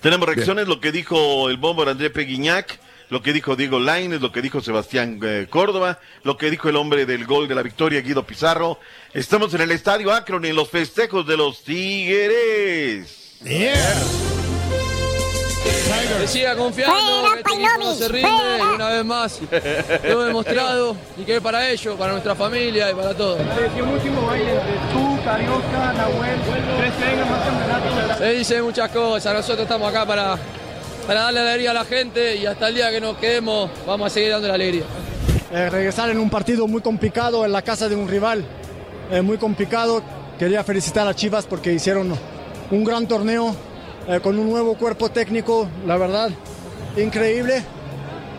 Tenemos 0.00 0.28
reacciones, 0.28 0.68
lo 0.68 0.80
que 0.80 0.92
dijo 0.92 1.48
el 1.48 1.56
bombo 1.56 1.88
André 1.88 2.10
Peguiñac, 2.10 2.78
lo 3.14 3.22
que 3.22 3.32
dijo 3.32 3.54
Diego 3.54 3.78
Lainez, 3.78 4.20
lo 4.20 4.32
que 4.32 4.42
dijo 4.42 4.60
Sebastián 4.60 5.20
eh, 5.22 5.46
Córdoba, 5.48 6.00
lo 6.24 6.36
que 6.36 6.50
dijo 6.50 6.68
el 6.68 6.74
hombre 6.74 7.06
del 7.06 7.26
gol 7.26 7.46
de 7.46 7.54
la 7.54 7.62
victoria, 7.62 8.00
Guido 8.00 8.26
Pizarro. 8.26 8.80
Estamos 9.12 9.54
en 9.54 9.60
el 9.60 9.70
Estadio 9.70 10.12
Akron 10.12 10.44
en 10.44 10.56
los 10.56 10.68
festejos 10.68 11.24
de 11.24 11.36
los 11.36 11.62
Tigres. 11.62 13.38
Que 16.18 16.26
siga 16.26 16.56
confiando, 16.56 17.22
que 17.34 17.38
este 17.38 17.78
no 17.78 17.94
se 17.94 18.08
rinde 18.08 18.28
y 18.58 18.74
una 18.74 18.88
vez 18.88 19.04
más 19.04 19.40
lo 20.02 20.22
he 20.22 20.26
demostrado 20.26 20.96
y 21.16 21.22
que 21.22 21.36
es 21.36 21.40
para 21.40 21.70
ellos, 21.70 21.96
para 21.96 22.10
nuestra 22.10 22.34
familia 22.34 22.90
y 22.90 22.94
para 22.94 23.14
todos. 23.14 23.38
un 23.38 23.88
último 23.90 24.26
baile 24.26 24.54
entre 24.54 24.74
tú, 24.92 25.18
Carioca, 25.24 25.92
Nahuel, 25.92 26.40
tres 26.78 26.92
que 26.94 27.04
vengan 27.04 27.30
más 27.30 27.44
campeonatos. 27.44 28.18
Se 28.18 28.32
dice 28.32 28.60
muchas 28.60 28.90
cosas, 28.90 29.34
nosotros 29.34 29.60
estamos 29.60 29.88
acá 29.88 30.04
para, 30.04 30.36
para 31.06 31.22
darle 31.22 31.40
alegría 31.40 31.70
a 31.72 31.74
la 31.74 31.84
gente 31.84 32.36
y 32.36 32.46
hasta 32.46 32.68
el 32.68 32.76
día 32.76 32.90
que 32.90 33.00
nos 33.00 33.16
quedemos 33.18 33.70
vamos 33.86 34.06
a 34.06 34.10
seguir 34.10 34.30
dando 34.30 34.48
la 34.48 34.54
alegría. 34.54 34.84
Eh, 35.52 35.70
regresar 35.70 36.10
en 36.10 36.18
un 36.18 36.30
partido 36.30 36.66
muy 36.66 36.80
complicado 36.80 37.44
en 37.44 37.52
la 37.52 37.62
casa 37.62 37.88
de 37.88 37.94
un 37.94 38.08
rival, 38.08 38.44
eh, 39.10 39.20
muy 39.20 39.38
complicado. 39.38 40.02
Quería 40.38 40.64
felicitar 40.64 41.06
a 41.06 41.14
Chivas 41.14 41.46
porque 41.46 41.72
hicieron 41.72 42.12
un 42.70 42.84
gran 42.84 43.06
torneo 43.06 43.54
eh, 44.08 44.20
con 44.20 44.38
un 44.38 44.48
nuevo 44.48 44.76
cuerpo 44.76 45.10
técnico, 45.10 45.68
la 45.86 45.96
verdad, 45.96 46.30
increíble. 46.96 47.62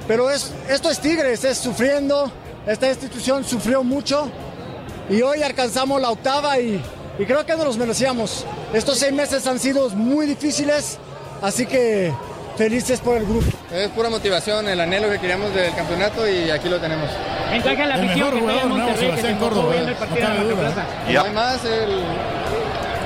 Pero 0.07 0.30
es, 0.30 0.51
esto 0.70 0.89
es 0.89 0.99
Tigres, 0.99 1.43
es 1.45 1.57
sufriendo. 1.57 2.32
Esta 2.68 2.89
institución 2.89 3.43
sufrió 3.43 3.84
mucho 3.84 4.28
y 5.09 5.22
hoy 5.22 5.43
alcanzamos 5.43 6.01
la 6.01 6.09
octava 6.09 6.59
y, 6.59 6.82
y 7.20 7.26
creo 7.26 7.45
que 7.45 7.55
nos 7.55 7.66
los 7.66 7.78
merecíamos. 7.78 8.45
Estos 8.74 8.97
seis 8.97 9.13
meses 9.13 9.45
han 9.45 9.59
sido 9.59 9.89
muy 9.91 10.26
difíciles, 10.26 10.97
así 11.41 11.66
que 11.66 12.11
felices 12.58 12.99
por 13.01 13.18
el 13.18 13.26
grupo. 13.26 13.45
Es 13.72 13.89
pura 13.89 14.10
motivación, 14.10 14.68
el 14.68 14.80
anhelo 14.80 15.10
que 15.10 15.20
queríamos 15.20 15.53
del 15.53 15.74
campeonato 15.76 16.28
y 16.30 16.49
aquí 16.49 16.70
lo 16.70 16.80
tenemos. 16.80 17.10
Mensaje 17.51 17.82
a 17.84 17.86
la 17.88 17.95
El 17.95 18.06
afición 18.06 18.20
mejor 18.20 18.34
que 18.34 18.39
está 18.39 18.51
en 18.53 18.60
jugador, 18.62 18.66
¿no? 18.66 18.76
Monterrey, 18.78 18.93
que 18.93 18.99
se 18.99 19.06
Sebastián 19.06 19.32
enfocó 19.34 19.49
Córdoba, 19.56 19.72
viendo 19.74 19.89
el 19.91 19.95
partido 19.97 20.20
No 20.30 20.34
la. 20.34 20.56
Plaza. 20.62 20.86
No 21.14 21.22
hay 21.24 21.32
más, 21.34 21.66
el- 21.66 22.03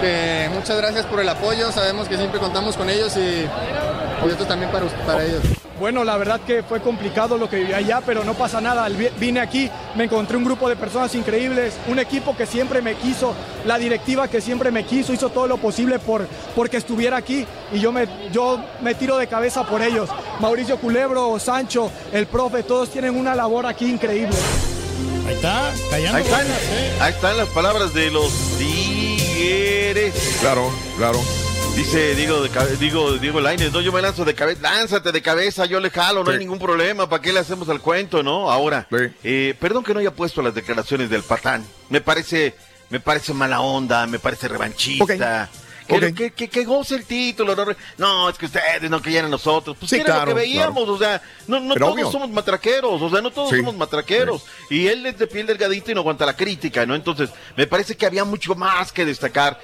que 0.01 0.49
muchas 0.53 0.77
gracias 0.77 1.05
por 1.07 1.19
el 1.19 1.27
apoyo, 1.27 1.71
sabemos 1.73 2.07
que 2.07 2.15
siempre 2.15 2.39
contamos 2.39 2.77
con 2.77 2.89
ellos 2.89 3.15
y, 3.17 3.45
y 4.25 4.29
esto 4.31 4.45
también 4.45 4.71
para, 4.71 4.85
para 5.05 5.25
ellos. 5.25 5.41
Bueno, 5.79 6.03
la 6.03 6.17
verdad 6.17 6.41
que 6.41 6.61
fue 6.61 6.81
complicado 6.81 7.37
lo 7.37 7.49
que 7.49 7.57
viví 7.57 7.73
allá, 7.73 8.01
pero 8.05 8.25
no 8.25 8.33
pasa 8.33 8.59
nada. 8.59 8.89
Vine 9.17 9.39
aquí, 9.39 9.71
me 9.95 10.03
encontré 10.03 10.35
un 10.35 10.43
grupo 10.43 10.67
de 10.67 10.75
personas 10.75 11.15
increíbles, 11.15 11.75
un 11.87 11.99
equipo 11.99 12.35
que 12.35 12.45
siempre 12.45 12.81
me 12.81 12.95
quiso, 12.95 13.33
la 13.65 13.77
directiva 13.77 14.27
que 14.27 14.41
siempre 14.41 14.71
me 14.71 14.83
quiso, 14.85 15.13
hizo 15.13 15.29
todo 15.29 15.47
lo 15.47 15.57
posible 15.57 15.97
por 15.97 16.27
porque 16.53 16.77
estuviera 16.77 17.15
aquí 17.15 17.45
y 17.71 17.79
yo 17.79 17.93
me, 17.93 18.07
yo 18.31 18.61
me 18.81 18.93
tiro 18.93 19.17
de 19.17 19.27
cabeza 19.27 19.63
por 19.63 19.81
ellos. 19.81 20.09
Mauricio 20.41 20.77
Culebro, 20.77 21.39
Sancho, 21.39 21.89
el 22.11 22.27
profe, 22.27 22.63
todos 22.63 22.89
tienen 22.89 23.15
una 23.15 23.33
labor 23.33 23.65
aquí 23.65 23.85
increíble. 23.85 24.35
Ahí 25.27 25.35
está, 25.35 25.71
callando 25.89 26.17
Ahí 26.17 26.23
están, 26.23 26.47
¿eh? 26.47 26.97
ahí 26.99 27.13
están 27.13 27.37
las 27.37 27.47
palabras 27.49 27.93
de 27.93 28.11
los 28.11 28.31
Tigres. 28.57 30.37
Claro, 30.41 30.69
claro. 30.97 31.19
Dice 31.79 32.13
Diego, 32.13 32.41
de, 32.43 32.49
cabe- 32.49 32.75
Diego, 32.75 33.39
Lainez, 33.39 33.71
no, 33.71 33.79
yo 33.79 33.93
me 33.93 34.01
lanzo 34.01 34.25
de 34.25 34.35
cabeza, 34.35 34.59
lánzate 34.63 35.13
de 35.13 35.21
cabeza, 35.21 35.65
yo 35.65 35.79
le 35.79 35.89
jalo, 35.89 36.25
no 36.25 36.31
hay 36.31 36.37
ningún 36.37 36.59
problema, 36.59 37.07
¿para 37.07 37.21
qué 37.21 37.31
le 37.31 37.39
hacemos 37.39 37.69
al 37.69 37.79
cuento, 37.79 38.21
no? 38.21 38.51
Ahora, 38.51 38.85
eh, 39.23 39.55
perdón 39.61 39.85
que 39.85 39.93
no 39.93 40.01
haya 40.01 40.11
puesto 40.13 40.41
las 40.41 40.53
declaraciones 40.53 41.09
del 41.09 41.23
patán, 41.23 41.65
me 41.89 42.01
parece, 42.01 42.53
me 42.89 42.99
parece 42.99 43.33
mala 43.33 43.61
onda, 43.61 44.05
me 44.07 44.19
parece 44.19 44.49
revanchista. 44.49 45.49
Que, 45.87 46.13
que, 46.13 46.31
que- 46.33 46.49
que 46.49 46.65
goce 46.65 46.93
el 46.93 47.05
título, 47.05 47.55
no, 47.55 47.65
no, 47.97 48.29
es 48.29 48.37
que 48.37 48.45
ustedes 48.45 48.87
no 48.91 49.01
querían 49.01 49.25
a 49.25 49.29
nosotros, 49.29 49.75
pues 49.79 49.89
Sí, 49.89 49.95
era 49.95 50.05
claro, 50.05 50.19
lo 50.19 50.27
que 50.27 50.33
veíamos, 50.41 50.83
claro. 50.83 50.93
o 50.93 50.97
sea, 50.99 51.21
no, 51.47 51.59
no 51.61 51.73
todos 51.73 51.93
obvio. 51.93 52.11
somos 52.11 52.29
matraqueros, 52.29 53.01
o 53.01 53.09
sea, 53.09 53.21
no 53.21 53.31
todos 53.31 53.49
Sí, 53.49 53.55
somos 53.55 53.75
matraqueros, 53.75 54.43
y 54.69 54.85
él 54.85 55.03
es 55.07 55.17
de 55.17 55.25
piel 55.25 55.47
delgadita 55.47 55.89
y 55.91 55.95
no 55.95 56.01
aguanta 56.01 56.27
la 56.27 56.35
crítica, 56.35 56.85
¿no? 56.85 56.93
Entonces, 56.93 57.31
me 57.55 57.65
parece 57.65 57.97
que 57.97 58.05
había 58.05 58.23
mucho 58.23 58.53
más 58.53 58.91
que 58.91 59.03
destacar. 59.03 59.59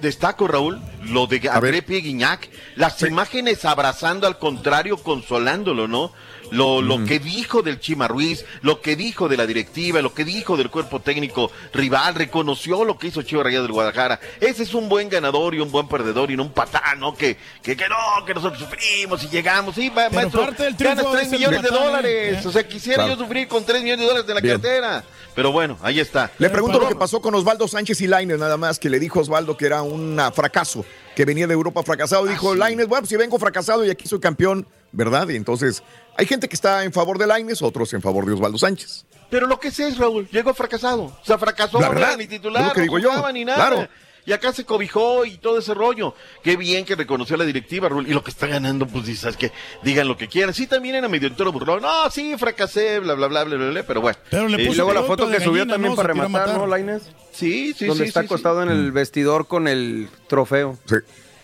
Destaco, 0.00 0.48
Raúl, 0.48 0.80
lo 1.04 1.26
de 1.26 1.48
André 1.50 1.82
Pierre 1.82 2.02
Guignac, 2.04 2.48
las 2.76 3.00
imágenes 3.02 3.64
abrazando 3.64 4.26
al 4.26 4.38
contrario, 4.38 4.96
consolándolo, 4.98 5.88
¿no? 5.88 6.12
Lo, 6.50 6.82
lo 6.82 7.04
que 7.04 7.18
dijo 7.18 7.62
del 7.62 7.80
Chima 7.80 8.08
Ruiz, 8.08 8.44
lo 8.62 8.80
que 8.80 8.96
dijo 8.96 9.28
de 9.28 9.36
la 9.36 9.46
directiva, 9.46 10.00
lo 10.02 10.12
que 10.14 10.24
dijo 10.24 10.56
del 10.56 10.70
cuerpo 10.70 11.00
técnico 11.00 11.50
rival, 11.72 12.14
reconoció 12.14 12.84
lo 12.84 12.98
que 12.98 13.08
hizo 13.08 13.22
Chivas 13.22 13.44
Rayadas 13.44 13.64
del 13.66 13.72
Guadalajara. 13.72 14.20
Ese 14.40 14.62
es 14.64 14.74
un 14.74 14.88
buen 14.88 15.08
ganador 15.08 15.54
y 15.54 15.60
un 15.60 15.70
buen 15.70 15.88
perdedor 15.88 16.30
y 16.30 16.36
no 16.36 16.42
un 16.44 16.52
patán, 16.52 17.00
¿no? 17.00 17.14
Que, 17.14 17.36
que, 17.62 17.76
que 17.76 17.88
no, 17.88 18.24
que 18.26 18.34
nosotros 18.34 18.58
sufrimos 18.60 19.22
y 19.24 19.28
llegamos. 19.28 19.74
Sí, 19.74 19.88
ma- 19.90 20.08
Pero 20.08 20.14
maestro, 20.20 20.40
ganas 20.42 20.76
triunfo 20.76 21.10
3 21.12 21.26
es 21.26 21.32
el 21.32 21.38
millones 21.38 21.62
de 21.62 21.68
patán, 21.68 21.84
dólares. 21.86 22.44
¿eh? 22.44 22.48
O 22.48 22.52
sea, 22.52 22.66
quisiera 22.66 23.04
Claro. 23.04 23.14
yo 23.18 23.24
sufrir 23.24 23.48
con 23.48 23.64
3 23.64 23.82
millones 23.82 24.00
de 24.00 24.06
dólares 24.06 24.26
de 24.26 24.34
la 24.34 24.40
Bien. 24.40 24.54
cartera. 24.60 25.04
Pero 25.34 25.52
bueno, 25.52 25.78
ahí 25.82 26.00
está. 26.00 26.30
Le 26.38 26.50
pregunto 26.50 26.78
lo 26.80 26.88
que 26.88 26.96
pasó 26.96 27.22
con 27.22 27.34
Osvaldo 27.34 27.68
Sánchez 27.68 28.00
y 28.00 28.06
Lainez, 28.08 28.38
nada 28.38 28.56
más, 28.56 28.78
que 28.78 28.90
le 28.90 28.98
dijo 28.98 29.20
Osvaldo 29.20 29.56
que 29.56 29.66
era 29.66 29.80
un 29.82 30.20
fracaso, 30.34 30.84
que 31.14 31.24
venía 31.24 31.46
de 31.46 31.54
Europa 31.54 31.82
fracasado. 31.82 32.26
Dijo 32.26 32.54
Lainez, 32.54 32.86
bueno, 32.86 33.02
pues 33.02 33.10
si 33.10 33.16
vengo 33.16 33.38
fracasado 33.38 33.84
y 33.84 33.90
aquí 33.90 34.08
soy 34.08 34.20
campeón, 34.20 34.66
¿verdad? 34.92 35.28
Y 35.28 35.36
entonces 35.36 35.82
hay 36.16 36.26
gente 36.26 36.48
que 36.48 36.54
está 36.54 36.84
en 36.84 36.92
favor 36.92 37.18
de 37.18 37.26
Lainez, 37.26 37.62
otros 37.62 37.92
en 37.94 38.02
favor 38.02 38.26
de 38.26 38.32
Osvaldo 38.32 38.58
Sánchez. 38.58 39.04
Pero 39.30 39.46
lo 39.46 39.60
que 39.60 39.70
sé 39.70 39.88
es, 39.88 39.98
Raúl, 39.98 40.28
llegó 40.30 40.52
fracasado. 40.54 41.04
O 41.04 41.24
sea, 41.24 41.38
fracasó, 41.38 41.80
La 41.80 41.88
no 41.88 41.94
verdad, 41.94 42.08
era 42.10 42.16
ni 42.16 42.26
titular, 42.26 42.64
lo 42.64 42.72
que 42.72 42.80
no 42.80 42.82
digo 42.82 42.98
yo, 42.98 43.10
jugaba 43.10 43.32
ni 43.32 43.44
nada. 43.44 43.68
claro. 43.68 43.88
Y 44.30 44.32
acá 44.32 44.52
se 44.52 44.64
cobijó 44.64 45.24
y 45.24 45.38
todo 45.38 45.58
ese 45.58 45.74
rollo. 45.74 46.14
Qué 46.44 46.56
bien 46.56 46.84
que 46.84 46.94
reconoció 46.94 47.34
a 47.34 47.38
la 47.40 47.44
directiva, 47.44 47.88
Raúl. 47.88 48.06
Y 48.08 48.14
lo 48.14 48.22
que 48.22 48.30
está 48.30 48.46
ganando, 48.46 48.86
pues 48.86 49.04
dices 49.04 49.36
que 49.36 49.50
digan 49.82 50.06
lo 50.06 50.16
que 50.16 50.28
quieran. 50.28 50.54
Sí, 50.54 50.68
también 50.68 50.94
era 50.94 51.08
medio 51.08 51.26
entero 51.26 51.50
burlón. 51.50 51.82
No, 51.82 52.08
sí, 52.12 52.36
fracasé, 52.38 53.00
bla, 53.00 53.14
bla, 53.14 53.26
bla, 53.26 53.42
bla, 53.42 53.56
bla, 53.56 53.70
bla, 53.70 53.82
pero 53.82 54.00
bueno. 54.00 54.16
Pero 54.30 54.46
le 54.46 54.58
puso 54.58 54.70
Y 54.70 54.76
luego 54.76 54.92
la 54.94 55.02
foto 55.02 55.28
que 55.28 55.40
subió 55.40 55.66
también 55.66 55.94
¿no? 55.94 55.96
para 55.96 56.10
rematar, 56.10 56.30
matar. 56.30 56.58
¿no, 56.58 56.68
Laines? 56.68 57.10
Sí, 57.32 57.74
sí, 57.76 57.86
Donde 57.86 58.04
sí, 58.04 58.08
está 58.10 58.20
sí, 58.20 58.28
sí. 58.28 58.32
acostado 58.32 58.62
en 58.62 58.68
el 58.68 58.92
vestidor 58.92 59.48
con 59.48 59.66
el 59.66 60.08
trofeo. 60.28 60.78
Sí. 60.84 60.94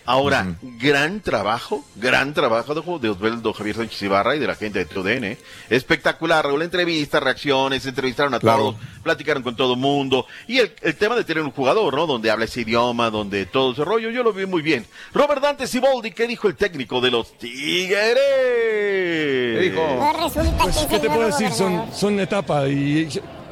Ahora, 0.09 0.55
gran 0.63 1.21
trabajo, 1.21 1.85
gran 1.97 2.33
trabajo 2.33 2.75
de, 2.75 2.99
de 3.01 3.09
Osvaldo 3.11 3.53
Javier 3.53 3.75
Sánchez 3.77 4.03
Ibarra 4.03 4.37
y 4.37 4.39
de 4.39 4.47
la 4.47 4.55
gente 4.55 4.79
de 4.79 4.85
TUDN. 4.87 5.25
¿eh? 5.25 5.39
Espectacular, 5.69 6.45
Raúl. 6.45 6.63
Entrevistas, 6.63 7.21
reacciones, 7.23 7.85
entrevistaron 7.87 8.33
a 8.35 8.39
Claro. 8.39 8.59
todos, 8.59 8.77
platicaron 9.03 9.43
con 9.43 9.57
todo 9.57 9.75
el 9.75 9.81
mundo. 9.81 10.25
Y 10.47 10.59
el, 10.59 10.73
el 10.83 10.95
tema 10.95 11.17
de 11.17 11.25
tener 11.25 11.43
un 11.43 11.51
jugador, 11.51 11.95
¿no? 11.95 12.07
Donde 12.07 12.31
habla 12.31 12.45
ese 12.45 12.61
idioma, 12.61 13.11
donde 13.11 13.47
todo 13.47 13.73
ese 13.73 13.85
rollo, 13.85 14.11
yo 14.11 14.23
lo 14.23 14.33
vi 14.33 14.47
muy 14.47 14.63
bien. 14.63 14.87
Robert 15.13 15.43
Dante 15.43 15.67
Siboldi, 15.67 16.13
¿qué 16.13 16.27
dijo 16.29 16.47
el 16.47 16.55
técnico 16.55 17.01
de 17.01 17.11
los 17.11 17.37
Tigres? 17.39 18.17
¿Qué 18.17 19.59
dijo? 19.73 19.83
Pues 19.99 20.35
resulta 20.35 20.65
que 20.65 20.71
es 20.71 20.87
¿qué 20.87 20.99
te 21.01 21.09
puedo 21.09 21.27
decir? 21.27 21.51
Son, 21.51 21.85
son 21.93 22.21
etapas 22.21 22.69
y 22.69 23.09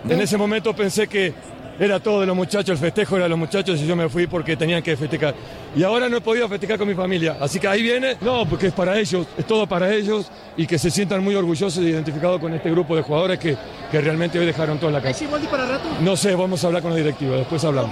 en 0.08 0.20
ese 0.20 0.36
momento 0.36 0.74
pensé 0.76 1.08
que 1.08 1.32
era 1.78 2.00
todo 2.00 2.20
de 2.20 2.26
los 2.26 2.36
muchachos, 2.36 2.70
el 2.70 2.78
festejo 2.78 3.16
era 3.16 3.24
de 3.24 3.28
los 3.30 3.38
muchachos 3.38 3.80
y 3.80 3.86
yo 3.86 3.96
me 3.96 4.08
fui 4.08 4.26
porque 4.26 4.56
tenían 4.56 4.82
que 4.82 4.96
festejar. 4.96 5.34
Y 5.76 5.82
ahora 5.82 6.08
no 6.08 6.16
he 6.16 6.20
podido 6.20 6.48
festejar 6.48 6.78
con 6.78 6.86
mi 6.88 6.94
familia, 6.94 7.36
así 7.40 7.58
que 7.58 7.66
ahí 7.68 7.82
viene, 7.82 8.16
no, 8.20 8.48
porque 8.48 8.68
es 8.68 8.72
para 8.72 8.98
ellos, 8.98 9.26
es 9.36 9.46
todo 9.46 9.66
para 9.66 9.92
ellos 9.92 10.30
y 10.56 10.66
que 10.66 10.78
se 10.78 10.90
sientan 10.90 11.22
muy 11.22 11.34
orgullosos 11.34 11.82
e 11.84 11.88
identificados 11.88 12.40
con 12.40 12.54
este 12.54 12.70
grupo 12.70 12.94
de 12.94 13.02
jugadores 13.02 13.38
que, 13.38 13.56
que 13.90 14.00
realmente 14.00 14.38
hoy 14.38 14.46
dejaron 14.46 14.78
todo 14.78 14.88
en 14.88 14.94
la 14.94 14.98
¿Hay 15.00 15.12
casa. 15.12 15.26
Para 15.50 15.66
rato? 15.66 15.84
No 16.00 16.16
sé, 16.16 16.34
vamos 16.34 16.62
a 16.62 16.68
hablar 16.68 16.82
con 16.82 16.92
la 16.92 16.96
directiva, 16.98 17.36
después 17.36 17.64
hablamos. 17.64 17.90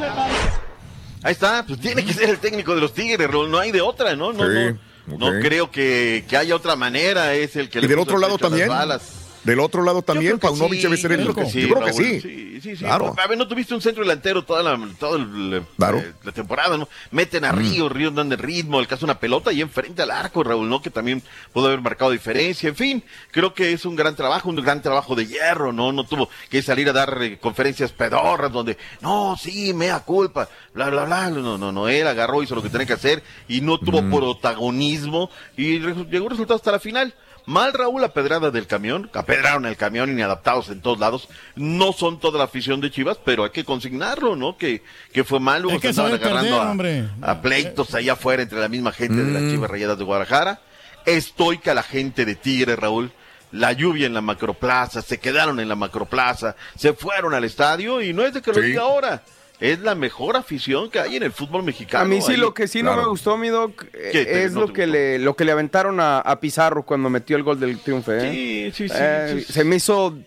Ahí 1.24 1.32
está, 1.32 1.64
pues 1.66 1.80
tiene 1.80 2.04
que 2.04 2.12
ser 2.12 2.30
el 2.30 2.38
técnico 2.38 2.74
de 2.74 2.80
los 2.80 2.92
Tigres, 2.94 3.28
no 3.30 3.58
hay 3.58 3.70
de 3.70 3.80
otra, 3.80 4.16
¿no? 4.16 4.32
No, 4.32 4.44
Sí, 4.44 4.76
no, 5.06 5.32
no 5.32 5.40
creo 5.40 5.70
que, 5.70 6.24
que 6.28 6.36
haya 6.36 6.54
otra 6.54 6.76
manera, 6.76 7.34
es 7.34 7.56
el 7.56 7.68
que 7.68 7.78
¿Y 7.78 7.82
le 7.82 7.88
del 7.88 7.98
otro 7.98 8.18
lado 8.18 8.34
a 8.34 8.38
las 8.38 8.40
también? 8.40 8.68
balas. 8.68 9.21
Del 9.44 9.58
otro 9.60 9.82
lado 9.82 10.02
también, 10.02 10.38
Paunovic 10.38 10.78
sí, 10.78 10.82
debe 10.84 10.96
ser 10.96 11.12
el. 11.12 11.24
yo 11.24 11.32
creo 11.32 11.44
que 11.44 11.50
sí, 11.50 11.60
yo 11.62 11.74
creo 11.74 11.84
que 11.86 11.92
sí. 11.92 12.20
Sí, 12.20 12.60
sí. 12.76 12.84
Claro. 12.84 13.12
A 13.18 13.26
ver, 13.26 13.36
no 13.36 13.48
tuviste 13.48 13.74
un 13.74 13.80
centro 13.80 14.04
delantero 14.04 14.44
toda 14.44 14.62
la, 14.62 14.78
toda 15.00 15.18
el- 15.18 15.54
eh, 15.54 16.12
la 16.22 16.30
temporada, 16.32 16.76
¿no? 16.78 16.88
Meten 17.10 17.44
a 17.44 17.52
Mm. 17.52 17.56
Río, 17.58 17.88
Río 17.88 18.10
dan 18.12 18.28
de 18.28 18.36
ritmo, 18.36 18.78
el 18.78 18.86
caso 18.86 19.04
una 19.04 19.18
pelota 19.18 19.52
y 19.52 19.60
enfrente 19.60 20.00
al 20.02 20.12
arco, 20.12 20.44
Raúl, 20.44 20.68
¿no? 20.68 20.80
Que 20.80 20.90
también 20.90 21.22
pudo 21.52 21.66
haber 21.66 21.80
marcado 21.80 22.12
diferencia. 22.12 22.68
En 22.68 22.76
fin, 22.76 23.02
creo 23.32 23.52
que 23.52 23.72
es 23.72 23.84
un 23.84 23.96
gran 23.96 24.14
trabajo, 24.14 24.48
un 24.48 24.56
gran 24.56 24.80
trabajo 24.80 25.16
de 25.16 25.26
hierro, 25.26 25.72
¿no? 25.72 25.90
No 25.92 26.04
tuvo 26.04 26.28
que 26.48 26.62
salir 26.62 26.88
a 26.88 26.92
dar 26.92 27.18
eh, 27.20 27.38
conferencias 27.40 27.90
pedorras 27.90 28.52
donde, 28.52 28.78
no, 29.00 29.36
sí, 29.40 29.74
mea 29.74 29.98
culpa, 30.00 30.48
bla, 30.72 30.88
bla, 30.88 31.04
bla. 31.04 31.30
No, 31.30 31.58
no, 31.58 31.72
no, 31.72 31.88
él 31.88 32.06
agarró, 32.06 32.42
hizo 32.44 32.54
lo 32.54 32.62
que 32.62 32.68
tenía 32.70 32.86
que 32.86 32.92
hacer 32.92 33.22
y 33.48 33.60
no 33.60 33.78
tuvo 33.78 34.02
protagonismo 34.08 35.30
y 35.56 35.78
llegó 35.80 36.28
resultado 36.28 36.56
hasta 36.56 36.72
la 36.72 36.78
final. 36.78 37.12
Mal 37.46 37.72
Raúl, 37.72 38.00
la 38.00 38.12
pedrada 38.12 38.50
del 38.52 38.66
camión, 38.68 39.10
apedraron 39.14 39.66
el 39.66 39.76
camión 39.76 40.10
inadaptados 40.10 40.68
en 40.68 40.80
todos 40.80 40.98
lados. 41.00 41.28
No 41.56 41.92
son 41.92 42.20
toda 42.20 42.38
la 42.38 42.44
afición 42.44 42.80
de 42.80 42.90
Chivas, 42.90 43.18
pero 43.24 43.44
hay 43.44 43.50
que 43.50 43.64
consignarlo, 43.64 44.36
¿no? 44.36 44.56
Que, 44.56 44.82
que 45.12 45.24
fue 45.24 45.40
mal, 45.40 45.62
luego 45.62 45.74
Hay 45.76 45.80
que 45.80 45.88
se 45.88 45.94
saber 45.94 46.14
agarrando 46.14 46.76
perder, 46.76 47.06
a, 47.20 47.30
a 47.32 47.42
pleitos 47.42 47.94
allá 47.94 48.12
afuera 48.12 48.42
entre 48.42 48.60
la 48.60 48.68
misma 48.68 48.92
gente 48.92 49.16
de 49.16 49.32
las 49.32 49.42
Mm. 49.42 49.50
Chivas 49.50 49.70
Rayadas 49.70 49.98
de 49.98 50.04
Guadalajara. 50.04 50.60
Estoica 51.04 51.74
la 51.74 51.82
gente 51.82 52.24
de 52.24 52.34
Tigre, 52.36 52.76
Raúl. 52.76 53.10
La 53.50 53.72
lluvia 53.72 54.06
en 54.06 54.14
la 54.14 54.22
macroplaza, 54.22 55.02
se 55.02 55.18
quedaron 55.18 55.60
en 55.60 55.68
la 55.68 55.74
macroplaza, 55.74 56.56
se 56.74 56.94
fueron 56.94 57.34
al 57.34 57.44
estadio 57.44 58.00
y 58.00 58.14
no 58.14 58.24
es 58.24 58.32
de 58.32 58.40
que 58.40 58.50
lo 58.50 58.60
Sí. 58.60 58.68
diga 58.68 58.82
ahora. 58.82 59.22
Es 59.62 59.80
la 59.80 59.94
mejor 59.94 60.36
afición 60.36 60.90
que 60.90 60.98
hay 60.98 61.16
en 61.16 61.22
el 61.22 61.32
fútbol 61.32 61.62
mexicano. 61.62 62.04
A 62.04 62.08
mí 62.08 62.20
sí 62.20 62.32
ahí. 62.32 62.36
lo 62.38 62.52
que 62.52 62.66
sí 62.68 62.82
no 62.82 62.96
me 62.96 63.04
gustó, 63.06 63.36
mi 63.36 63.48
doc, 63.48 63.84
eh, 63.92 64.08
¿Qué 64.12 64.24
te- 64.24 64.44
es 64.44 64.52
no 64.52 64.62
lo 64.62 64.72
que 64.72 64.86
le 64.86 65.18
lo 65.18 65.34
que 65.36 65.44
le 65.44 65.52
aventaron 65.52 66.00
a, 66.00 66.18
a 66.20 66.40
Pizarro 66.40 66.82
cuando 66.82 67.08
metió 67.10 67.36
el 67.36 67.42
gol 67.42 67.58
del 67.60 67.78
triunfo. 67.78 68.12
¿eh? 68.12 68.30
Sí, 68.32 68.72
sí, 68.74 68.88
sí, 68.88 68.94
Eh, 68.98 69.44
sí. 69.46 69.52
Se 69.52 69.64
me 69.64 69.76
hizo 69.76 70.18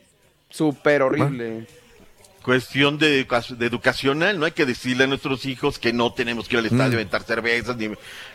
súper 0.49 1.01
horrible. 1.01 1.67
Cuestión 2.45 2.99
de, 2.99 3.25
de 3.57 3.65
educacional, 3.65 4.39
no 4.39 4.45
hay 4.45 4.51
que 4.51 4.65
decirle 4.67 5.05
a 5.05 5.07
nuestros 5.07 5.45
hijos 5.47 5.79
que 5.79 5.91
no 5.91 6.13
tenemos 6.13 6.47
que 6.47 6.55
ir 6.55 6.59
al 6.59 6.65
estadio 6.67 6.89
Mm. 6.89 6.91
a 6.91 6.95
aventar 6.95 7.23
cervezas, 7.23 7.75
ni- 7.75 7.87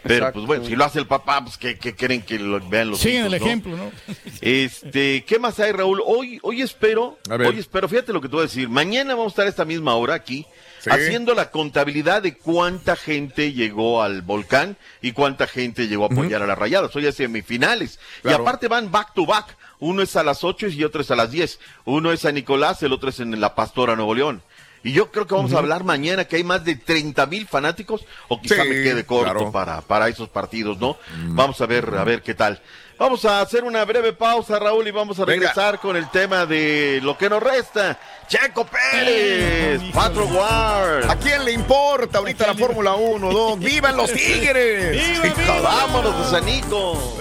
pero 0.02 0.14
Exacto. 0.16 0.32
pues 0.40 0.46
bueno, 0.48 0.64
si 0.64 0.74
lo 0.74 0.84
hace 0.84 0.98
el 0.98 1.06
papá, 1.06 1.44
pues 1.44 1.56
que, 1.56 1.78
que 1.78 1.94
quieren 1.94 2.20
que 2.22 2.38
lo 2.40 2.58
vean 2.68 2.90
los 2.90 2.98
Siguen 2.98 3.26
hijos, 3.26 3.32
el 3.34 3.38
¿no? 3.40 3.46
ejemplo, 3.46 3.76
¿no? 3.76 3.92
Este, 4.40 5.24
¿qué 5.24 5.38
más 5.38 5.60
hay, 5.60 5.72
Raúl? 5.72 6.02
Hoy, 6.04 6.38
hoy 6.42 6.60
espero, 6.60 7.18
hoy 7.30 7.58
espero, 7.58 7.88
fíjate 7.88 8.12
lo 8.12 8.20
que 8.20 8.28
te 8.28 8.32
voy 8.32 8.40
a 8.40 8.46
decir. 8.46 8.68
Mañana 8.68 9.14
vamos 9.14 9.26
a 9.26 9.34
estar 9.34 9.46
a 9.46 9.48
esta 9.48 9.64
misma 9.64 9.94
hora 9.94 10.14
aquí, 10.14 10.44
Sí. 10.80 10.88
haciendo 10.90 11.34
la 11.34 11.50
contabilidad 11.50 12.22
de 12.22 12.36
cuánta 12.38 12.96
gente 12.96 13.52
llegó 13.52 14.02
al 14.02 14.22
volcán 14.22 14.78
y 15.02 15.12
cuánta 15.12 15.46
gente 15.46 15.88
llegó 15.88 16.04
a 16.04 16.06
apoyar 16.06 16.42
a 16.42 16.46
las 16.46 16.58
rayadas. 16.58 16.96
Hoy 16.96 17.06
es 17.06 17.14
semifinales. 17.16 18.00
Claro. 18.22 18.38
Y 18.38 18.40
aparte 18.40 18.66
van 18.66 18.90
back 18.90 19.12
to 19.14 19.26
back. 19.26 19.56
Uno 19.80 20.02
es 20.02 20.14
a 20.16 20.22
las 20.22 20.44
8 20.44 20.68
y 20.68 20.84
otro 20.84 21.00
es 21.00 21.10
a 21.10 21.16
las 21.16 21.30
10. 21.30 21.58
Uno 21.86 22.12
es 22.12 22.24
a 22.24 22.32
Nicolás, 22.32 22.82
el 22.82 22.92
otro 22.92 23.10
es 23.10 23.18
en 23.20 23.40
La 23.40 23.54
Pastora, 23.54 23.96
Nuevo 23.96 24.14
León. 24.14 24.42
Y 24.82 24.92
yo 24.92 25.10
creo 25.10 25.26
que 25.26 25.34
vamos 25.34 25.52
a 25.52 25.58
hablar 25.58 25.84
mañana 25.84 26.24
que 26.24 26.36
hay 26.36 26.44
más 26.44 26.64
de 26.64 26.74
30 26.74 27.26
mil 27.26 27.46
fanáticos, 27.46 28.02
o 28.28 28.40
quizá 28.40 28.62
Sí, 28.62 28.68
me 28.70 28.82
quede 28.82 29.04
corto 29.04 29.24
claro. 29.34 29.52
para, 29.52 29.80
para 29.82 30.08
esos 30.08 30.30
partidos, 30.30 30.78
¿no? 30.78 30.96
Vamos 31.28 31.60
a 31.60 31.66
ver, 31.66 31.92
a 31.98 32.04
ver 32.04 32.22
qué 32.22 32.32
tal. 32.34 32.62
Vamos 32.98 33.24
a 33.26 33.40
hacer 33.42 33.64
una 33.64 33.84
breve 33.84 34.14
pausa, 34.14 34.58
Raúl, 34.58 34.86
y 34.88 34.90
vamos 34.90 35.18
a 35.20 35.24
Venga. 35.26 35.40
regresar 35.48 35.80
con 35.80 35.96
el 35.96 36.08
tema 36.10 36.46
de 36.46 37.00
lo 37.02 37.16
que 37.18 37.28
nos 37.28 37.42
resta. 37.42 37.98
Checo 38.26 38.66
Pérez, 38.66 39.82
Patro 39.92 40.24
Wars. 40.26 41.06
¿A 41.10 41.16
quién 41.16 41.44
le 41.44 41.52
importa 41.52 42.18
ahorita 42.18 42.46
la 42.46 42.54
Fórmula 42.54 42.94
1, 42.94 43.32
Doc? 43.32 43.58
¡Vivan 43.58 43.96
los 43.98 44.10
Tigres! 44.14 44.96
Hijo, 45.26 45.62
Vámonos, 45.62 46.14
Gusanico. 46.24 47.18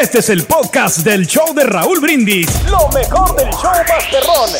Este 0.00 0.20
es 0.20 0.30
el 0.30 0.44
podcast 0.46 1.00
del 1.00 1.26
show 1.26 1.52
de 1.54 1.62
Raúl 1.62 2.00
Brindis. 2.00 2.48
Lo 2.70 2.88
mejor 2.88 3.36
del 3.36 3.50
show 3.50 3.70
Masterrón. 3.86 4.50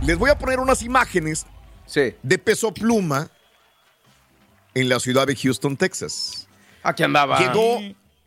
Les 0.00 0.16
voy 0.16 0.30
a 0.30 0.38
poner 0.38 0.58
unas 0.58 0.80
imágenes 0.80 1.44
de 1.94 2.38
peso 2.38 2.72
pluma 2.72 3.30
en 4.72 4.88
la 4.88 4.98
ciudad 4.98 5.26
de 5.26 5.36
Houston, 5.36 5.76
Texas. 5.76 6.48
Aquí 6.82 7.02
andaba. 7.02 7.38
Llegó, 7.38 7.80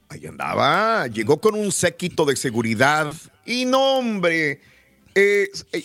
ahí 0.07 0.27
andaba, 0.27 1.07
llegó 1.07 1.41
con 1.41 1.55
un 1.55 1.71
séquito 1.71 2.23
de 2.23 2.35
seguridad 2.35 3.11
y 3.43 3.65
no, 3.65 3.97
hombre, 3.97 4.61
eh, 5.15 5.49
eh, 5.71 5.83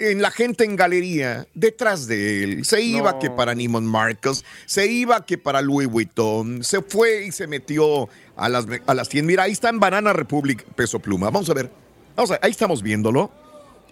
en 0.00 0.22
la 0.22 0.30
gente 0.30 0.64
en 0.64 0.76
galería, 0.76 1.46
detrás 1.54 2.06
de 2.06 2.44
él, 2.44 2.64
se 2.64 2.82
iba 2.82 3.12
No. 3.12 3.18
que 3.18 3.30
para 3.30 3.54
Neiman 3.54 3.84
Marcus, 3.84 4.44
se 4.66 4.86
iba 4.86 5.24
que 5.24 5.38
para 5.38 5.60
Louis 5.62 5.88
Vuitton, 5.88 6.62
se 6.62 6.82
fue 6.82 7.26
y 7.26 7.32
se 7.32 7.46
metió 7.46 8.08
a 8.36 8.48
las, 8.48 8.66
a 8.86 8.94
las 8.94 9.08
tiendas. 9.08 9.28
Mira, 9.28 9.42
ahí 9.44 9.52
está 9.52 9.68
en 9.68 9.80
Banana 9.80 10.12
Republic 10.12 10.64
Peso 10.74 10.98
Pluma. 10.98 11.26
Vamos 11.30 11.48
a 11.50 11.54
ver, 11.54 11.70
vamos 12.14 12.30
a, 12.30 12.38
ahí 12.42 12.50
estamos 12.50 12.82
viéndolo. 12.82 13.30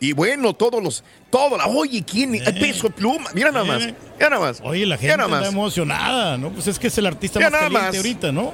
Y 0.00 0.12
bueno, 0.12 0.54
todos 0.54 0.82
los, 0.82 1.04
todo 1.30 1.56
la, 1.56 1.66
oye, 1.66 2.04
¿quién? 2.04 2.32
Peso 2.60 2.90
Pluma, 2.90 3.30
mira 3.32 3.50
nada 3.52 3.64
más, 3.64 3.80
mira 3.86 4.28
nada 4.28 4.40
más. 4.40 4.60
Eh. 4.60 4.64
Oye, 4.64 4.86
la 4.86 4.98
gente 4.98 5.14
está 5.22 5.46
emocionada, 5.46 6.36
¿no? 6.36 6.50
Pues 6.50 6.66
es 6.66 6.78
que 6.78 6.88
es 6.88 6.98
el 6.98 7.06
artista 7.06 7.38
más 7.40 7.50
caliente 7.50 7.78
más. 7.78 7.96
ahorita, 7.96 8.32
¿no? 8.32 8.52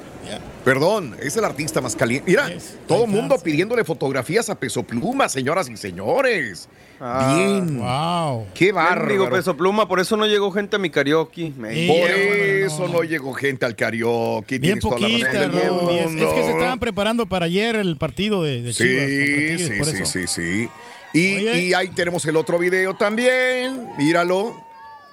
Perdón, 0.64 1.16
es 1.20 1.36
el 1.36 1.44
artista 1.44 1.80
más 1.80 1.96
caliente. 1.96 2.30
Mira, 2.30 2.50
todo 2.86 3.04
el 3.04 3.10
mundo 3.10 3.38
pidiéndole 3.38 3.84
fotografías 3.84 4.50
a 4.50 4.54
Peso 4.54 4.82
Pluma, 4.82 5.28
señoras 5.28 5.68
y 5.70 5.76
señores. 5.76 6.68
Bien. 7.00 7.78
Wow. 7.78 8.46
Qué 8.52 8.72
bárbaro. 8.72 9.08
Digo 9.10 9.30
peso 9.30 9.56
pluma, 9.56 9.88
por 9.88 10.00
eso 10.00 10.16
no 10.18 10.26
llegó 10.26 10.52
gente 10.52 10.76
a 10.76 10.78
mi 10.78 10.90
karaoke. 10.90 11.50
Me 11.56 11.86
Por 11.86 12.10
eso 12.10 12.88
no 12.88 13.02
llegó 13.02 13.32
gente 13.32 13.64
al 13.64 13.74
karaoke. 13.74 14.58
Bien 14.58 14.78
poquita, 14.78 15.30
bien- 15.48 15.50
Es 15.64 15.72
mundo. 15.72 16.34
que 16.34 16.42
se 16.42 16.50
estaban 16.50 16.78
preparando 16.78 17.24
para 17.26 17.46
ayer 17.46 17.76
el 17.76 17.96
partido 17.96 18.42
de, 18.42 18.60
de 18.62 18.72
Sí, 18.74 19.58
sí, 19.58 19.78
por 19.78 19.86
sí, 19.86 19.96
eso. 20.02 20.06
sí, 20.06 20.26
sí. 20.26 20.68
Y, 21.14 21.48
y 21.48 21.74
ahí 21.74 21.88
tenemos 21.88 22.24
el 22.26 22.36
otro 22.36 22.58
video 22.58 22.94
también. 22.94 23.88
Míralo. 23.96 24.54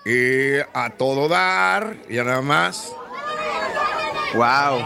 Eh, 0.06 0.64
a 0.74 0.90
todo 0.92 1.28
dar. 1.30 1.96
Ya 2.10 2.24
nada 2.26 2.42
más. 2.42 2.92
Wow. 4.36 4.82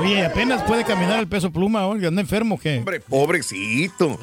Oye, 0.00 0.24
apenas 0.24 0.62
puede 0.62 0.84
caminar 0.84 1.20
el 1.20 1.28
peso 1.28 1.52
pluma, 1.52 1.86
oye, 1.86 2.06
anda 2.06 2.22
enfermo, 2.22 2.58
¿qué? 2.58 2.78
Hombre, 2.78 3.00
pobrecito. 3.00 4.18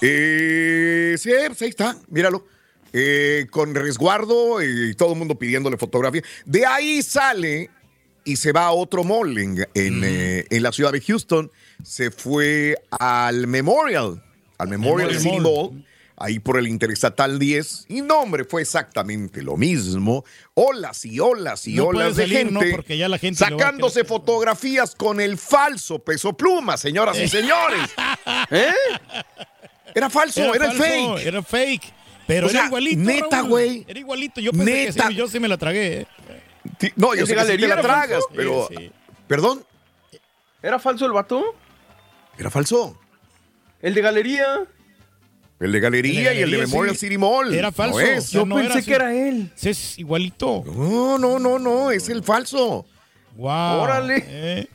Eh, 0.00 1.16
sí, 1.18 1.30
pues 1.46 1.62
ahí 1.62 1.68
está, 1.68 1.96
míralo. 2.08 2.46
Eh, 2.94 3.46
con 3.50 3.74
resguardo 3.74 4.62
y 4.62 4.94
todo 4.94 5.12
el 5.12 5.18
mundo 5.18 5.34
pidiéndole 5.34 5.76
fotografía. 5.76 6.22
De 6.44 6.64
ahí 6.66 7.02
sale 7.02 7.70
y 8.24 8.36
se 8.36 8.52
va 8.52 8.66
a 8.66 8.72
otro 8.72 9.04
mall 9.04 9.36
en, 9.38 9.66
en, 9.74 10.02
eh, 10.04 10.46
en 10.50 10.62
la 10.62 10.72
ciudad 10.72 10.92
de 10.92 11.00
Houston. 11.00 11.50
Se 11.82 12.10
fue 12.10 12.76
al 12.90 13.46
Memorial, 13.46 14.22
al 14.58 14.68
Memorial 14.68 15.10
Memorial 15.10 15.20
City 15.20 15.40
Mall. 15.40 15.72
Mall, 15.72 15.84
ahí 16.16 16.38
por 16.38 16.58
el 16.58 16.66
Interestatal 16.68 17.38
10. 17.38 17.86
Y 17.88 18.02
no, 18.02 18.20
hombre, 18.20 18.44
fue 18.44 18.62
exactamente 18.62 19.42
lo 19.42 19.56
mismo. 19.56 20.24
Olas 20.54 21.04
y 21.04 21.18
olas 21.20 21.66
y 21.66 21.74
No 21.74 21.86
olas 21.86 22.16
de 22.16 22.22
salir, 22.24 22.52
¿no? 22.52 22.60
gente 22.60 22.76
Porque 22.76 22.96
ya 22.96 23.08
la 23.08 23.18
gente 23.18 23.38
sacándose 23.38 24.04
fotografías 24.04 24.94
con 24.94 25.20
el 25.20 25.38
falso 25.38 25.98
peso 25.98 26.32
pluma, 26.36 26.76
señoras 26.76 27.18
y 27.18 27.28
señores. 27.28 27.90
¿Eh? 28.50 28.72
Era 29.94 30.08
falso, 30.10 30.54
era, 30.54 30.66
el 30.70 30.72
falso, 30.72 30.82
fake. 31.16 31.26
Era 31.26 31.42
fake. 31.42 31.94
Pero 32.26 32.46
O 32.46 32.50
era 32.50 32.66
igualito. 32.66 33.00
neta, 33.02 33.40
güey. 33.42 33.84
Era 33.88 33.98
igualito. 33.98 34.40
Yo 34.40 34.52
pensé 34.52 34.64
Neta. 34.86 35.02
que 35.04 35.08
sí, 35.10 35.14
yo 35.16 35.28
sí 35.28 35.40
me 35.40 35.48
la 35.48 35.58
tragué. 35.58 36.00
eh. 36.02 36.92
No, 36.96 37.14
yo 37.14 37.22
¿El 37.22 37.26
sé 37.26 37.34
de 37.34 37.40
que 37.40 37.40
sí 37.42 37.46
te 37.46 37.52
galería 37.56 37.68
la 37.76 37.82
tragas, 37.82 38.08
falso? 38.10 38.28
pero. 38.34 38.66
Sí, 38.68 38.76
sí. 38.78 38.92
¿Perdón? 39.26 39.64
¿Era 40.62 40.78
falso 40.78 41.04
el 41.04 41.12
vato? 41.12 41.44
Era 42.38 42.48
falso. 42.50 42.96
¿El 43.82 43.94
de 43.94 44.00
galería? 44.00 44.62
El 45.62 45.72
de 45.72 45.80
Galería 45.80 46.30
El 46.30 46.34
de 46.34 46.40
y 46.40 46.42
el 46.42 46.50
de 46.50 46.58
Memorial 46.58 46.96
sí. 46.96 47.06
City 47.06 47.18
Mall. 47.18 47.54
Era 47.54 47.70
falso. 47.72 47.98
No 47.98 48.04
es. 48.04 48.30
Yo 48.30 48.44
no 48.46 48.56
pensé 48.56 48.82
que 48.84 48.94
era 48.94 49.14
él. 49.14 49.50
Sí, 49.54 49.70
Es 49.70 49.98
igualito. 49.98 50.64
No, 50.66 51.18
no, 51.18 51.38
no, 51.38 51.58
no, 51.58 51.90
es 51.90 52.08
el 52.08 52.22
falso. 52.22 52.84
Wow. 53.36 53.80
Órale. 53.80 54.24
Eh, 54.26 54.66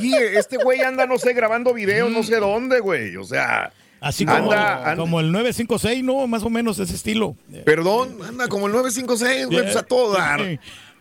Sí, 0.00 0.14
este 0.14 0.56
güey 0.56 0.80
anda, 0.80 1.06
no 1.06 1.18
sé, 1.18 1.32
grabando 1.32 1.72
videos, 1.72 2.10
no 2.10 2.22
sé 2.22 2.36
dónde, 2.36 2.80
güey. 2.80 3.16
O 3.16 3.24
sea. 3.24 3.72
Así 4.00 4.26
como, 4.26 4.52
Anda, 4.52 4.90
anda. 4.90 4.96
como 4.96 5.18
el 5.20 5.32
956, 5.32 6.04
¿no? 6.04 6.26
Más 6.26 6.42
o 6.42 6.50
menos 6.50 6.78
ese 6.78 6.94
estilo. 6.94 7.36
Perdón, 7.64 8.18
anda 8.26 8.48
como 8.48 8.66
el 8.66 8.72
956, 8.72 9.46
güey, 9.46 9.62
pues 9.62 9.76
a 9.76 9.82
todo 9.82 10.12
dar. 10.12 10.40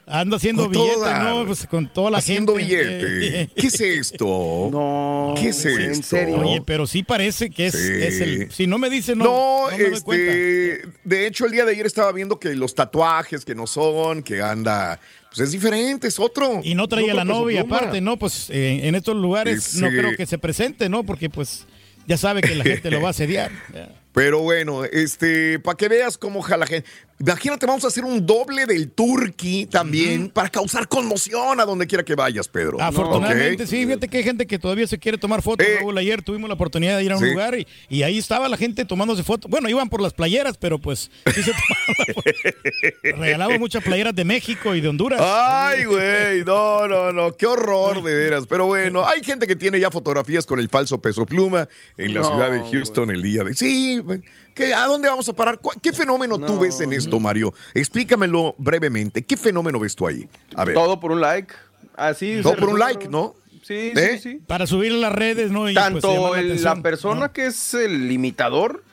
Anda 0.06 0.36
haciendo 0.38 0.68
billetes. 0.68 0.97
¿no? 1.24 1.45
Pues 1.45 1.66
con 1.68 1.88
toda 1.91 2.12
la 2.12 2.18
Haciendo 2.18 2.56
gente. 2.58 2.76
billete. 3.06 3.49
¿Qué 3.56 3.68
es 3.68 3.80
esto? 3.82 4.70
No. 4.72 5.34
¿Qué 5.39 5.49
es 5.49 5.66
¿en 5.66 5.80
esto? 5.91 6.08
serio? 6.18 6.39
Oye, 6.39 6.62
pero 6.66 6.86
sí 6.88 7.04
parece 7.04 7.49
que 7.49 7.68
es, 7.68 7.74
Sí. 7.74 7.91
es 8.01 8.20
el. 8.22 8.51
Si 8.51 8.68
no 8.68 8.78
me 8.78 8.89
dice, 8.89 9.16
no. 9.16 9.24
No, 9.24 9.72
no 9.72 9.78
me 9.78 9.84
doy 9.89 10.01
cuenta. 10.01 10.32
este, 10.32 10.88
de 11.06 11.28
hecho 11.28 11.45
el 11.45 11.51
día 11.54 11.64
de 11.66 11.72
ayer 11.72 11.86
estaba 11.86 12.12
viendo 12.12 12.38
que 12.39 12.54
los 12.56 12.76
tatuajes 12.76 13.45
que 13.45 13.56
no 13.56 13.66
son, 13.66 14.24
que 14.24 14.41
anda, 14.41 14.99
pues 15.30 15.39
es 15.39 15.51
diferente, 15.54 16.08
es 16.10 16.20
otro. 16.20 16.60
Y 16.64 16.76
no 16.76 16.88
traía 16.89 17.14
la 17.14 17.24
otro 17.24 17.36
novia, 17.36 17.62
aparte, 17.62 18.01
¿no? 18.01 18.18
Pues 18.20 18.49
eh, 18.49 18.82
en 18.88 18.95
estos 18.95 19.16
lugares 19.16 19.64
Sí, 19.64 19.80
no 19.82 19.88
creo 19.88 20.16
que 20.18 20.26
se 20.26 20.38
presente, 20.38 20.89
¿no? 20.89 21.04
Porque 21.06 21.30
pues 21.30 21.66
ya 22.08 22.18
sabe 22.18 22.41
que 22.41 22.56
la 22.56 22.66
gente 22.66 22.91
lo 22.91 23.01
va 23.01 23.08
a 23.08 23.12
asediar. 23.12 23.51
Pero 24.14 24.41
bueno, 24.41 24.84
este, 24.86 25.58
para 25.58 25.76
que 25.76 25.88
veas 25.88 26.20
cómo 26.20 26.41
jala 26.43 26.68
gente. 26.68 26.88
Imagínate, 27.26 27.65
vamos 27.65 27.86
a 27.86 27.88
hacer 27.88 28.03
un 28.03 28.26
doble 28.26 28.65
del 28.65 28.91
Turkey 28.91 29.65
también 29.65 30.30
para 30.30 30.49
causar 30.49 30.89
conmoción 30.89 31.57
a 31.59 31.65
donde 31.65 31.88
quiera 31.88 32.03
que 32.03 32.15
vayas, 32.15 32.49
Pedro. 32.49 32.82
Afortunadamente, 32.82 33.63
Ok. 33.63 33.69
sí, 33.69 33.86
fíjate 33.86 34.09
que 34.09 34.17
hay 34.17 34.24
gente 34.24 34.45
que 34.45 34.59
todavía 34.59 34.86
se 34.88 34.99
quiere 34.99 35.17
tomar 35.17 35.41
fotos. 35.41 35.65
Raúl, 35.80 35.97
ayer 35.97 36.21
tuvimos 36.21 36.49
la 36.49 36.55
oportunidad 36.55 36.97
de 36.97 37.03
ir 37.05 37.11
a 37.13 37.17
un 37.17 37.24
Eh. 37.24 37.28
sí. 37.28 37.32
lugar 37.34 37.57
y, 37.57 37.67
y 37.88 38.03
ahí 38.03 38.17
estaba 38.17 38.49
la 38.49 38.57
gente 38.57 38.84
tomándose 38.84 39.24
fotos. 39.24 39.49
Bueno, 39.49 39.69
iban 39.69 39.88
por 39.89 40.01
las 40.01 40.11
playeras, 40.13 40.57
pero 40.57 40.80
pues 40.80 41.09
sí 41.34 41.43
se 41.43 41.53
Regalaban 43.17 43.59
muchas 43.59 43.84
playeras 43.84 44.13
de 44.15 44.26
México 44.26 44.76
y 44.76 44.82
de 44.82 44.88
Honduras. 44.89 45.21
Ay, 45.24 45.86
güey, 45.86 46.43
no, 46.45 46.88
no, 46.88 47.13
no, 47.13 47.32
qué 47.38 47.45
horror 47.45 48.03
de 48.03 48.13
veras. 48.15 48.45
Pero 48.47 48.65
bueno, 48.65 49.05
hay 49.07 49.24
gente 49.24 49.47
que 49.47 49.55
tiene 49.55 49.80
ya 49.80 49.89
fotografías 49.91 50.45
con 50.45 50.59
el 50.59 50.69
falso 50.69 51.01
peso 51.01 51.26
pluma 51.26 51.67
en 51.97 52.13
la 52.13 52.21
No, 52.21 52.28
ciudad 52.30 52.51
de 52.51 52.59
Houston 52.69 53.11
el 53.11 53.21
día 53.21 53.43
de. 53.43 53.53
Sí, 53.53 53.99
güey, 53.99 54.21
¿qué- 54.54 54.74
¿a 54.74 54.86
dónde 54.88 55.08
vamos 55.10 55.28
a 55.30 55.34
parar? 55.34 55.60
¿Cuál- 55.60 55.80
¿Qué 55.82 55.91
fenómeno 55.93 56.38
tú 56.39 56.60
ves 56.60 56.80
en 56.82 56.93
esto, 56.93 57.20
Mario? 57.20 57.54
Explícamelo 57.74 58.56
brevemente. 58.58 59.24
¿Qué 59.24 59.38
fenómeno 59.38 59.80
ves 59.80 59.95
tú 59.95 60.08
ahí? 60.08 60.28
A 60.56 60.66
ver. 60.66 60.74
Todo 60.76 60.99
por 60.99 61.12
un 61.12 61.22
like. 61.22 61.54
Así. 61.95 62.39
Todo 62.41 62.56
por 62.56 62.70
un 62.70 62.80
like, 62.80 63.08
¿no? 63.08 63.36
Sí, 63.62 63.91
¿Eh? 63.95 64.20
sí, 64.20 64.20
sí. 64.20 64.41
Para 64.45 64.68
subir 64.68 64.91
a 64.91 64.95
las 64.97 65.14
redes, 65.14 65.51
¿no? 65.51 65.70
Y, 65.70 65.74
pues, 65.74 65.86
Tanto 65.86 66.34
la 66.34 66.39
el- 66.39 66.62
la, 66.64 66.76
persona 66.82 67.32
que 67.32 67.45
es 67.45 67.74
el 67.74 68.12
imitador 68.12 68.84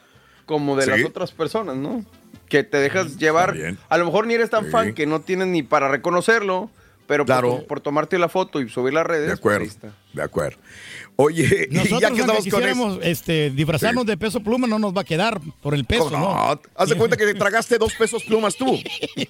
como 0.46 0.76
de 0.76 0.84
Sí. 0.84 0.90
las 0.90 1.04
otras 1.04 1.32
personas, 1.32 1.76
¿no? 1.76 2.04
Que 2.48 2.62
te 2.64 2.78
dejas 2.78 3.16
llevar. 3.16 3.52
bien. 3.54 3.78
A 3.88 3.98
lo 3.98 4.04
mejor 4.04 4.26
ni 4.26 4.34
eres 4.34 4.50
tan 4.50 4.66
Sí. 4.66 4.70
fan 4.70 4.92
que 4.94 5.06
no 5.06 5.20
tienes 5.22 5.48
ni 5.48 5.62
para 5.62 5.88
reconocerlo, 5.88 6.70
pero 7.10 7.24
por 7.24 7.34
Claro. 7.34 7.56
to- 7.56 7.66
por, 7.66 7.80
tomarte 7.80 8.16
la 8.18 8.28
foto 8.28 8.60
y 8.60 8.68
subir 8.68 8.94
las 8.94 9.04
redes. 9.04 9.26
De 9.26 9.32
acuerdo, 9.32 9.66
pues 9.66 9.70
ahí 9.82 9.88
está. 9.90 9.98
de 10.14 10.22
acuerdo. 10.22 10.58
Oye, 11.16 11.68
Nosotros, 11.72 12.00
ya 12.00 12.08
que 12.10 12.20
estamos 12.20 12.34
con 12.36 12.44
quisiéramos 12.44 12.92
eso. 12.98 13.02
este, 13.02 13.50
disfrazarnos 13.50 14.06
de 14.06 14.16
peso 14.16 14.40
pluma, 14.40 14.68
no 14.68 14.78
nos 14.78 14.96
va 14.96 15.00
a 15.00 15.04
quedar 15.04 15.40
por 15.60 15.74
el 15.74 15.84
peso, 15.84 16.08
¿no? 16.10 16.18
No, 16.20 16.60
haz 16.76 16.88
de 16.88 16.94
cuenta 16.94 17.16
que 17.16 17.26
te 17.26 17.34
tragaste 17.34 17.78
dos 17.78 17.92
pesos 17.94 18.22
plumas 18.22 18.54
tú. 18.56 18.74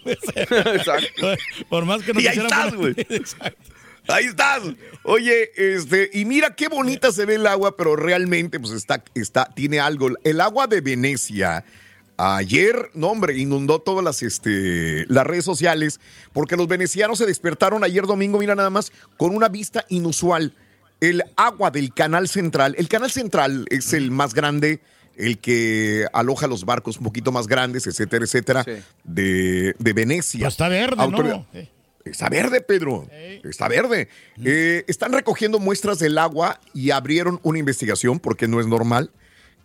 Exacto. 0.05 1.35
Por 1.69 1.85
más 1.87 2.03
que 2.03 2.13
no 2.13 2.21
Y 2.21 2.27
ahí 2.27 2.39
estás, 2.39 2.75
güey. 2.75 2.95
Exacto. 2.97 3.73
Ahí 4.09 4.25
estás. 4.27 4.63
Oye, 5.05 5.51
este, 5.57 6.11
y 6.13 6.25
mira 6.25 6.55
qué 6.55 6.69
bonita 6.69 7.13
se 7.13 7.25
ve 7.27 7.37
el 7.37 7.47
agua, 7.47 7.77
pero 7.77 7.97
realmente, 7.97 8.59
pues 8.61 8.73
está, 8.73 9.03
está, 9.15 9.47
tiene 9.55 9.79
algo. 9.81 10.11
El 10.25 10.41
agua 10.41 10.67
de 10.67 10.81
Venecia. 10.81 11.65
Ayer, 12.23 12.91
no 12.93 13.09
hombre, 13.09 13.39
inundó 13.39 13.79
todas 13.81 14.05
las, 14.05 14.23
este, 14.23 15.07
las 15.09 15.27
redes 15.27 15.45
sociales 15.45 16.01
porque 16.35 16.55
los 16.57 16.69
venecianos 16.69 17.17
se 17.19 17.25
despertaron 17.25 17.83
ayer 17.83 18.05
domingo, 18.07 18.39
mira 18.39 18.55
nada 18.55 18.69
más, 18.69 18.93
con 19.17 19.35
una 19.35 19.49
vista 19.49 19.87
inusual. 19.89 20.55
El 21.01 21.23
agua 21.37 21.71
del 21.71 21.95
canal 21.95 22.29
central, 22.29 22.75
el 22.77 22.89
canal 22.89 23.11
central 23.11 23.65
es 23.71 23.95
el 23.95 24.11
más 24.11 24.35
grande, 24.35 24.81
el 25.17 25.39
que 25.39 26.07
aloja 26.13 26.47
los 26.47 26.67
barcos 26.67 26.99
un 26.99 27.05
poquito 27.05 27.33
más 27.33 27.47
grandes, 27.47 27.87
etcétera, 27.87 28.25
etcétera, 28.27 28.65
de, 29.05 29.75
de 29.79 29.93
Venecia. 29.95 30.41
Pues 30.41 30.53
está 30.55 30.69
verde, 30.69 30.97
Autoridad- 31.03 31.47
¿no? 31.53 31.81
Está 32.05 32.29
verde, 32.29 32.61
Pedro. 32.61 33.09
Está 33.45 33.69
verde. 33.69 34.09
Eh, 34.43 34.85
están 34.89 35.13
recogiendo 35.13 35.59
muestras 35.59 35.99
del 35.99 36.19
agua 36.19 36.61
y 36.75 36.91
abrieron 36.91 37.41
una 37.43 37.59
investigación 37.59 38.19
porque 38.19 38.49
no 38.49 38.61
es 38.61 38.67
normal. 38.67 39.11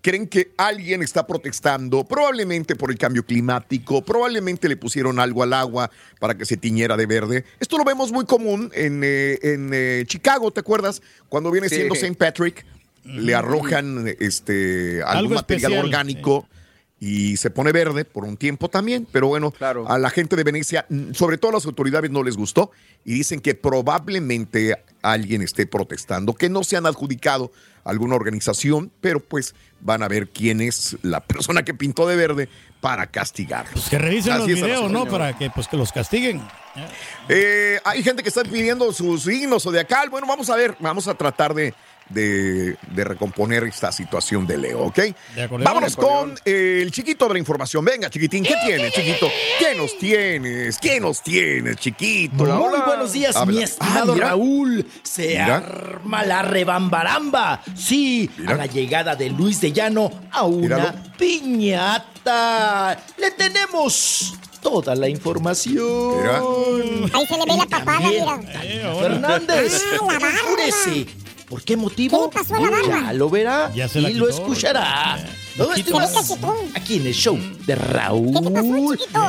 Creen 0.05 0.27
que 0.27 0.51
alguien 0.57 1.01
está 1.01 1.25
protestando, 1.25 2.03
probablemente 2.03 2.75
por 2.75 2.91
el 2.91 2.97
cambio 2.99 3.25
climático, 3.25 4.05
probablemente 4.05 4.69
le 4.69 4.77
pusieron 4.77 5.19
algo 5.19 5.41
al 5.41 5.51
agua 5.51 5.89
para 6.19 6.37
que 6.37 6.45
se 6.45 6.57
tiñera 6.57 6.95
de 6.95 7.07
verde. 7.07 7.43
Esto 7.59 7.79
lo 7.79 7.83
vemos 7.83 8.11
muy 8.11 8.23
común 8.25 8.69
en, 8.75 9.01
eh, 9.03 9.39
en, 9.41 9.71
eh, 9.73 10.03
Chicago, 10.05 10.51
¿te 10.51 10.59
acuerdas? 10.59 11.01
Cuando 11.27 11.49
viene 11.49 11.69
Sí. 11.69 11.77
siendo 11.77 11.95
St. 11.95 12.13
Patrick, 12.19 12.67
le 13.03 13.33
arrojan 13.33 14.07
este, 14.19 15.01
algún 15.01 15.17
Algo 15.17 15.35
material 15.37 15.71
especial, 15.71 15.85
orgánico 15.85 16.47
y 17.05 17.37
se 17.37 17.51
pone 17.51 17.71
verde 17.71 18.03
por 18.03 18.23
un 18.23 18.35
tiempo 18.35 18.67
también, 18.67 19.07
pero 19.11 19.27
bueno, 19.27 19.53
a 19.87 19.99
la 19.99 20.09
gente 20.09 20.35
de 20.35 20.43
Venecia, 20.43 20.87
mm, 20.89 21.13
sobre 21.13 21.37
todo 21.37 21.51
a 21.51 21.53
las 21.53 21.65
autoridades, 21.67 22.09
no 22.09 22.23
les 22.23 22.35
gustó 22.35 22.71
y 23.03 23.13
dicen 23.13 23.41
que 23.41 23.53
probablemente 23.53 24.83
alguien 25.03 25.43
esté 25.43 25.67
protestando, 25.67 26.33
que 26.33 26.49
no 26.49 26.63
se 26.63 26.77
han 26.77 26.87
adjudicado 26.87 27.51
a 27.83 27.91
alguna 27.91 28.15
organización, 28.15 28.91
pero 29.01 29.19
pues 29.19 29.53
van 29.81 30.01
a 30.01 30.07
ver 30.07 30.29
quién 30.29 30.61
es 30.61 30.97
la 31.03 31.19
persona 31.27 31.61
que 31.61 31.75
pintó 31.75 32.07
de 32.07 32.15
verde 32.15 32.49
para 32.81 33.05
castigarlos. 33.05 33.73
Pues 33.73 33.89
que 33.89 33.99
revisen 33.99 34.33
Así 34.33 34.49
los 34.51 34.59
videos. 34.59 34.91
¿no? 34.91 35.05
Para 35.05 35.37
que, 35.37 35.51
pues, 35.51 35.67
que 35.67 35.77
los 35.77 35.91
castiguen. 35.91 36.41
Eh, 37.29 37.79
hay 37.85 38.01
gente 38.01 38.23
que 38.23 38.29
está 38.29 38.43
pidiendo 38.43 38.91
sus 38.91 39.23
signos 39.23 39.63
o 39.67 39.71
de 39.71 39.79
acá. 39.79 40.03
Bueno, 40.09 40.25
vamos 40.25 40.49
a 40.49 40.55
ver, 40.55 40.75
vamos 40.79 41.07
a 41.07 41.13
tratar 41.13 41.53
de, 41.53 41.75
de, 42.09 42.77
de 42.91 43.03
recomponer 43.03 43.63
esta 43.63 43.91
situación 43.91 44.45
de 44.45 44.57
Leo, 44.57 44.81
¿ok? 44.83 44.99
De 45.35 45.43
acuerdo. 45.43 45.65
Vámonos 45.65 45.95
De 45.95 46.01
con 46.01 46.35
eh, 46.45 46.79
el 46.81 46.91
chiquito 46.91 47.27
de 47.27 47.33
la 47.33 47.39
información. 47.39 47.83
Venga, 47.83 48.09
chiquitín, 48.09 48.43
¿qué 48.43 48.55
tienes, 48.65 48.93
chiquito? 48.93 49.27
¿Qué 49.59 49.75
nos 49.75 49.97
tienes? 49.97 50.77
¿Qué 50.77 50.99
nos 50.99 51.21
tienes, 51.21 51.77
chiquito? 51.77 52.43
Muy 52.45 52.79
buenos 52.85 53.11
días, 53.13 53.35
Habla. 53.35 53.57
mi 53.57 53.63
estimado 53.63 54.11
Ah, 54.11 54.15
mira. 54.15 54.27
Raúl. 54.29 54.85
Se 55.03 55.27
Mira. 55.29 55.57
arma 55.57 56.23
la 56.25 56.41
rebambaramba. 56.43 57.61
Sí, 57.75 58.29
a 58.47 58.53
la 58.53 58.65
llegada 58.67 59.15
de 59.15 59.29
Luis 59.29 59.59
de 59.61 59.71
Llano 59.71 60.11
a 60.31 60.43
una 60.43 60.77
Míralo. 60.77 60.99
piñata. 61.17 62.97
Le 63.17 63.31
tenemos 63.31 64.33
toda 64.61 64.95
la 64.95 65.07
información. 65.09 66.17
Mira. 66.21 66.41
Ahí 67.13 67.25
se 67.25 67.37
le 67.37 67.45
ve 67.45 67.57
la 67.57 67.65
papada, 67.65 67.99
mira. 67.99 68.39
Fernández, 68.99 69.81
Ah, 70.01 70.19
la. 70.19 71.24
¿Por 71.47 71.63
qué 71.63 71.77
motivo? 71.77 72.29
¿Qué 72.29 72.39
le 72.39 72.43
pasó 72.43 72.55
a 72.55 72.59
la 72.59 72.69
barba? 72.69 73.01
Ya 73.07 73.13
lo 73.13 73.29
verá 73.29 73.71
Ya 73.73 73.87
se 73.87 74.01
la 74.01 74.09
y 74.09 74.15
lo 74.15 74.27
escuchará. 74.27 75.17
Todo 75.57 75.73
esto 75.73 75.95
más 75.95 76.37
aquí 76.73 76.97
en 76.97 77.07
el 77.07 77.13
show 77.13 77.39
de 77.65 77.75
Raúl. 77.75 78.33
¿Qué 78.33 78.41
te 78.41 78.51
pasó, 78.51 78.95
chiquito? 78.95 79.19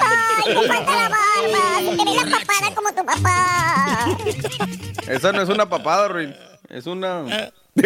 Ay, 0.00 0.44
te 0.44 0.68
falta 0.68 0.92
la 0.92 1.08
barba. 1.08 1.78
Se 1.80 1.96
te 1.96 2.04
ve 2.04 2.14
la 2.14 2.38
papada 2.38 2.74
como 2.74 2.92
tu 2.92 3.04
papá. 3.06 4.16
Esa 5.08 5.32
no 5.32 5.42
es 5.42 5.48
una 5.48 5.68
papada, 5.68 6.08
Ruin. 6.08 6.34
Es 6.68 6.86
una. 6.86 7.24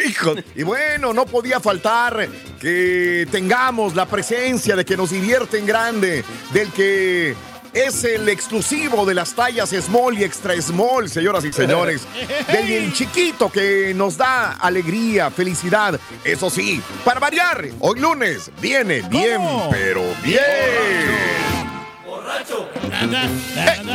Hijo, 0.07 0.35
y 0.55 0.63
bueno, 0.65 1.15
no 1.15 1.25
podía 1.25 1.61
faltar 1.61 2.29
que 2.61 3.27
tengamos 3.31 3.95
la 3.95 4.05
presencia 4.05 4.77
de 4.77 4.85
que 4.85 4.97
nos 4.97 5.11
divierte 5.11 5.59
en 5.59 5.67
grande, 5.67 6.25
del 6.53 6.71
que 6.73 7.35
es 7.73 8.05
el 8.05 8.29
exclusivo 8.29 9.05
de 9.07 9.15
las 9.15 9.33
tallas 9.35 9.71
small 9.71 10.19
y 10.19 10.25
extra 10.25 10.61
small, 10.61 11.09
señoras 11.09 11.45
y 11.45 11.53
señores, 11.53 12.03
del 12.53 12.71
el 12.73 12.93
chiquito 12.93 13.51
que 13.51 13.93
nos 13.95 14.17
da 14.17 14.53
alegría, 14.53 15.31
felicidad. 15.31 15.99
Eso 16.25 16.51
sí, 16.51 16.81
para 17.05 17.21
variar, 17.21 17.65
hoy 17.81 18.01
lunes 18.01 18.51
viene 18.61 19.03
bien, 19.11 19.37
¿Cómo? 19.37 19.69
pero 19.71 20.03
bien. 20.23 20.39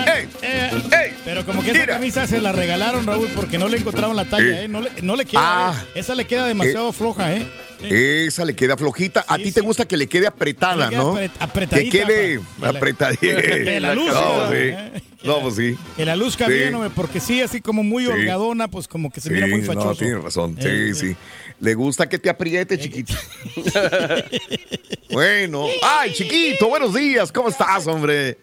¡Ey! 0.07 0.29
Eh, 0.41 0.71
¡Ey! 0.91 1.17
Pero 1.25 1.45
como 1.45 1.61
que 1.61 1.71
esa 1.71 1.79
Mira. 1.81 1.93
camisa 1.95 2.27
se 2.27 2.41
la 2.41 2.51
regalaron, 2.51 3.05
Raúl, 3.05 3.27
porque 3.35 3.57
no 3.57 3.67
le 3.67 3.77
encontraron 3.77 4.15
la 4.15 4.25
talla, 4.25 4.43
Sí. 4.59 4.63
¿eh? 4.65 4.67
No 4.67 4.81
le, 4.81 4.91
no 5.01 5.15
le 5.15 5.25
queda. 5.25 5.41
Ah. 5.69 5.73
¿eh? 5.87 5.99
Esa 5.99 6.15
le 6.15 6.25
queda 6.25 6.45
demasiado 6.45 6.91
floja, 6.93 7.33
¿eh? 7.33 7.47
Esa 7.83 8.45
le 8.45 8.55
queda 8.55 8.77
flojita. 8.77 9.25
A 9.27 9.37
ti 9.37 9.51
te 9.51 9.61
gusta 9.61 9.85
que 9.85 9.97
le 9.97 10.07
quede 10.07 10.27
apretada, 10.27 10.89
Que 10.89 10.95
quede 10.95 11.03
¿no? 11.03 11.15
Que 11.15 11.31
apretadita, 11.39 11.91
quede 11.91 12.39
pa- 12.39 12.45
que 12.57 12.61
la- 12.61 12.69
apretadita. 12.79 13.41
que 13.41 13.79
la 13.79 13.95
luzca, 13.95 14.13
No, 14.21 14.49
sí. 14.49 14.55
¿eh? 14.57 14.91
No, 15.23 15.41
pues 15.41 15.55
sí. 15.55 15.77
Que 15.95 16.05
la 16.05 16.15
luzca 16.17 16.47
Sí. 16.47 16.53
bien, 16.53 16.75
hombre, 16.75 16.89
porque 16.95 17.19
sí, 17.19 17.41
así 17.41 17.61
como 17.61 17.81
muy 17.83 18.03
Sí. 18.05 18.09
holgadona, 18.11 18.67
pues 18.67 18.87
como 18.87 19.09
que 19.11 19.21
se 19.21 19.29
Sí, 19.29 19.35
mira 19.35 19.47
muy 19.47 19.61
no, 19.61 19.67
fachoso. 19.67 19.95
tienes 19.95 20.21
razón. 20.23 20.57
Sí, 20.59 20.67
Eh, 20.67 20.93
sí. 20.93 21.15
Le 21.59 21.73
gusta 21.75 22.09
que 22.09 22.19
te 22.19 22.29
apriete, 22.29 22.77
chiquito. 22.77 23.13
bueno. 25.11 25.65
Ay, 25.81 26.13
chiquito, 26.13 26.67
buenos 26.67 26.93
días. 26.93 27.31
¿Cómo 27.31 27.49
estás, 27.49 27.87
hombre? 27.87 28.37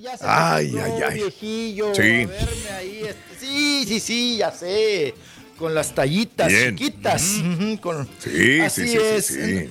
Ya 0.00 0.16
se 0.16 0.24
Ay, 0.26 0.74
ay, 0.82 0.92
ay. 1.08 1.14
viejillo, 1.14 1.94
Sí. 1.94 2.00
a 2.02 2.26
verme 2.26 2.70
ahí, 2.76 3.02
este, 3.04 3.38
sí, 3.46 3.84
sí, 3.86 4.00
sí, 4.00 4.36
ya 4.38 4.50
sé. 4.50 5.14
Con 5.58 5.74
las 5.74 5.94
tallitas 5.94 6.48
Bien. 6.48 6.76
chiquitas. 6.76 7.36
con- 7.80 8.08
Sí, 8.18 8.60
Así 8.60 8.82
sí, 8.82 8.88
sí, 8.88 8.98
es. 8.98 9.26
sí. 9.26 9.68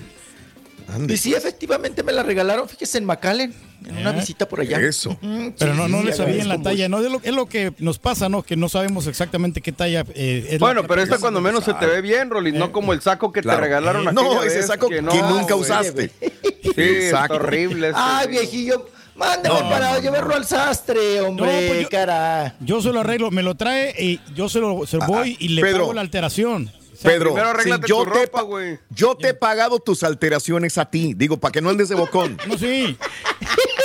Y 1.08 1.18
sí, 1.18 1.34
efectivamente 1.34 2.04
me 2.04 2.12
la 2.12 2.22
regalaron, 2.22 2.68
fíjese, 2.68 2.98
en 2.98 3.06
McAllen, 3.06 3.54
en 3.88 3.98
una 3.98 4.12
¿Eh? 4.12 4.20
visita 4.20 4.48
por 4.48 4.60
allá. 4.60 4.78
Eso. 4.82 5.18
Pero 5.22 5.72
sí, 5.74 5.78
no, 5.78 5.88
no 5.88 6.04
le 6.04 6.12
sabían 6.12 6.50
la 6.50 6.56
agradezco 6.56 6.64
talla, 6.64 6.90
¿no? 6.90 7.00
Es 7.00 7.10
lo, 7.12 7.22
es 7.24 7.34
lo 7.34 7.46
que 7.46 7.72
nos 7.80 7.98
pasa, 7.98 8.28
¿no? 8.28 8.44
Que 8.44 8.58
no 8.58 8.68
sabemos 8.68 9.08
exactamente 9.08 9.62
qué 9.62 9.72
talla 9.72 10.06
eh, 10.16 10.46
es 10.50 10.54
la 10.60 10.68
Bueno, 10.68 10.86
pero 10.88 11.02
esta 11.02 11.18
cuando 11.18 11.40
menos 11.40 11.64
se 11.64 11.74
te 11.76 11.86
ve 11.86 12.02
bien, 12.02 12.30
Rolly, 12.30 12.52
no 12.52 12.74
como 12.74 12.92
el 12.92 13.02
saco 13.02 13.32
que 13.32 13.42
Claro. 13.42 13.60
te 13.60 13.66
regalaron 13.68 14.08
Eh, 14.08 14.12
no, 14.14 14.44
ese 14.44 14.64
saco 14.64 14.90
que 14.90 15.02
nunca 15.02 15.54
güey. 15.54 15.62
usaste. 15.62 16.12
Sí, 16.22 16.72
Exacto. 16.82 17.36
horrible. 17.36 17.88
ese, 17.90 17.98
Ay, 17.98 18.28
güey. 18.28 18.40
viejillo, 18.40 18.90
mándame 19.16 19.60
No, 19.62 19.70
para 19.70 19.90
no, 19.90 19.96
no, 19.96 20.02
llevarlo 20.02 20.30
no. 20.30 20.36
al 20.36 20.46
sastre, 20.46 21.22
hombre, 21.22 21.46
No, 21.62 21.68
pues 21.68 21.82
yo- 21.84 21.90
cara. 21.90 22.56
Yo 22.60 22.82
se 22.82 22.92
lo 22.92 23.00
arreglo, 23.02 23.32
me 23.32 23.44
lo 23.44 23.56
trae 23.56 23.94
y 23.98 24.20
yo 24.34 24.50
se 24.50 24.60
lo, 24.60 24.86
se 24.86 24.98
lo 24.98 25.06
voy 25.08 25.36
y 25.40 25.50
le 25.50 25.62
Ah, 25.62 25.66
Pedro. 25.66 25.80
pago 25.82 25.94
la 25.94 26.02
alteración. 26.02 26.72
O 26.94 26.96
sea, 27.02 27.12
Pedro, 27.14 27.34
primero 27.34 27.48
si 27.48 27.56
arréglate 27.56 27.88
yo, 27.88 27.98
tu 28.04 28.12
te, 28.12 28.20
ropa, 28.26 28.32
pa- 28.32 28.42
güey. 28.44 28.78
yo 28.92 29.16
te 29.16 29.30
he 29.30 29.34
pagado 29.34 29.80
tus 29.80 30.04
alteraciones 30.04 30.78
a 30.78 30.86
ti. 30.86 31.14
Digo, 31.16 31.38
para 31.38 31.52
que 31.52 31.60
no 31.62 31.70
andes 31.72 31.90
de 31.90 31.96
bocón. 31.96 32.38
No, 32.48 32.58
sí. 32.60 32.96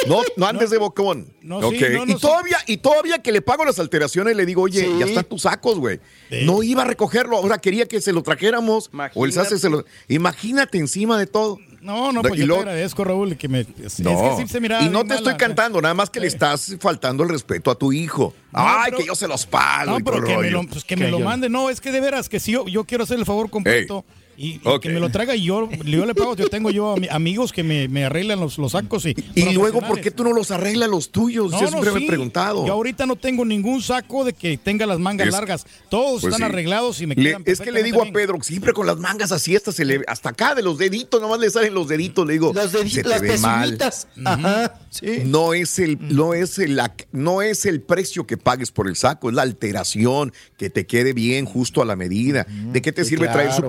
No, 0.07 0.21
no 0.37 0.47
andes 0.47 0.69
de 0.71 0.77
bocón. 0.79 1.33
No, 1.41 1.59
Ok. 1.59 1.75
sí, 1.79 1.85
no, 1.93 2.05
no, 2.05 2.13
y 2.13 2.15
sí. 2.15 2.21
todavía, 2.21 2.59
y 2.67 2.77
todavía 2.77 3.19
que 3.23 3.33
le 3.33 3.41
pago 3.43 3.65
las 3.65 3.79
alteraciones, 3.79 4.37
le 4.37 4.45
digo, 4.45 4.63
oye, 4.63 4.83
Sí. 4.85 4.97
ya 4.99 5.07
están 5.07 5.25
tus 5.25 5.43
sacos, 5.43 5.79
güey. 5.79 5.99
No 6.45 6.63
iba 6.63 6.83
a 6.83 6.85
recogerlo, 6.85 7.39
ahora 7.39 7.57
quería 7.59 7.87
que 7.87 8.01
se 8.03 8.13
lo 8.13 8.23
trajéramos. 8.23 8.91
O 9.15 9.25
el 9.25 9.33
Sase 9.33 9.59
se 9.59 9.71
lo. 9.71 9.85
Imagínate 10.09 10.77
encima 10.79 11.19
de 11.19 11.27
todo. 11.27 11.59
No, 11.87 12.11
no, 12.13 12.21
pues 12.23 12.35
y 12.41 12.47
yo 12.47 12.55
te 12.55 12.61
agradezco, 12.61 13.05
Raúl, 13.05 13.37
que 13.37 13.49
me... 13.49 13.61
Es, 13.83 14.01
No. 14.01 14.11
es 14.11 14.37
que 14.37 14.43
sí 14.43 14.49
se 14.53 14.61
miraba 14.61 14.83
y 14.83 14.89
no 14.89 15.05
te 15.05 15.15
estoy 15.15 15.35
cantando, 15.37 15.81
nada 15.81 15.95
más 15.95 16.11
que 16.11 16.19
le 16.21 16.27
estás 16.27 16.77
faltando 16.81 17.23
el 17.23 17.29
respeto 17.29 17.71
a 17.71 17.77
tu 17.77 17.93
hijo. 17.93 18.35
Ay, 18.53 18.87
pero- 18.87 18.99
que 18.99 19.07
yo 19.07 19.15
se 19.15 19.29
los 19.29 19.47
pago. 19.47 19.93
No, 19.99 20.05
pero 20.05 20.19
el 20.19 20.25
que 20.25 20.37
me 20.37 20.51
lo, 20.51 20.65
pues 20.67 20.85
que 20.85 20.97
me 20.97 21.09
lo 21.11 21.21
mande. 21.21 21.49
No, 21.49 21.71
es 21.71 21.81
que 21.81 21.93
de 21.93 22.01
veras, 22.01 22.29
que 22.29 22.41
si 22.41 22.53
yo, 22.53 22.67
yo 22.67 22.85
quiero 22.85 23.05
hacer 23.05 23.19
el 23.19 23.25
favor 23.25 23.49
completo 23.51 24.05
y, 24.37 24.61
que 24.81 24.89
me 24.91 25.01
lo 25.01 25.09
traiga 25.11 25.35
y 25.35 25.45
yo, 25.45 25.69
yo 25.85 26.07
le 26.07 26.15
pago. 26.15 26.37
Yo 26.37 26.49
tengo 26.49 26.71
yo 26.71 26.95
ami- 26.97 27.09
amigos 27.11 27.53
que 27.53 27.63
me, 27.63 27.89
me 27.89 28.05
arreglan 28.05 28.39
los, 28.41 28.59
los 28.59 28.73
sacos 28.73 29.07
y. 29.07 29.15
Y 29.35 29.53
luego, 29.55 29.81
¿por 29.81 30.01
qué 30.01 30.11
tú 30.11 30.25
no 30.25 30.33
los 30.33 30.51
arreglas 30.51 30.89
los 30.89 31.11
tuyos? 31.11 31.51
No, 31.53 31.59
yo 31.61 31.65
no, 31.67 31.71
siempre 31.71 31.93
me 31.93 32.05
he 32.05 32.09
preguntado. 32.09 32.67
Yo 32.67 32.73
ahorita 32.73 33.07
no 33.07 33.17
tengo 33.17 33.45
ningún 33.45 33.83
saco 33.83 34.25
de 34.25 34.33
que 34.33 34.57
tenga 34.59 34.87
las 34.87 34.99
mangas 34.99 35.29
Es- 35.29 35.33
largas. 35.33 35.67
Todos 35.89 36.23
Pues 36.23 36.35
están 36.35 36.49
sí. 36.49 36.53
arreglados 36.53 37.01
y 37.01 37.07
me 37.07 37.15
Le- 37.15 37.23
quedan 37.31 37.43
es 37.47 37.61
que 37.61 37.73
le 37.73 37.83
digo 37.83 38.03
a 38.03 38.07
Pedro, 38.13 38.39
siempre 38.43 38.73
con 38.73 38.87
las 38.87 38.99
mangas 38.99 39.33
así, 39.33 39.57
hasta, 39.57 39.73
se 39.73 39.85
le, 39.85 40.03
hasta 40.07 40.31
acá 40.31 40.55
de 40.55 40.63
los 40.63 40.79
deditos, 40.79 41.21
nomás 41.21 41.39
le 41.41 41.49
salen 41.51 41.75
los 41.75 41.89
deditos, 41.89 42.27
le 42.27 42.35
digo, 42.35 42.53
Los 42.55 42.73
deditos, 42.73 42.93
se 42.93 43.03
te 43.03 43.09
las 43.09 43.21
ve 43.21 43.39
mal. 43.39 43.61
pezuñitas. 43.77 44.09
Ajá, 44.25 44.75
sí. 44.91 45.23
No 45.25 45.55
es 45.55 45.79
el, 45.79 45.99
no 46.15 46.35
es 46.35 46.59
el, 46.59 46.81
no 47.13 47.43
es 47.43 47.67
el 47.67 47.81
precio 47.81 48.27
que 48.27 48.37
pagues 48.37 48.71
por 48.71 48.89
el 48.89 48.97
saco, 48.97 49.29
es 49.31 49.35
la 49.35 49.43
alteración, 49.43 50.33
que 50.57 50.71
te 50.71 50.87
quede 50.87 51.13
bien, 51.13 51.45
justo 51.47 51.83
a 51.83 51.85
la 51.85 51.97
medida. 51.97 52.47
¿De 52.49 52.83
qué 52.83 52.93
te 52.93 53.05
sirve 53.05 53.27
traer 53.29 53.49
claro. 53.49 53.63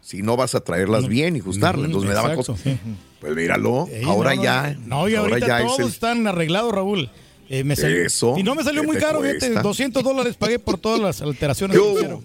Si 0.00 0.22
no 0.22 0.36
vas 0.36 0.54
a 0.54 0.60
traerlas 0.60 1.08
bien 1.08 1.36
y 1.36 1.40
ajustarlas? 1.40 1.86
Entonces 1.86 2.08
me 2.08 2.14
daba 2.14 2.28
exacto, 2.32 2.52
cosa. 2.54 2.62
sí. 2.64 2.78
Pues 3.20 3.34
míralo, 3.34 3.88
ahora 4.06 4.34
no, 4.34 4.42
ya, 4.44 4.76
No, 4.86 5.08
y 5.08 5.14
ahora 5.16 5.38
ya 5.38 5.60
todos 5.62 5.80
es 5.80 5.86
el 5.86 5.92
están 5.92 6.26
arreglados, 6.26 6.72
Raúl. 6.72 7.10
Eh, 7.48 7.64
me 7.64 7.76
salió- 7.76 8.04
Eso, 8.04 8.34
Y 8.36 8.42
no 8.42 8.54
me 8.54 8.62
salió 8.64 8.82
¿qué 8.82 8.86
muy 8.88 8.96
caro, 8.96 9.20
fíjate, 9.20 9.38
cuesta? 9.38 9.62
200 9.62 10.02
dólares 10.02 10.36
pagué 10.36 10.58
por 10.58 10.78
todas 10.78 11.00
las 11.00 11.20
alteraciones 11.22 11.76
¿Qué 11.76 11.82
que. 11.82 12.22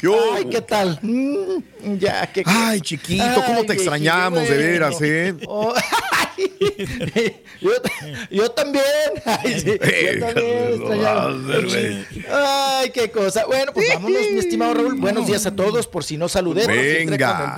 ¿Qué 0.00 0.08
hubo? 0.08 0.34
Ay, 0.34 0.46
¿qué 0.46 0.60
tal? 0.62 0.98
Mm, 1.02 1.98
ya, 1.98 2.26
qué 2.32 2.42
Ay, 2.46 2.80
chiquito, 2.80 3.42
cómo 3.46 3.60
Ay, 3.60 3.66
te 3.66 3.72
extrañamos, 3.74 4.48
de 4.48 4.56
veras, 4.56 5.00
¿eh? 5.02 5.34
Oh, 5.46 5.74
yo, 7.60 7.70
yo 8.30 8.50
también. 8.52 8.84
Ay, 9.26 9.60
sí, 9.60 9.66
yo 9.66 10.26
también. 10.88 12.06
Ay, 12.32 12.90
qué 12.90 13.10
cosa. 13.10 13.44
Bueno, 13.46 13.72
pues 13.74 13.88
vámonos, 13.92 14.22
mi 14.32 14.38
estimado 14.38 14.74
Raúl. 14.74 14.94
Buenos 15.00 15.26
días 15.26 15.44
a 15.46 15.54
todos, 15.54 15.86
por 15.86 16.04
si 16.04 16.16
no 16.16 16.28
saludé. 16.28 16.66
Venga. 16.66 17.56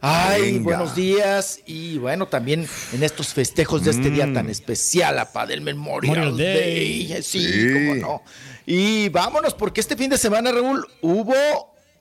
Ay, 0.00 0.42
Venga. 0.54 0.64
buenos 0.64 0.94
días. 0.96 1.60
Y 1.66 1.98
bueno, 1.98 2.26
también 2.26 2.66
en 2.92 3.02
estos 3.02 3.28
festejos 3.34 3.84
de 3.84 3.90
este 3.92 4.10
día 4.10 4.30
tan 4.32 4.50
especial, 4.50 5.18
apa, 5.18 5.46
del 5.46 5.60
Memorial, 5.60 6.16
Memorial 6.32 6.36
Day. 6.36 7.06
Day. 7.08 7.22
Sí, 7.22 7.44
Sí. 7.44 7.72
cómo 7.72 7.94
no. 7.96 8.22
Y 8.66 9.08
vámonos, 9.10 9.54
porque 9.54 9.80
este 9.80 9.96
fin 9.96 10.10
de 10.10 10.18
semana, 10.18 10.50
Raúl, 10.52 10.86
hubo. 11.02 11.34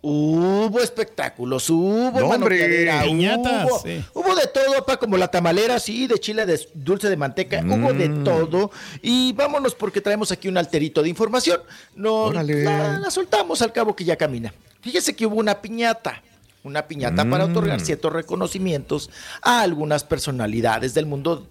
Hubo 0.05 0.81
espectáculos, 0.81 1.69
hubo 1.69 2.11
No, 2.19 2.27
hombre. 2.27 2.89
Piñatas, 3.05 3.69
hubo, 3.69 3.79
sí. 3.79 4.03
hubo 4.13 4.35
de 4.35 4.47
todo, 4.47 4.77
apa, 4.77 4.97
como 4.97 5.15
la 5.15 5.29
tamalera, 5.29 5.79
sí, 5.79 6.07
de 6.07 6.19
chile 6.19 6.45
de 6.45 6.59
dulce 6.73 7.09
de 7.09 7.15
manteca, 7.15 7.63
hubo 7.65 7.93
de 7.93 8.09
Mm. 8.09 8.23
todo. 8.25 8.69
Y 9.01 9.31
vámonos 9.31 9.73
porque 9.75 10.01
traemos 10.01 10.29
aquí 10.33 10.49
un 10.49 10.57
alterito 10.57 11.01
de 11.01 11.07
información. 11.07 11.61
No, 11.95 12.33
la, 12.33 12.43
la 12.43 13.09
soltamos 13.11 13.61
al 13.61 13.71
cabo 13.71 13.95
que 13.95 14.03
ya 14.03 14.17
camina. 14.17 14.53
Fíjese 14.81 15.15
que 15.15 15.25
hubo 15.25 15.37
una 15.37 15.61
piñata. 15.61 16.21
Una 16.65 16.85
piñata 16.87 17.23
para 17.29 17.45
Mm. 17.47 17.51
otorgar 17.51 17.79
ciertos 17.79 18.11
reconocimientos 18.11 19.09
a 19.41 19.61
algunas 19.61 20.03
personalidades 20.03 20.93
del 20.93 21.05
mundo 21.05 21.47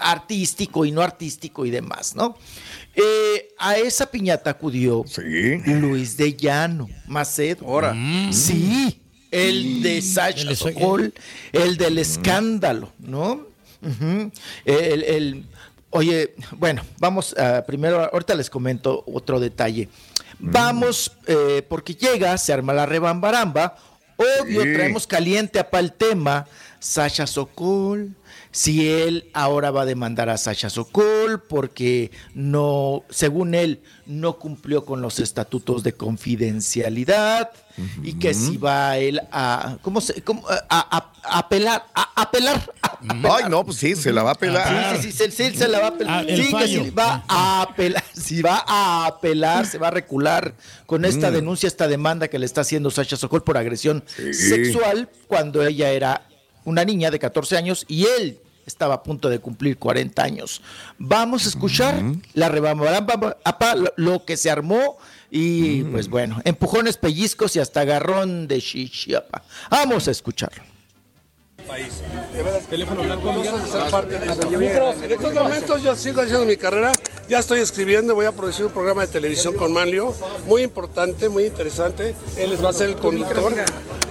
artístico 0.00 0.84
y 0.84 0.90
no 0.92 1.02
artístico 1.02 1.64
y 1.66 1.70
demás, 1.70 2.14
¿no? 2.16 2.36
Eh, 2.94 3.48
a 3.58 3.76
esa 3.76 4.06
piñata 4.10 4.50
acudió 4.50 5.04
Luis 5.66 6.16
de 6.16 6.34
Llano, 6.34 6.88
Macedo. 7.06 7.66
Ahora. 7.66 7.94
Sí, 8.32 9.00
el 9.30 9.82
de 9.82 10.02
Sasha 10.02 10.50
El 10.50 10.56
Sokol, 10.56 11.14
el 11.52 11.76
del 11.76 11.98
escándalo, 11.98 12.92
¿no? 12.98 13.46
El, 14.64 15.02
el- 15.04 15.46
oye, 15.90 16.34
bueno, 16.52 16.82
vamos 16.98 17.34
a, 17.38 17.62
primero, 17.64 18.02
ahorita 18.12 18.34
les 18.34 18.48
comento 18.50 19.04
otro 19.06 19.40
detalle. 19.40 19.88
Vamos, 20.38 21.12
eh, 21.26 21.62
porque 21.68 21.94
llega, 21.94 22.36
se 22.38 22.52
arma 22.52 22.72
la 22.72 22.84
rebambaramba. 22.86 23.76
Obvio, 24.16 24.62
Sí. 24.62 24.72
traemos 24.72 25.06
caliente 25.06 25.58
a 25.58 25.68
el 25.78 25.92
tema. 25.92 26.46
Sasha 26.78 27.26
Sokol, 27.28 28.10
si 28.52 28.88
él 28.90 29.30
ahora 29.32 29.70
va 29.70 29.82
a 29.82 29.86
demandar 29.86 30.28
a 30.28 30.36
Sasha 30.36 30.68
Sokol 30.70 31.42
porque 31.48 32.10
no, 32.34 33.02
según 33.10 33.54
él, 33.54 33.80
no 34.06 34.38
cumplió 34.38 34.84
con 34.84 35.00
los 35.00 35.18
estatutos 35.20 35.82
de 35.82 35.94
confidencialidad 35.94 37.50
y 38.02 38.14
que 38.18 38.34
si 38.34 38.58
va 38.58 38.98
él 38.98 39.20
a, 39.32 39.78
¿cómo 39.80 40.00
se, 40.02 40.20
cómo, 40.22 40.46
a, 40.48 40.56
a- 40.68 41.12
a 41.24 41.38
apelar, 41.38 41.86
a 41.94 42.20
apelar, 42.22 42.70
a 42.82 42.98
Ay, 43.36 43.44
no, 43.48 43.64
pues 43.64 43.78
sí, 43.78 43.96
se 43.96 44.12
la 44.12 44.22
va 44.22 44.32
a 44.32 44.34
pelar. 44.34 44.96
Sí, 45.00 45.10
sí, 45.10 45.12
sí, 45.12 45.30
sí, 45.30 45.50
sí, 45.52 45.56
se 45.56 45.68
la 45.68 45.78
va 45.78 45.86
a 45.86 45.88
apelar. 45.90 46.26
Ah, 46.28 46.36
sí, 46.36 46.52
que 46.54 46.68
si 46.68 46.90
va 46.90 47.24
a 47.28 47.62
apelar, 47.62 48.04
si 48.12 48.42
va 48.42 48.64
a 48.66 49.06
apelar, 49.06 49.66
se 49.66 49.78
va 49.78 49.88
a 49.88 49.90
recular 49.92 50.54
con 50.84 51.04
esta 51.04 51.30
Mm. 51.30 51.34
denuncia, 51.34 51.66
esta 51.68 51.88
demanda 51.88 52.28
que 52.28 52.38
le 52.38 52.44
está 52.46 52.60
haciendo 52.60 52.90
Sasha 52.90 53.16
Sokol 53.16 53.42
por 53.44 53.56
agresión 53.56 54.04
sexual 54.32 55.08
cuando 55.26 55.64
ella 55.64 55.90
era 55.90 56.28
una 56.64 56.84
niña 56.84 57.10
de 57.10 57.18
14 57.18 57.56
años 57.56 57.84
y 57.88 58.06
él 58.06 58.38
estaba 58.66 58.94
a 58.94 59.02
punto 59.02 59.28
de 59.28 59.40
cumplir 59.40 59.76
40 59.78 60.22
años. 60.22 60.62
Vamos 60.98 61.44
a 61.46 61.48
escuchar 61.48 62.00
la 62.34 62.48
rebambaramba, 62.48 63.36
apa, 63.44 63.74
lo, 63.74 63.92
lo 63.96 64.24
que 64.24 64.36
se 64.36 64.50
armó 64.50 64.98
y 65.30 65.82
pues 65.84 66.08
bueno, 66.08 66.40
empujones, 66.44 66.96
pellizcos 66.96 67.56
y 67.56 67.58
hasta 67.60 67.80
agarrón 67.80 68.46
de 68.46 68.60
chichiapa. 68.60 69.42
Vamos 69.70 70.06
a 70.08 70.10
escucharlo. 70.12 70.62
En 75.02 75.12
estos 75.12 75.34
momentos 75.34 75.82
yo 75.82 75.96
sigo 75.96 76.20
haciendo 76.20 76.44
mi 76.44 76.56
carrera, 76.56 76.92
ya 77.28 77.38
estoy 77.38 77.60
escribiendo, 77.60 78.14
voy 78.14 78.26
a 78.26 78.32
producir 78.32 78.66
un 78.66 78.72
programa 78.72 79.02
de 79.02 79.08
televisión 79.12 79.54
con 79.54 79.72
Manlio, 79.72 80.14
muy 80.46 80.62
importante, 80.62 81.28
muy 81.28 81.44
interesante, 81.46 82.14
él 82.36 82.62
va 82.64 82.70
a 82.70 82.72
ser 82.72 82.90
el 82.90 82.96
conductor. 82.96 83.52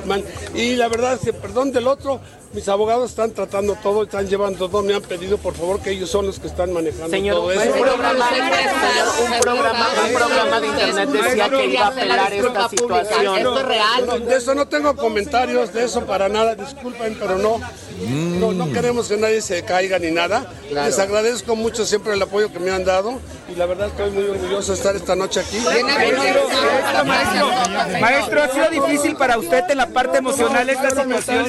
Man- 0.06 0.24
Y 0.56 0.76
la 0.76 0.88
verdad 0.88 1.14
es 1.16 1.20
que, 1.22 1.34
perdón 1.34 1.72
del 1.72 1.88
otro, 1.88 2.22
mis 2.54 2.68
abogados 2.68 3.12
están 3.12 3.32
tratando 3.32 3.76
todo, 3.76 4.04
están 4.04 4.28
llevando 4.28 4.68
todo, 4.70 4.82
me 4.82 4.94
han 4.94 5.02
pedido 5.02 5.38
por 5.38 5.54
favor 5.54 5.80
que 5.80 5.92
ellos 5.92 6.10
son 6.10 6.26
los 6.28 6.40
que 6.40 6.48
están 6.48 6.74
manejando 6.74 7.10
Señor, 7.10 7.38
todo 7.38 7.52
eso. 7.52 7.74
un 7.74 7.82
programa, 7.82 8.30
un 9.24 9.40
programa, 9.40 9.88
un 10.06 10.14
programa 10.14 10.60
de 10.60 10.68
internet 10.68 11.10
decía 11.10 11.50
que 11.50 11.66
iba 11.68 11.82
a 11.82 11.88
apelar 11.88 12.34
esta 12.34 12.70
situación. 12.70 13.38
Esto 13.38 13.60
es 13.60 13.66
real. 13.66 14.26
de 14.28 14.36
eso 14.36 14.56
no 14.56 14.68
tengo 14.68 14.96
comentarios, 14.96 15.74
de 15.74 15.86
eso 15.86 16.06
para 16.06 16.28
nada, 16.30 16.56
disculpen, 16.56 17.18
pero 17.20 17.38
no. 17.38 17.60
No, 18.10 18.52
no 18.52 18.72
queremos 18.72 19.08
que 19.08 19.18
nadie 19.18 19.42
se 19.42 19.64
caiga 19.64 20.00
ni 20.00 20.12
nada. 20.12 20.52
Les 20.72 20.98
agradezco 21.00 21.56
mucho 21.56 21.86
siempre 21.86 22.14
el 22.14 22.22
apoyo 22.22 22.52
que 22.52 22.60
me 22.60 22.72
han 22.72 22.84
dado 22.86 23.20
y 23.52 23.56
la 23.56 23.66
verdad 23.66 23.88
estoy 23.88 24.12
muy 24.12 24.24
orgulloso 24.24 24.72
de 24.72 24.78
estar 24.78 24.96
esta 24.96 25.16
noche 25.16 25.40
aquí. 25.42 25.58
Maestro, 27.06 27.50
maestro, 28.00 28.44
¿ha 28.44 28.48
sido 28.50 28.70
difícil 28.70 29.16
para 29.16 29.38
usted 29.38 29.64
en 29.70 29.78
la 29.78 29.88
parte 29.88 30.18
emocional 30.20 30.70
esta 30.70 30.90
situación? 30.90 31.46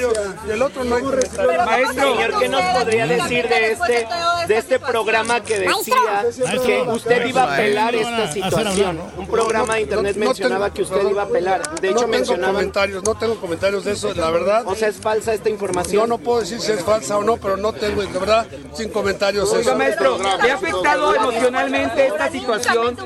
Del 0.46 0.62
otro 0.62 0.84
no 0.84 0.96
hay. 0.96 1.02
Maestro, 1.02 2.14
señor, 2.14 2.38
¿qué 2.38 2.48
nos 2.48 2.62
podría 2.76 3.06
decir 3.06 3.48
de 3.48 3.72
este, 3.72 4.06
de 4.48 4.56
este 4.58 4.78
programa 4.78 5.40
que 5.42 5.58
decía 5.60 6.26
que 6.64 6.82
usted 6.88 7.26
iba 7.26 7.42
a 7.44 7.54
apelar 7.54 7.94
esta 7.94 8.32
situación? 8.32 9.00
Un 9.16 9.26
programa 9.26 9.74
de 9.76 9.82
internet 9.82 10.16
mencionaba 10.16 10.66
tengo- 10.70 10.74
que 10.74 10.82
usted 10.82 11.08
iba 11.10 11.22
a 11.22 11.26
apelar. 11.26 11.80
De 11.80 11.88
hecho, 11.88 11.94
no 11.94 12.00
tengo 12.00 12.08
mencionaban... 12.08 12.54
comentarios, 12.54 13.04
no 13.04 13.14
tengo 13.14 13.36
comentarios 13.36 13.84
de 13.84 13.92
eso, 13.92 14.12
la 14.14 14.30
verdad. 14.30 14.64
O 14.66 14.74
sea, 14.74 14.88
¿es 14.88 14.96
falsa 14.96 15.32
esta 15.34 15.48
información? 15.48 16.08
No, 16.08 16.16
no 16.16 16.18
puedo 16.18 16.41
decir 16.42 16.60
si 16.60 16.72
es 16.72 16.84
falsa 16.84 17.18
o 17.18 17.24
no, 17.24 17.36
pero 17.36 17.56
no 17.56 17.72
tengo, 17.72 18.02
de 18.02 18.18
verdad, 18.18 18.46
sin 18.74 18.90
comentarios 18.90 19.50
Oiga, 19.50 19.70
eso. 19.70 19.78
maestro, 19.78 20.18
¿le 20.18 20.50
ha 20.50 20.54
afectado 20.54 21.14
emocionalmente 21.14 22.06
esta 22.06 22.30
situación? 22.30 22.96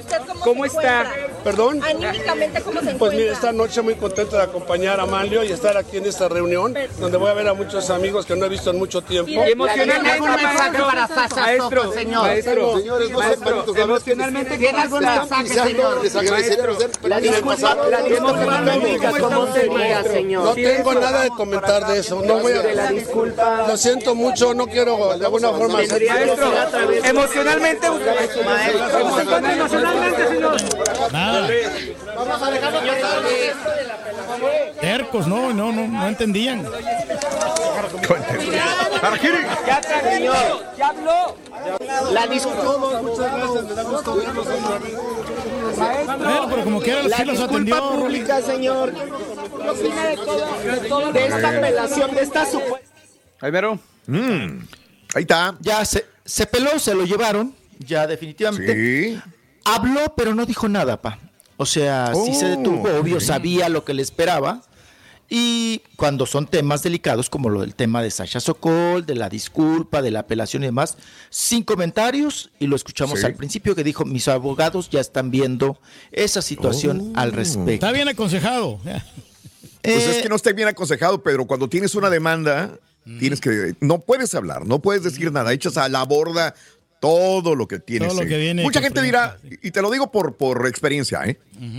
¿Cómo 0.43 0.65
está? 0.65 1.07
¿Perdón? 1.47 1.81
Anímicamente, 1.81 2.61
¿cómo 2.61 2.81
se 2.81 2.97
Pues 2.97 3.13
mire, 3.13 3.31
esta 3.31 3.53
noche 3.53 3.81
muy 3.81 3.95
contento 3.95 4.35
de 4.35 4.43
acompañar 4.43 4.99
a 4.99 5.07
Manlio 5.07 5.45
y 5.45 5.53
estar 5.53 5.77
aquí 5.77 5.99
en 5.99 6.07
esta 6.07 6.29
reunión, 6.29 6.75
donde 6.99 7.19
voy 7.19 7.31
a 7.31 7.35
ver 7.35 7.47
a 7.47 7.55
muchos 7.55 7.89
amigos 7.91 8.27
que 8.27 8.35
no 8.35 8.47
he 8.47 8.49
visto 8.49 8.71
en 8.71 8.79
mucho 8.79 9.01
tiempo. 9.01 9.31
Y 9.31 9.53
emocionalmente, 9.53 10.21
maestro, 10.23 10.89
maestro, 11.37 11.93
señor. 11.93 12.23
maestro, 12.23 12.79
Señores, 12.79 13.11
no 13.11 13.19
maestro, 13.21 13.65
emocionalmente, 13.77 14.59
¿Tiene 14.59 14.81
algún 14.81 15.05
mensaje, 15.05 15.49
señor? 15.49 16.03
Les 16.03 16.17
agradecería 16.17 16.65
La 17.05 17.21
disculpa, 17.21 17.77
la 17.91 18.03
disculpa, 18.03 19.21
¿cómo 19.21 19.55
sería, 19.55 20.03
señor? 20.03 20.45
No 20.47 20.55
tengo 20.55 20.95
nada 20.95 21.23
de 21.23 21.31
comentar 21.31 21.87
de 21.87 22.01
eso. 22.01 22.23
No 22.23 22.41
voy 22.41 22.55
a. 22.55 22.63
La 22.75 22.91
disculpa. 22.91 23.67
Lo 23.69 23.77
siento 23.77 24.17
mucho, 24.17 24.53
no 24.53 24.67
quiero 24.67 25.17
de 25.17 25.25
alguna 25.25 25.51
forma. 25.51 25.75
Maestro, 25.75 25.99
emocionalmente, 27.05 27.87
emocionalmente, 27.87 30.27
señor. 30.27 30.57
Nada. 31.13 31.36
Vamos 32.17 32.43
a 32.43 32.51
dejarlo 32.51 32.81
Tercos, 34.81 35.27
no, 35.27 35.53
no, 35.53 35.73
no, 35.73 35.87
no 35.87 36.09
entendían. 36.09 36.65
Ya 39.67 39.81
tranquilo, 39.81 40.63
ya 40.77 40.89
habló. 40.89 41.37
La 42.13 42.27
disculpa. 42.27 42.63
Bueno, 46.17 46.49
pero 46.49 46.65
como 46.65 46.81
quiera, 46.81 47.03
La 47.05 47.17
sí 47.17 47.25
los 47.25 47.41
atendió, 47.41 47.91
pública, 47.91 48.41
señor. 48.41 48.93
¿Qué 48.93 49.71
opina 49.71 50.05
de 50.07 50.17
todo? 50.89 51.13
De 51.13 51.27
esta 51.27 51.49
apelación, 51.49 52.15
de 52.15 52.23
esta 52.23 52.47
supuesta. 52.47 52.89
Ahí 53.41 53.53
mero. 53.53 53.79
Mm, 54.07 54.61
ahí 55.15 55.23
está. 55.23 55.57
Ya 55.61 55.85
se, 55.85 56.07
se 56.25 56.47
peló, 56.47 56.79
se 56.79 56.95
lo 56.95 57.05
llevaron, 57.05 57.55
ya 57.79 58.07
definitivamente. 58.07 58.75
Sí. 58.75 59.21
Habló, 59.65 60.15
pero 60.17 60.35
no 60.35 60.47
dijo 60.47 60.69
nada, 60.69 61.01
pa. 61.01 61.19
O 61.57 61.67
sea, 61.67 62.13
sí 62.27 62.35
se 62.35 62.47
Oh, 62.47 62.49
detuvo, 62.57 62.89
obvio, 62.99 63.17
ok. 63.17 63.23
sabía 63.23 63.69
lo 63.69 63.85
que 63.85 63.95
le 63.95 64.03
esperaba. 64.03 64.63
Y 65.29 65.83
cuando 65.97 66.25
son 66.25 66.47
temas 66.47 66.85
delicados, 66.85 67.29
como 67.31 67.49
lo 67.49 67.63
del 67.63 67.75
tema 67.75 68.01
de 68.01 68.13
Sasha 68.13 68.39
Sokol, 68.39 69.07
de 69.07 69.17
la 69.17 69.29
disculpa, 69.29 70.01
de 70.01 70.13
la 70.13 70.21
apelación 70.21 70.63
y 70.63 70.67
demás, 70.67 70.97
sin 71.31 71.65
comentarios, 71.65 72.51
y 72.61 72.69
lo 72.69 72.77
escuchamos 72.77 73.19
Sí. 73.21 73.27
al 73.27 73.35
principio 73.35 73.75
que 73.75 73.83
dijo, 73.83 74.05
mis 74.05 74.29
abogados 74.29 74.89
ya 74.89 75.01
están 75.01 75.33
viendo 75.33 75.81
esa 76.13 76.43
situación 76.43 77.13
Oh. 77.17 77.19
al 77.19 77.33
respecto. 77.33 77.73
Está 77.73 77.93
bien 77.93 78.09
aconsejado. 78.09 78.79
Pues 79.83 80.05
Eh, 80.05 80.11
es 80.17 80.23
que 80.23 80.29
no 80.29 80.35
esté 80.37 80.53
bien 80.53 80.67
aconsejado, 80.67 81.23
Pedro. 81.23 81.45
Cuando 81.47 81.69
tienes 81.69 81.95
una 81.95 82.11
demanda, 82.11 82.77
tienes 83.21 83.41
que. 83.41 83.77
No 83.81 84.01
puedes 84.01 84.35
hablar, 84.35 84.67
no 84.67 84.81
puedes 84.81 85.05
decir 85.05 85.31
nada. 85.31 85.53
Echas 85.53 85.77
a 85.77 85.89
la 85.89 86.03
borda 86.03 86.55
todo 87.01 87.55
lo 87.55 87.67
que 87.69 87.79
tienes. 87.79 88.09
Todo 88.09 88.21
lo 88.21 88.27
eh. 88.27 88.29
que 88.29 88.39
viene 88.39 88.63
Mucha 88.63 88.81
gente 88.81 89.03
dirá, 89.03 89.39
y 89.63 89.71
te 89.71 89.83
lo 89.83 89.91
digo 89.91 90.11
por, 90.11 90.37
por 90.37 90.67
experiencia, 90.67 91.23
¿eh? 91.25 91.39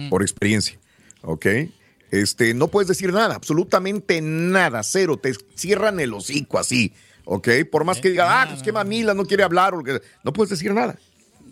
Por 0.10 0.22
experiencia. 0.22 0.78
¿Ok? 1.22 1.46
Este, 2.12 2.54
no 2.54 2.70
puedes 2.70 2.88
decir 2.88 3.12
nada, 3.12 3.36
absolutamente 3.36 4.22
nada, 4.22 4.82
cero. 4.84 5.18
Te 5.18 5.34
cierran 5.56 6.00
el 6.00 6.14
hocico 6.14 6.58
así. 6.60 6.94
¿Ok? 7.26 7.50
Por 7.70 7.84
más 7.84 8.00
que 8.00 8.10
diga, 8.10 8.42
ah, 8.42 8.48
pues 8.50 8.64
qué 8.64 8.72
mamila, 8.72 9.14
no 9.14 9.26
quiere 9.26 9.44
hablar. 9.44 9.74
o 9.74 9.84
que- 9.84 10.02
no 10.24 10.32
puedes 10.32 10.50
decir 10.50 10.74
nada. 10.74 10.98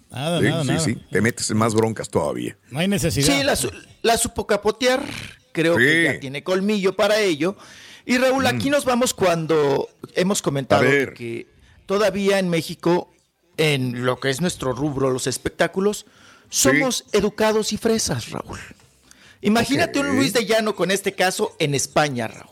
Nada, 0.09 0.39
Sí, 0.39 0.45
nada, 0.45 0.61
sí, 0.61 0.68
nada. 0.70 0.80
sí. 0.80 0.97
Te 1.11 1.20
metes 1.22 1.49
en 1.49 1.57
más 1.57 1.74
broncas 1.76 2.09
todavía. 2.09 2.57
No 2.72 2.80
hay 2.80 2.88
necesidad. 2.88 3.28
Sí, 3.28 3.43
la, 3.43 3.55
su- 3.57 3.72
la 4.01 4.18
supo 4.18 4.47
capotear. 4.47 5.03
Creo 5.51 5.76
que 5.78 6.03
ya 6.05 6.20
tiene 6.20 6.43
colmillo 6.43 6.95
para 6.95 7.20
ello. 7.20 7.57
Y 8.05 8.18
Raúl, 8.18 8.45
aquí 8.45 8.70
nos 8.70 8.86
vamos 8.86 9.13
cuando 9.13 9.89
hemos 10.13 10.41
comentado 10.41 10.84
que 11.16 11.47
todavía 11.86 12.39
en 12.39 12.49
México, 12.49 13.11
en 13.58 14.06
lo 14.06 14.20
que 14.20 14.30
es 14.30 14.41
nuestro 14.41 14.74
rubro, 14.74 15.10
los 15.10 15.28
espectáculos, 15.28 16.06
somos 16.49 17.06
educados 17.12 17.74
y 17.74 17.78
fresas, 17.78 18.30
Raúl. 18.32 18.60
Imagínate 19.41 19.99
un 19.99 20.16
Luis 20.16 20.34
de 20.34 20.45
Llano 20.45 20.76
con 20.76 20.91
este 20.91 21.14
caso 21.14 21.56
en 21.60 21.76
España, 21.76 22.28
Raúl. 22.28 22.49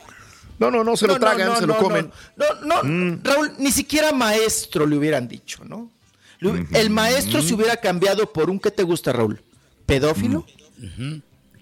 No, 0.60 0.70
no, 0.70 0.84
no, 0.84 0.96
se 0.96 1.08
lo 1.08 1.14
No, 1.14 1.20
tragan, 1.20 1.48
no, 1.48 1.56
se 1.58 1.68
lo 1.68 1.78
comen. 1.78 2.12
No, 2.36 2.46
no, 2.62 2.84
no, 2.84 3.20
Raúl, 3.24 3.54
ni 3.58 3.72
siquiera 3.72 4.12
maestro 4.12 4.86
le 4.86 4.98
hubieran 4.98 5.28
dicho, 5.28 5.64
¿no? 5.66 5.92
El 6.74 6.90
maestro 6.90 7.42
se 7.42 7.54
hubiera 7.54 7.78
cambiado 7.78 8.32
por 8.32 8.50
un 8.50 8.60
que 8.60 8.72
te 8.72 8.84
gusta, 8.84 9.14
Raúl. 9.14 9.42
¿Pedófilo? 9.86 10.46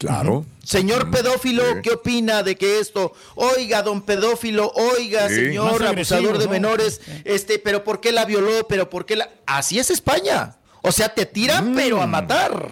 Claro. 0.02 0.45
Señor 0.64 1.12
pedófilo, 1.12 1.64
¿qué 1.84 1.91
opina 1.91 2.41
de 2.43 2.56
que 2.56 2.80
esto? 2.80 3.14
Oiga, 3.36 3.84
don 3.84 4.02
pedófilo, 4.02 4.72
oiga, 4.74 5.28
Sí. 5.30 5.36
señor 5.36 5.86
abusador 5.86 6.38
de 6.39 6.45
¿no? 6.45 6.52
menores, 6.52 7.02
este, 7.24 7.60
pero 7.60 7.84
¿por 7.84 7.99
qué 8.02 8.12
la 8.12 8.26
violó? 8.26 8.68
Pero 8.68 8.89
¿por 8.89 9.06
qué 9.06 9.16
la...? 9.16 9.30
Así 9.45 9.78
es 9.80 9.91
España. 9.91 10.56
O 10.82 10.91
sea, 10.91 11.14
te 11.14 11.26
tiran, 11.28 11.76
pero 11.76 12.02
a 12.02 12.08
matar. 12.08 12.70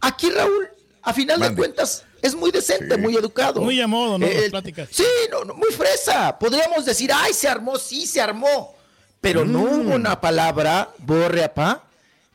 Aquí, 0.00 0.30
Raúl, 0.30 0.68
a 1.02 1.12
final 1.12 1.40
de 1.40 1.54
cuentas, 1.54 2.04
es 2.22 2.36
muy 2.36 2.52
decente, 2.52 2.96
muy 2.96 3.16
educado. 3.16 3.60
Muy 3.60 3.80
a 3.80 3.88
modo, 3.88 4.18
¿no? 4.18 4.26
Eh, 4.26 4.42
Las 4.42 4.50
pláticas. 4.50 4.88
Sí, 4.92 5.04
no, 5.32 5.44
no, 5.44 5.54
muy 5.54 5.72
fresa. 5.72 6.38
Podríamos 6.38 6.84
decir, 6.84 7.10
ay, 7.12 7.32
se 7.34 7.48
armó, 7.48 7.76
sí, 7.76 8.06
se 8.06 8.20
armó. 8.20 8.76
Pero 9.20 9.44
no 9.44 9.62
hubo 9.62 9.94
una 9.96 10.20
palabra, 10.20 10.90
borre 10.98 11.42
apá, 11.42 11.82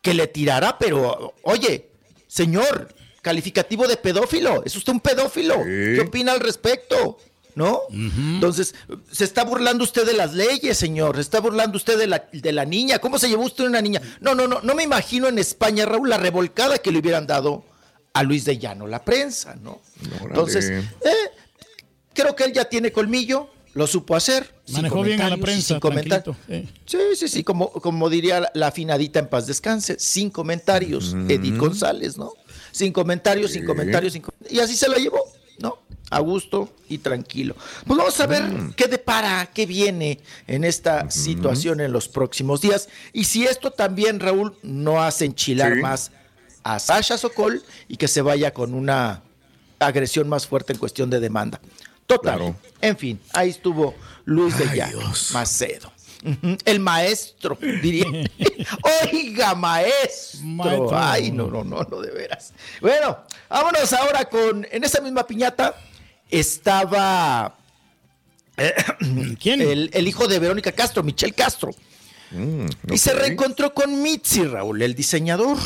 que 0.02 0.14
le 0.14 0.28
tirara, 0.28 0.78
pero, 0.78 1.34
oye, 1.44 1.90
señor, 2.28 2.94
calificativo 3.24 3.88
de 3.88 3.98
pedófilo, 3.98 4.64
es 4.64 4.76
usted 4.76 4.94
un 4.94 5.00
pedófilo. 5.00 5.56
¿Qué 5.64 6.02
opina 6.06 6.34
al 6.34 6.40
respecto? 6.42 7.18
¿No? 7.56 7.82
Entonces, 7.92 8.74
se 9.12 9.24
está 9.24 9.44
burlando 9.44 9.84
usted 9.84 10.06
de 10.06 10.14
las 10.14 10.34
leyes, 10.34 10.76
señor. 10.78 11.16
Se 11.16 11.22
está 11.22 11.40
burlando 11.40 11.78
usted 11.78 11.98
de 11.98 12.08
la, 12.08 12.28
de 12.32 12.52
la 12.52 12.66
niña. 12.66 13.00
¿Cómo 13.00 13.18
se 13.20 13.30
llevó 13.30 13.44
usted 13.46 13.64
una 13.66 13.82
niña? 13.82 14.02
No, 14.22 14.34
no, 14.36 14.48
no, 14.48 14.60
no 14.62 14.76
me 14.76 14.84
imagino 14.84 15.28
en 15.28 15.38
España, 15.40 15.86
Raúl, 15.86 16.10
la 16.10 16.18
revolcada 16.18 16.80
que 16.80 16.92
le 16.92 17.00
hubieran 17.00 17.26
dado 17.28 17.64
a 18.14 18.24
Luis 18.24 18.44
de 18.46 18.58
Llano, 18.58 18.88
la 18.88 19.04
prensa, 19.06 19.56
¿no? 19.56 19.82
Entonces, 20.24 20.70
eh, 20.70 20.84
creo 22.14 22.36
que 22.36 22.44
él 22.44 22.54
ya 22.54 22.66
tiene 22.66 22.92
colmillo, 22.92 23.50
lo 23.74 23.88
supo 23.88 24.16
hacer. 24.16 24.54
sin 24.66 24.76
Manejó 24.78 25.02
bien 25.04 25.22
a 25.22 25.30
la 25.30 25.38
prensa, 25.38 25.68
sin 25.76 25.80
comentar- 25.80 26.24
sí. 26.48 26.70
Sí, 27.18 27.28
sí, 27.28 27.44
como, 27.44 27.72
como 27.72 28.10
diría 28.10 28.52
la, 28.54 28.68
afinadita 28.68 29.20
en 29.20 29.28
paz 29.28 29.48
descanse, 29.48 29.98
sin 30.00 30.30
comentarios, 30.30 31.16
Edith 31.30 31.58
González, 31.58 32.18
¿no? 32.18 32.34
Sin 32.74 32.92
comentarios, 32.92 33.52
sin 33.52 33.66
comentarios, 33.66 34.12
sin 34.14 34.22
com- 34.24 34.34
y 34.50 34.60
así 34.60 34.76
se 34.76 34.90
la 34.90 34.98
llevó, 34.98 35.22
¿no? 35.60 35.78
A 36.10 36.20
gusto 36.20 36.74
y 36.90 36.98
tranquilo. 36.98 37.56
Pues 37.88 37.98
vamos 37.98 38.20
a 38.20 38.26
ver 38.28 38.44
qué 38.76 38.88
depara, 38.88 39.50
qué 39.54 39.66
viene 39.66 40.20
en 40.48 40.64
esta 40.66 41.10
situación 41.10 41.80
en 41.80 41.92
los 41.94 42.08
próximos 42.10 42.60
días. 42.62 42.90
Y 43.14 43.24
si 43.24 43.46
esto 43.46 43.72
también, 43.72 44.20
Raúl, 44.20 44.56
no 44.64 45.02
hace 45.02 45.26
enchilar 45.26 45.76
Sí. 45.76 45.80
más 45.82 46.12
a 46.64 46.80
Sasha 46.80 47.18
Sokol 47.18 47.64
y 47.88 47.96
que 47.98 48.08
se 48.08 48.22
vaya 48.22 48.54
con 48.54 48.74
una 48.74 49.22
agresión 49.80 50.28
más 50.28 50.46
fuerte 50.48 50.74
en 50.74 50.80
cuestión 50.80 51.10
de 51.10 51.20
demanda. 51.20 51.62
Total. 52.08 52.38
Claro. 52.38 52.56
En 52.82 52.98
fin, 52.98 53.20
ahí 53.34 53.50
estuvo 53.50 53.96
Luis 54.26 54.58
de 54.58 54.66
Llano, 54.76 55.00
Macedo. 55.32 55.92
El 56.66 56.80
maestro, 56.80 57.58
diría. 57.82 58.06
Oiga, 59.12 59.56
maestro. 59.56 60.40
Maestro. 60.44 60.90
Ay, 60.98 61.32
no, 61.32 61.48
no, 61.50 61.64
no, 61.64 61.84
no, 61.84 62.02
de 62.02 62.12
veras. 62.12 62.54
Bueno, 62.82 63.18
vámonos 63.50 63.92
ahora 63.94 64.26
con. 64.26 64.66
En 64.72 64.84
esa 64.84 65.02
misma 65.02 65.26
piñata 65.28 65.76
estaba. 66.30 67.56
eh, 68.58 68.74
¿Quién? 69.42 69.62
El, 69.62 69.90
el 69.94 70.08
hijo 70.08 70.28
de 70.28 70.40
Verónica 70.40 70.72
Castro, 70.72 71.04
Michel 71.04 71.34
Castro. 71.34 71.72
Mm, 72.32 72.66
Y 72.92 72.98
se 72.98 73.14
reencontró 73.14 73.74
con 73.74 74.02
Mitzi, 74.02 74.44
Raúl, 74.46 74.82
el 74.82 74.96
diseñador. 74.96 75.58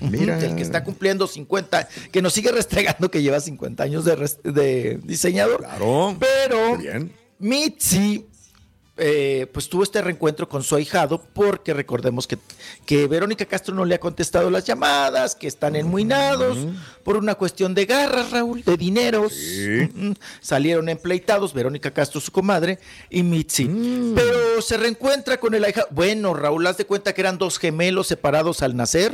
Mira. 0.00 0.38
El 0.38 0.54
que 0.54 0.62
está 0.62 0.84
cumpliendo 0.84 1.26
50, 1.26 1.88
que 2.12 2.22
nos 2.22 2.32
sigue 2.32 2.52
restregando 2.52 3.10
que 3.10 3.22
lleva 3.22 3.40
50 3.40 3.82
años 3.82 4.04
de, 4.04 4.16
de 4.44 5.00
diseñador. 5.02 5.58
Claro. 5.60 6.16
Pero 6.20 6.76
bien. 6.76 7.12
Mitzi, 7.38 8.26
eh, 8.96 9.46
pues 9.52 9.68
tuvo 9.68 9.82
este 9.82 10.00
reencuentro 10.00 10.48
con 10.48 10.62
su 10.62 10.76
ahijado, 10.76 11.20
porque 11.32 11.74
recordemos 11.74 12.26
que, 12.26 12.38
que 12.86 13.06
Verónica 13.08 13.44
Castro 13.46 13.74
no 13.74 13.84
le 13.84 13.96
ha 13.96 14.00
contestado 14.00 14.50
las 14.50 14.64
llamadas, 14.64 15.34
que 15.34 15.46
están 15.48 15.74
enmuinados 15.76 16.56
por 17.02 17.16
una 17.16 17.34
cuestión 17.34 17.74
de 17.74 17.86
garras, 17.86 18.30
Raúl, 18.30 18.62
de 18.62 18.76
dineros. 18.76 19.32
Salieron 20.40 20.88
empleitados, 20.88 21.52
Verónica 21.54 21.90
Castro, 21.90 22.20
su 22.20 22.30
comadre, 22.32 22.78
y 23.10 23.22
Mitzi. 23.22 23.64
Pero 24.14 24.62
se 24.62 24.76
reencuentra 24.76 25.38
con 25.38 25.54
el 25.54 25.64
ahijado. 25.64 25.88
Bueno, 25.90 26.34
Raúl, 26.34 26.66
haz 26.66 26.76
de 26.76 26.86
cuenta 26.86 27.12
que 27.14 27.20
eran 27.20 27.38
dos 27.38 27.58
gemelos 27.58 28.06
separados 28.06 28.62
al 28.62 28.76
nacer. 28.76 29.12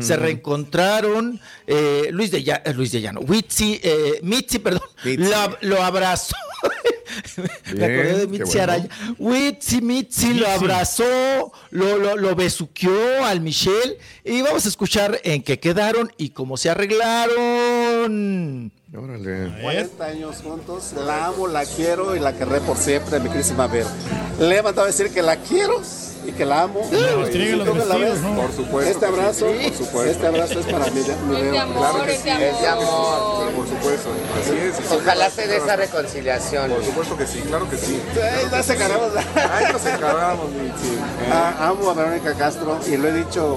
Se 0.00 0.14
reencontraron. 0.16 1.40
eh, 1.66 2.08
Luis 2.12 2.30
de 2.30 2.42
Llano, 2.44 2.72
Luis 2.74 2.92
de 2.92 3.00
Llano, 3.00 3.20
Mitzi, 3.22 3.80
eh, 3.82 4.20
Mitzi, 4.22 4.58
perdón, 4.58 4.82
Mitzi. 5.04 5.16
la- 5.24 5.56
lo 5.62 5.82
abrazó. 5.82 6.36
Me 7.74 7.84
acordé 7.84 8.18
de 8.18 8.26
Mitzi 8.26 8.44
bueno. 8.44 8.62
Araya. 8.62 8.88
Mitzi, 9.18 9.80
Mitzi 9.80 10.34
lo 10.34 10.48
abrazó, 10.48 11.52
lo, 11.70 11.98
lo, 11.98 12.16
lo 12.16 12.34
besuqueó 12.34 13.24
al 13.24 13.40
Michelle. 13.40 13.98
Y 14.24 14.42
vamos 14.42 14.66
a 14.66 14.68
escuchar 14.68 15.20
en 15.24 15.42
qué 15.42 15.58
quedaron 15.58 16.12
y 16.16 16.30
cómo 16.30 16.56
se 16.56 16.70
arreglaron. 16.70 18.72
Órale. 18.96 19.62
40 19.62 20.04
años 20.04 20.36
juntos, 20.42 20.92
la 20.94 21.26
amo, 21.26 21.46
la 21.46 21.64
quiero 21.64 22.16
y 22.16 22.18
la 22.18 22.36
querré 22.36 22.60
por 22.60 22.76
siempre, 22.76 23.20
mi 23.20 23.30
querísima 23.30 23.68
Ver. 23.68 23.86
Le 24.40 24.56
he 24.56 24.62
mandado 24.62 24.84
a 24.84 24.90
decir 24.90 25.10
que 25.10 25.22
la 25.22 25.36
quiero 25.36 25.80
y 26.26 26.32
que 26.32 26.44
la 26.44 26.62
amo. 26.62 26.80
Estrega 26.80 27.56
los 27.56 27.66
¿Tú 27.66 27.74
me 27.74 27.84
la 27.84 27.94
vestidos, 27.96 28.12
ves? 28.12 28.20
¿no? 28.22 28.36
Por 28.42 28.52
supuesto. 28.52 28.90
Este 28.90 29.06
abrazo, 29.06 29.46
por 29.46 29.74
supuesto. 29.74 30.04
Este 30.10 30.26
abrazo 30.26 30.60
es 30.60 30.66
para 30.66 30.86
mí. 30.86 31.00
mi 31.28 31.36
Es 31.36 31.50
de 31.52 31.58
amor, 31.58 31.78
Claro 31.90 32.04
que 32.06 32.12
es 32.12 32.18
sí, 32.20 32.24
de 32.24 32.32
amor. 32.32 32.44
Es 32.48 32.60
de 32.60 32.66
amor. 32.68 33.50
Por 33.52 33.68
supuesto. 33.68 34.08
Así 34.40 34.56
es. 34.56 34.92
Ojalá 34.92 35.30
se 35.30 35.46
dé 35.46 35.56
esa 35.56 35.76
reconciliación. 35.76 36.70
Por 36.70 36.84
supuesto 36.84 37.16
que 37.16 37.26
sí, 37.26 37.40
claro 37.40 37.68
que 37.70 37.76
sí. 37.76 38.00
Nos 38.50 38.70
encargamos. 38.70 39.10
Ahí 39.16 39.72
nos 39.72 39.86
encargamos, 39.86 40.46
Ah, 41.32 41.68
amo 41.68 41.90
a 41.90 41.94
Verónica 41.94 42.34
Castro 42.34 42.78
y 42.86 42.96
lo 42.96 43.08
he 43.08 43.12
dicho 43.12 43.56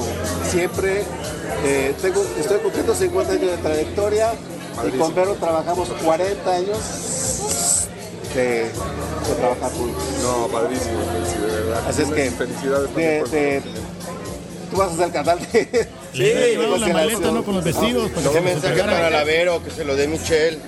siempre. 0.50 1.04
eh, 1.66 1.94
tengo, 2.02 2.24
estoy 2.40 2.58
cumpliendo 2.60 2.94
50 2.96 3.34
años 3.34 3.52
de 3.52 3.58
trayectoria 3.58 4.32
y 4.88 4.98
con 4.98 5.14
Vero 5.16 5.36
trabajamos 5.40 5.90
40 6.04 6.52
años 6.52 6.78
de, 8.36 8.64
de 8.66 9.36
trabajar 9.40 9.72
juntos. 9.72 10.04
No, 10.22 10.48
padrísimo, 10.48 10.98
Messi, 11.20 11.38
de 11.40 11.62
verdad. 11.62 11.84
Así 11.88 12.02
es 12.04 12.10
que 12.10 12.32
Felicidades 12.32 12.94
de- 13.32 13.62
tú 14.72 14.78
vas 14.78 14.92
a 14.92 14.96
ser 14.96 15.06
el 15.06 15.12
canal 15.12 15.40
de, 15.52 15.88
hubiera 16.16 16.48
llevado 16.48 16.78
la 16.78 16.88
maleta, 16.88 17.32
¿no? 17.32 17.44
Con 17.44 17.56
los 17.56 17.64
vestidos. 17.64 18.12
¿Qué 18.32 18.42
mensaje 18.42 18.80
para 18.84 19.10
la 19.10 19.24
Vero? 19.24 19.64
Que 19.64 19.70
se 19.72 19.84
lo 19.86 19.96
dé 19.96 20.08
Michelle. 20.08 20.60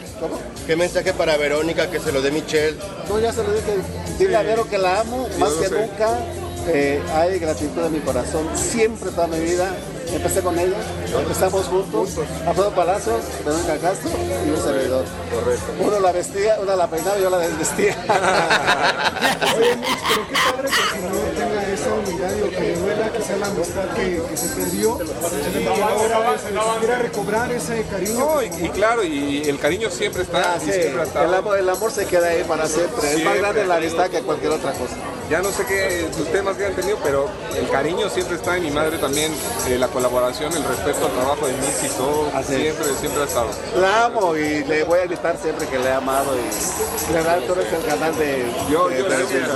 ¿Qué 0.67 0.75
mensaje 0.75 1.13
para 1.13 1.37
Verónica? 1.37 1.89
Que 1.89 1.99
se 1.99 2.11
lo 2.11 2.21
dé 2.21 2.31
Michelle. 2.31 2.77
No, 3.09 3.19
ya 3.19 3.31
se 3.33 3.43
lo 3.43 3.51
dije. 3.53 3.73
Dile 4.19 4.35
a 4.37 4.41
Vero 4.43 4.67
que 4.69 4.77
la 4.77 5.01
amo, 5.01 5.27
más 5.39 5.51
que 5.53 5.67
sé. 5.69 5.75
nunca. 5.81 6.19
Eh, 6.67 6.99
hay 7.13 7.37
gratitud 7.39 7.83
en 7.85 7.93
mi 7.93 7.99
corazón, 7.99 8.47
siempre 8.55 9.11
toda 9.11 9.27
mi 9.27 9.39
vida. 9.39 9.71
Empecé 10.13 10.41
con 10.41 10.57
ella, 10.57 10.77
empezamos 11.17 11.65
juntos. 11.65 12.09
Alfredo 12.45 12.71
Palazzo, 12.71 13.19
Verónica 13.43 13.77
Castro 13.77 14.09
y 14.45 14.49
un 14.49 14.57
servidor. 14.57 15.05
Correcto. 15.33 15.65
Uno 15.79 15.99
la 15.99 16.11
vestía, 16.11 16.57
una 16.61 16.75
la 16.75 16.87
peinaba 16.87 17.17
y 17.17 17.21
yo 17.21 17.29
la 17.29 17.39
desvestía. 17.39 17.95
Oye, 19.57 19.75
Mitch, 19.77 19.99
pero 20.07 20.27
qué 20.27 20.35
padre 20.35 20.69
que 20.69 20.81
el 20.81 20.89
señor 20.89 21.27
tenga 21.35 21.63
esa 21.67 22.35
y 22.35 22.39
lo 22.39 22.49
que 22.49 22.75
duela 22.75 23.11
quizá 23.11 23.37
la 23.37 23.47
amistad 23.47 23.89
que, 23.95 24.21
que 24.29 24.37
se 24.37 24.55
perdió 24.55 24.99
y 25.01 25.63
que 25.63 25.69
ahora 25.69 26.37
se 26.37 26.79
quiera 26.79 26.99
recobrar 26.99 27.51
ese 27.51 27.83
cariño. 27.83 28.19
No, 28.19 28.41
y, 28.41 28.45
y 28.47 28.69
claro, 28.69 29.03
y 29.03 29.43
el 29.47 29.59
cariño 29.59 29.89
siempre 29.89 30.23
está. 30.23 30.53
Ah, 30.53 30.57
y 30.57 30.65
sí, 30.65 30.71
siempre 30.71 31.03
el, 31.23 31.33
amor, 31.33 31.57
el 31.57 31.69
amor 31.69 31.91
se 31.91 32.05
queda 32.05 32.27
ahí 32.27 32.43
para 32.43 32.67
siempre. 32.67 33.13
Es 33.13 33.23
más 33.23 33.37
grande 33.37 33.65
la 33.65 33.77
amistad 33.77 34.09
que 34.09 34.21
cualquier 34.21 34.51
otra 34.51 34.71
cosa. 34.73 34.95
Ya 35.29 35.41
no 35.41 35.51
sé 35.51 35.65
qué 35.65 36.07
sus 36.15 36.31
temas 36.31 36.55
que 36.55 36.65
han 36.65 36.75
tenido, 36.75 36.97
pero 37.03 37.27
el 37.57 37.67
cariño 37.69 38.09
siempre 38.09 38.35
está 38.35 38.57
en 38.57 38.63
mi 38.63 38.71
madre 38.71 38.99
también, 38.99 39.31
eh, 39.67 39.77
la 39.79 39.87
colaboración, 39.95 40.51
el 40.53 40.63
respeto 40.65 41.05
al 41.05 41.11
trabajo 41.13 41.47
de 41.47 41.53
todo, 41.97 42.29
siempre, 42.43 42.85
siempre 42.99 43.21
ha 43.21 43.25
estado. 43.25 43.47
La 43.79 44.05
amo 44.05 44.35
y 44.35 44.63
le 44.65 44.83
voy 44.83 44.99
a 44.99 45.03
gritar 45.05 45.37
siempre 45.41 45.65
que 45.67 45.79
le 45.79 45.85
he 45.85 45.93
amado 45.93 46.35
y 46.35 47.11
le 47.13 47.13
verdad 47.13 47.39
tú 47.47 47.53
eres 47.53 47.71
el 47.71 47.85
canal 47.85 48.13
de... 48.17 48.45
Yo, 48.69 48.89
de- 48.89 48.97
yo, 48.99 49.05
de- 49.05 49.47
yo, 49.47 49.55